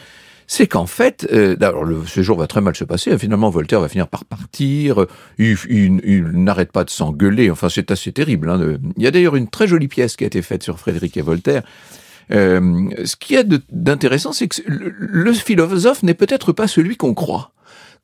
c'est 0.49 0.65
qu'en 0.65 0.85
fait, 0.85 1.27
euh, 1.33 1.57
alors 1.59 1.83
le 1.83 2.05
séjour 2.05 2.37
va 2.37 2.47
très 2.47 2.61
mal 2.61 2.73
se 2.73 2.85
passer. 2.85 3.17
Finalement, 3.17 3.49
Voltaire 3.49 3.81
va 3.81 3.89
finir 3.89 4.07
par 4.07 4.23
partir. 4.23 5.05
Il, 5.37 6.23
n'arrête 6.33 6.71
pas 6.71 6.85
de 6.85 6.89
s'engueuler. 6.89 7.51
Enfin, 7.51 7.67
c'est 7.67 7.91
assez 7.91 8.13
terrible. 8.13 8.49
hein, 8.49 8.77
Il 8.95 9.03
y 9.03 9.07
a 9.07 9.11
d'ailleurs 9.11 9.35
une 9.35 9.49
très 9.49 9.67
jolie 9.67 9.89
pièce 9.89 10.15
qui 10.15 10.23
a 10.23 10.27
été 10.27 10.41
faite 10.41 10.63
sur 10.63 10.79
Frédéric 10.79 11.17
et 11.17 11.21
Voltaire. 11.21 11.63
Euh, 12.31 12.89
ce 13.03 13.17
qu'il 13.17 13.35
y 13.35 13.39
a 13.39 13.43
d'intéressant, 13.69 14.31
c'est 14.31 14.47
que 14.47 14.61
le 14.65 15.33
philosophe 15.33 16.01
n'est 16.03 16.13
peut-être 16.13 16.53
pas 16.53 16.67
celui 16.69 16.95
qu'on 16.95 17.13
croit 17.13 17.51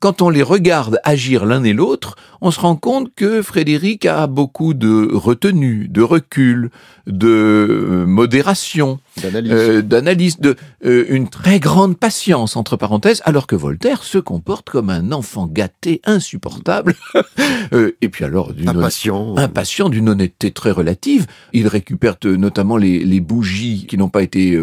quand 0.00 0.22
on 0.22 0.30
les 0.30 0.42
regarde 0.42 0.98
agir 1.04 1.44
l'un 1.44 1.64
et 1.64 1.72
l'autre, 1.72 2.16
on 2.40 2.50
se 2.50 2.60
rend 2.60 2.76
compte 2.76 3.14
que 3.14 3.40
Frédéric 3.40 4.04
a 4.04 4.26
beaucoup 4.26 4.74
de 4.74 5.08
retenue, 5.14 5.88
de 5.88 6.02
recul, 6.02 6.70
de 7.06 7.26
euh, 7.28 8.06
modération, 8.06 8.98
d'analyse, 9.16 10.36
euh, 10.38 10.52
de 10.52 10.56
euh, 10.84 11.04
une 11.08 11.28
très 11.28 11.58
grande 11.58 11.96
patience 11.98 12.56
entre 12.56 12.76
parenthèses, 12.76 13.22
alors 13.24 13.46
que 13.46 13.56
Voltaire 13.56 14.02
se 14.02 14.18
comporte 14.18 14.68
comme 14.68 14.90
un 14.90 15.12
enfant 15.12 15.46
gâté, 15.46 16.00
insupportable, 16.04 16.94
et 17.72 18.08
puis 18.08 18.24
alors 18.24 18.52
d'une 18.52 18.68
impatient, 18.68 19.36
impatient 19.36 19.88
d'une 19.88 20.08
honnêteté 20.10 20.50
très 20.50 20.70
relative. 20.70 21.26
Il 21.52 21.66
récupère 21.66 22.16
notamment 22.24 22.76
les, 22.76 23.00
les, 23.04 23.20
bougies 23.20 23.86
qui 23.88 23.96
n'ont 23.96 24.08
pas 24.08 24.22
été 24.22 24.58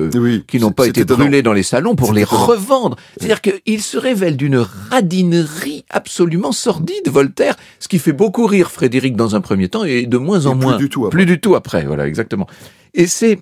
qui 0.48 0.60
n'ont 0.60 0.72
pas 0.72 0.88
été 0.88 1.04
brûlées 1.04 1.42
dans 1.42 1.54
les 1.54 1.64
salons 1.64 1.96
pour 1.96 2.14
les 2.14 2.24
revendre. 2.24 2.96
C'est-à-dire 3.18 3.42
qu'il 3.42 3.82
se 3.82 3.98
révèle 3.98 4.38
d'une 4.38 4.58
radinerie 5.22 5.86
absolument 5.90 6.52
sordide, 6.52 7.08
Voltaire, 7.08 7.56
ce 7.80 7.88
qui 7.88 8.00
fait 8.00 8.14
beaucoup 8.14 8.46
rire 8.46 8.72
Frédéric 8.72 9.16
dans 9.16 9.36
un 9.36 9.42
premier 9.42 9.70
temps 9.70 9.84
et 9.84 10.06
de 10.06 10.18
moins 10.18 10.46
en 10.46 10.56
moins. 10.56 10.78
Plus 10.78 10.86
du 10.86 10.90
tout 10.90 11.06
après. 11.06 11.18
Plus 11.18 11.26
du 11.26 11.40
tout 11.40 11.56
après, 11.56 11.86
voilà, 11.86 12.08
exactement. 12.08 12.48
Et 12.94 13.08
c'est 13.08 13.40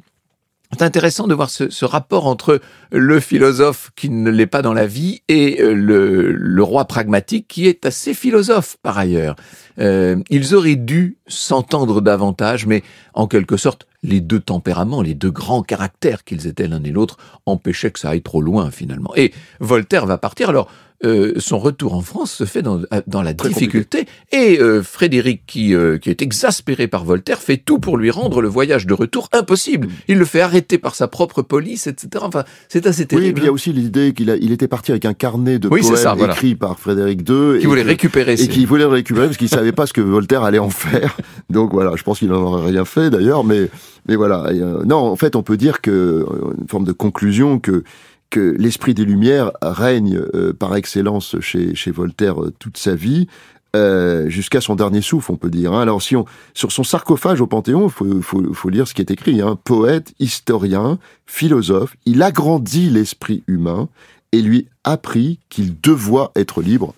intéressant 0.79 1.27
de 1.27 1.33
voir 1.33 1.49
ce, 1.49 1.69
ce, 1.69 1.83
rapport 1.83 2.27
entre 2.27 2.61
le 2.91 3.19
philosophe 3.19 3.89
qui 3.95 4.09
ne 4.09 4.29
l'est 4.29 4.45
pas 4.45 4.61
dans 4.61 4.73
la 4.73 4.85
vie 4.85 5.21
et 5.27 5.61
euh, 5.61 5.73
le, 5.73 6.31
le, 6.31 6.63
roi 6.63 6.85
pragmatique 6.85 7.47
qui 7.47 7.67
est 7.67 7.85
assez 7.87 8.13
philosophe 8.13 8.77
par 8.83 8.97
ailleurs. 8.97 9.35
Euh, 9.79 10.17
ils 10.29 10.53
auraient 10.53 10.75
dû 10.75 11.17
s'entendre 11.27 12.01
davantage, 12.01 12.67
mais 12.67 12.83
en 13.15 13.25
quelque 13.27 13.57
sorte, 13.57 13.87
les 14.03 14.21
deux 14.21 14.39
tempéraments, 14.39 15.01
les 15.01 15.15
deux 15.15 15.31
grands 15.31 15.63
caractères 15.63 16.23
qu'ils 16.23 16.45
étaient 16.45 16.67
l'un 16.67 16.83
et 16.83 16.91
l'autre, 16.91 17.17
empêchaient 17.47 17.91
que 17.91 17.99
ça 17.99 18.09
aille 18.09 18.21
trop 18.21 18.41
loin 18.41 18.69
finalement. 18.69 19.11
Et 19.15 19.33
Voltaire 19.59 20.05
va 20.05 20.19
partir. 20.19 20.49
Alors, 20.49 20.69
euh, 21.05 21.33
son 21.37 21.59
retour 21.59 21.93
en 21.93 22.01
France 22.01 22.31
se 22.31 22.43
fait 22.43 22.61
dans, 22.61 22.81
dans 23.07 23.21
la 23.21 23.33
difficulté. 23.33 24.05
Et 24.33 24.59
euh, 24.59 24.83
Frédéric, 24.83 25.43
qui, 25.47 25.73
euh, 25.73 25.97
qui 25.97 26.09
est 26.09 26.21
exaspéré 26.21 26.87
par 26.87 27.05
Voltaire, 27.05 27.39
fait 27.39 27.55
tout 27.55 27.79
pour 27.79 27.97
lui 27.97 28.11
rendre 28.11 28.41
le 28.41 28.49
voyage 28.49 28.85
de 28.85 28.93
retour 28.93 29.29
impossible. 29.31 29.87
Mm. 29.87 29.91
Il 30.09 30.17
le 30.17 30.25
fait 30.25 30.41
arrêter 30.41 30.77
par 30.77 30.95
sa 30.95 31.07
propre 31.07 31.41
police, 31.41 31.87
etc. 31.87 32.25
Enfin, 32.27 32.43
c'est 32.67 32.85
assez 32.85 33.05
terrible. 33.05 33.23
Oui, 33.23 33.29
et 33.29 33.33
puis 33.33 33.43
il 33.43 33.45
y 33.45 33.49
a 33.49 33.53
aussi 33.53 33.71
l'idée 33.71 34.13
qu'il 34.13 34.37
il 34.41 34.51
était 34.51 34.67
parti 34.67 34.91
avec 34.91 35.05
un 35.05 35.13
carnet 35.13 35.57
de 35.57 35.69
poèmes 35.69 36.29
écrits 36.29 36.55
par 36.55 36.77
Frédéric 36.79 37.21
II. 37.29 37.59
Qui 37.59 37.65
voulait 37.65 37.81
récupérer. 37.81 38.33
Et 38.33 38.47
qui 38.47 38.65
voulait 38.65 38.83
le 38.83 38.89
récupérer 38.89 39.27
parce 39.27 39.37
qu'il 39.37 39.49
savait 39.49 39.71
pas 39.71 39.85
ce 39.85 39.93
que 39.93 40.01
Voltaire 40.01 40.43
allait 40.43 40.59
en 40.59 40.69
faire. 40.69 41.17
Donc 41.49 41.71
voilà, 41.71 41.95
je 41.95 42.03
pense 42.03 42.19
qu'il 42.19 42.27
n'en 42.27 42.41
aurait 42.41 42.71
rien 42.71 42.83
fait 42.83 43.09
d'ailleurs, 43.09 43.45
mais, 43.45 43.69
mais 44.07 44.17
voilà. 44.17 44.51
non, 44.85 44.97
en 44.97 45.15
fait, 45.15 45.37
on 45.37 45.43
peut 45.43 45.57
dire 45.57 45.79
que, 45.79 46.25
une 46.59 46.67
forme 46.67 46.83
de 46.83 46.91
conclusion, 46.91 47.59
que 47.59 47.83
que 48.29 48.55
l'esprit 48.57 48.93
des 48.93 49.05
Lumières 49.05 49.51
règne 49.61 50.19
euh, 50.33 50.53
par 50.53 50.75
excellence 50.75 51.39
chez, 51.39 51.75
chez 51.75 51.91
Voltaire 51.91 52.43
euh, 52.43 52.53
toute 52.59 52.77
sa 52.77 52.95
vie, 52.95 53.27
euh, 53.75 54.29
jusqu'à 54.29 54.61
son 54.61 54.75
dernier 54.75 55.01
souffle, 55.01 55.31
on 55.31 55.35
peut 55.35 55.49
dire. 55.49 55.73
Hein. 55.73 55.81
Alors, 55.81 56.01
si 56.01 56.15
on 56.15 56.25
sur 56.53 56.71
son 56.71 56.83
sarcophage 56.83 57.39
au 57.39 57.47
Panthéon, 57.47 57.87
faut, 57.89 58.21
faut, 58.21 58.53
faut, 58.53 58.69
lire 58.69 58.87
ce 58.87 58.93
qui 58.93 59.01
est 59.01 59.11
écrit. 59.11 59.41
Hein. 59.41 59.57
Poète, 59.63 60.13
historien, 60.19 60.97
philosophe, 61.27 61.95
il 62.05 62.23
agrandit 62.23 62.89
l'esprit 62.89 63.43
humain 63.47 63.87
et 64.31 64.41
lui 64.41 64.67
apprit 64.83 65.39
qu'il 65.49 65.79
devait 65.79 66.29
être 66.35 66.61
libre. 66.61 66.95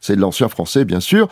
C'est 0.00 0.16
de 0.16 0.20
l'ancien 0.20 0.48
français, 0.48 0.84
bien 0.84 1.00
sûr, 1.00 1.28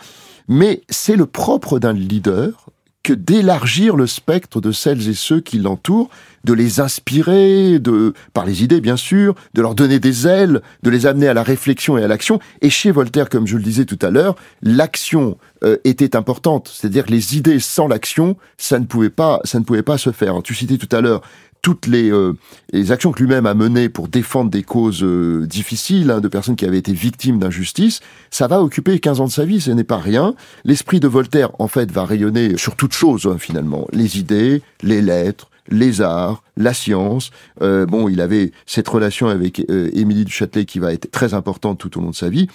mais 0.47 0.81
c'est 0.89 1.15
le 1.15 1.25
propre 1.25 1.79
d'un 1.79 1.93
leader 1.93 2.67
que 3.03 3.13
d'élargir 3.13 3.95
le 3.95 4.07
spectre 4.07 4.61
de 4.61 4.71
celles 4.71 5.09
et 5.09 5.13
ceux 5.13 5.39
qui 5.39 5.57
l'entourent, 5.57 6.09
de 6.43 6.53
les 6.53 6.79
inspirer, 6.79 7.79
de 7.79 8.13
par 8.33 8.45
les 8.45 8.63
idées 8.63 8.81
bien 8.81 8.97
sûr, 8.97 9.35
de 9.53 9.61
leur 9.61 9.75
donner 9.75 9.99
des 9.99 10.27
ailes, 10.27 10.61
de 10.83 10.89
les 10.89 11.05
amener 11.05 11.27
à 11.27 11.33
la 11.33 11.43
réflexion 11.43 11.97
et 11.97 12.03
à 12.03 12.07
l'action. 12.07 12.39
Et 12.61 12.69
chez 12.69 12.91
Voltaire, 12.91 13.29
comme 13.29 13.47
je 13.47 13.57
le 13.57 13.63
disais 13.63 13.85
tout 13.85 13.99
à 14.01 14.09
l'heure, 14.09 14.35
l'action 14.61 15.37
euh, 15.63 15.77
était 15.83 16.15
importante, 16.15 16.71
c'est-à-dire 16.73 17.05
les 17.07 17.37
idées 17.37 17.59
sans 17.59 17.87
l'action, 17.87 18.37
ça 18.57 18.79
ne 18.79 18.85
pouvait 18.85 19.09
pas, 19.09 19.41
ça 19.43 19.59
ne 19.59 19.63
pouvait 19.63 19.83
pas 19.83 19.97
se 19.97 20.11
faire. 20.11 20.41
Tu 20.43 20.55
citais 20.55 20.77
tout 20.77 20.95
à 20.95 21.01
l'heure 21.01 21.21
toutes 21.61 21.87
les, 21.87 22.11
euh, 22.11 22.33
les 22.73 22.91
actions 22.91 23.11
que 23.11 23.21
lui-même 23.21 23.45
a 23.45 23.53
menées 23.53 23.89
pour 23.89 24.07
défendre 24.07 24.49
des 24.49 24.63
causes 24.63 25.03
euh, 25.03 25.45
difficiles, 25.45 26.09
hein, 26.09 26.19
de 26.19 26.27
personnes 26.27 26.55
qui 26.55 26.65
avaient 26.65 26.77
été 26.77 26.93
victimes 26.93 27.39
d'injustice, 27.39 27.99
ça 28.31 28.47
va 28.47 28.61
occuper 28.61 28.99
15 28.99 29.21
ans 29.21 29.25
de 29.25 29.31
sa 29.31 29.45
vie, 29.45 29.61
ce 29.61 29.71
n'est 29.71 29.83
pas 29.83 29.97
rien. 29.97 30.33
L'esprit 30.63 30.99
de 30.99 31.07
Voltaire, 31.07 31.51
en 31.59 31.67
fait, 31.67 31.91
va 31.91 32.05
rayonner 32.05 32.57
sur 32.57 32.75
toute 32.75 32.93
chose, 32.93 33.27
hein, 33.27 33.37
finalement. 33.37 33.87
Les 33.93 34.17
idées, 34.17 34.61
les 34.81 35.01
lettres, 35.01 35.50
les 35.67 36.01
arts, 36.01 36.43
la 36.57 36.73
science. 36.73 37.31
Euh, 37.61 37.85
bon, 37.85 38.09
il 38.09 38.21
avait 38.21 38.51
cette 38.65 38.87
relation 38.87 39.27
avec 39.27 39.61
Émilie 39.69 40.25
du 40.25 40.31
Châtelet 40.31 40.65
qui 40.65 40.79
va 40.79 40.93
être 40.93 41.11
très 41.11 41.33
importante 41.33 41.79
tout 41.79 41.97
au 41.97 42.01
long 42.01 42.09
de 42.09 42.15
sa 42.15 42.29
vie. 42.29 42.47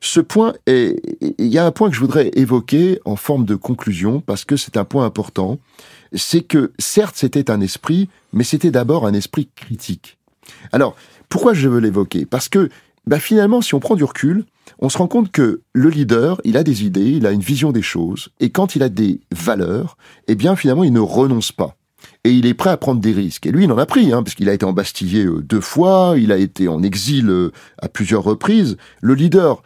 Ce 0.00 0.20
point 0.20 0.52
est, 0.66 1.00
il 1.38 1.46
y 1.46 1.58
a 1.58 1.64
un 1.64 1.72
point 1.72 1.88
que 1.88 1.94
je 1.94 2.00
voudrais 2.00 2.30
évoquer 2.34 3.00
en 3.04 3.16
forme 3.16 3.44
de 3.44 3.54
conclusion 3.54 4.20
parce 4.20 4.44
que 4.44 4.56
c'est 4.56 4.76
un 4.76 4.84
point 4.84 5.04
important 5.04 5.58
c'est 6.12 6.42
que 6.42 6.72
certes 6.78 7.16
c'était 7.16 7.50
un 7.50 7.60
esprit, 7.60 8.08
mais 8.32 8.44
c'était 8.44 8.70
d'abord 8.70 9.06
un 9.06 9.14
esprit 9.14 9.48
critique. 9.54 10.18
Alors, 10.72 10.96
pourquoi 11.28 11.54
je 11.54 11.68
veux 11.68 11.80
l'évoquer? 11.80 12.24
Parce 12.24 12.48
que 12.48 12.68
bah, 13.06 13.18
finalement, 13.18 13.60
si 13.60 13.74
on 13.74 13.80
prend 13.80 13.94
du 13.94 14.04
recul, 14.04 14.44
on 14.78 14.88
se 14.88 14.98
rend 14.98 15.06
compte 15.06 15.30
que 15.30 15.62
le 15.72 15.88
leader, 15.88 16.40
il 16.44 16.56
a 16.56 16.62
des 16.62 16.84
idées, 16.84 17.10
il 17.10 17.26
a 17.26 17.30
une 17.30 17.40
vision 17.40 17.72
des 17.72 17.82
choses, 17.82 18.30
et 18.40 18.50
quand 18.50 18.74
il 18.76 18.82
a 18.82 18.88
des 18.88 19.20
valeurs, 19.30 19.96
eh 20.28 20.34
bien 20.34 20.56
finalement, 20.56 20.84
il 20.84 20.92
ne 20.92 21.00
renonce 21.00 21.52
pas. 21.52 21.76
Et 22.26 22.32
il 22.32 22.44
est 22.46 22.54
prêt 22.54 22.70
à 22.70 22.76
prendre 22.76 23.00
des 23.00 23.12
risques. 23.12 23.46
Et 23.46 23.52
lui, 23.52 23.66
il 23.66 23.72
en 23.72 23.78
a 23.78 23.86
pris, 23.86 24.12
hein, 24.12 24.24
parce 24.24 24.34
qu'il 24.34 24.48
a 24.48 24.52
été 24.52 24.66
embastillé 24.66 25.26
euh, 25.26 25.40
deux 25.42 25.60
fois, 25.60 26.14
il 26.18 26.32
a 26.32 26.38
été 26.38 26.66
en 26.66 26.82
exil 26.82 27.30
euh, 27.30 27.52
à 27.78 27.88
plusieurs 27.88 28.24
reprises. 28.24 28.76
Le 29.00 29.14
leader, 29.14 29.62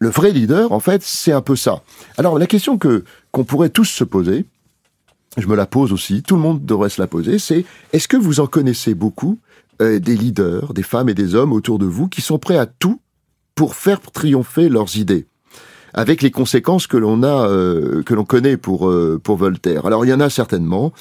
le 0.00 0.10
vrai 0.10 0.30
leader, 0.30 0.72
en 0.72 0.80
fait, 0.80 1.02
c'est 1.02 1.32
un 1.32 1.40
peu 1.40 1.56
ça. 1.56 1.82
Alors 2.18 2.38
la 2.38 2.46
question 2.46 2.76
que 2.76 3.04
qu'on 3.30 3.44
pourrait 3.44 3.70
tous 3.70 3.86
se 3.86 4.04
poser, 4.04 4.44
je 5.38 5.46
me 5.46 5.56
la 5.56 5.64
pose 5.64 5.94
aussi, 5.94 6.22
tout 6.22 6.36
le 6.36 6.42
monde 6.42 6.66
devrait 6.66 6.90
se 6.90 7.00
la 7.00 7.06
poser, 7.06 7.38
c'est 7.38 7.64
est-ce 7.94 8.06
que 8.06 8.18
vous 8.18 8.38
en 8.38 8.46
connaissez 8.46 8.92
beaucoup 8.92 9.38
euh, 9.80 9.98
des 9.98 10.14
leaders, 10.14 10.74
des 10.74 10.82
femmes 10.82 11.08
et 11.08 11.14
des 11.14 11.34
hommes 11.34 11.54
autour 11.54 11.78
de 11.78 11.86
vous 11.86 12.08
qui 12.08 12.20
sont 12.20 12.38
prêts 12.38 12.58
à 12.58 12.66
tout 12.66 13.00
pour 13.54 13.76
faire 13.76 14.02
triompher 14.02 14.68
leurs 14.68 14.98
idées? 14.98 15.26
Avec 15.94 16.20
les 16.20 16.32
conséquences 16.32 16.86
que 16.86 16.98
l'on 16.98 17.22
a, 17.22 17.46
que 18.04 18.14
l'on 18.14 18.24
connaît 18.24 18.56
pour 18.56 18.92
pour 19.22 19.36
Voltaire. 19.36 19.86
Alors 19.86 20.04
il 20.04 20.08
y 20.08 20.12
en 20.12 20.18
a 20.18 20.28
certainement, 20.28 20.92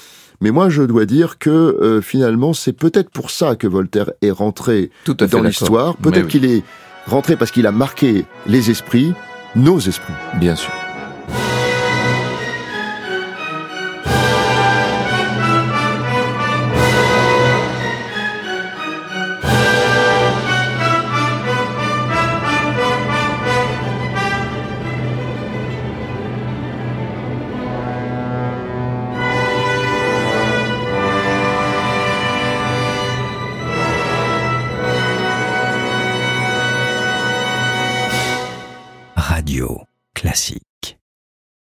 mais 0.43 0.51
moi 0.51 0.69
je 0.69 0.84
dois 0.84 1.06
dire 1.06 1.39
que 1.39 2.01
finalement 2.03 2.53
c'est 2.53 2.73
peut-être 2.73 3.10
pour 3.10 3.32
ça 3.32 3.56
que 3.56 3.65
Voltaire 3.65 4.12
est 4.21 4.29
rentré 4.29 4.91
dans 5.08 5.41
l'histoire. 5.41 5.95
Peut-être 5.95 6.27
qu'il 6.27 6.45
est 6.45 6.63
rentré 7.08 7.38
parce 7.38 7.49
qu'il 7.49 7.65
a 7.65 7.71
marqué 7.71 8.25
les 8.45 8.69
esprits, 8.69 9.13
nos 9.56 9.79
esprits. 9.79 10.13
Bien 10.39 10.56
sûr. 10.56 10.71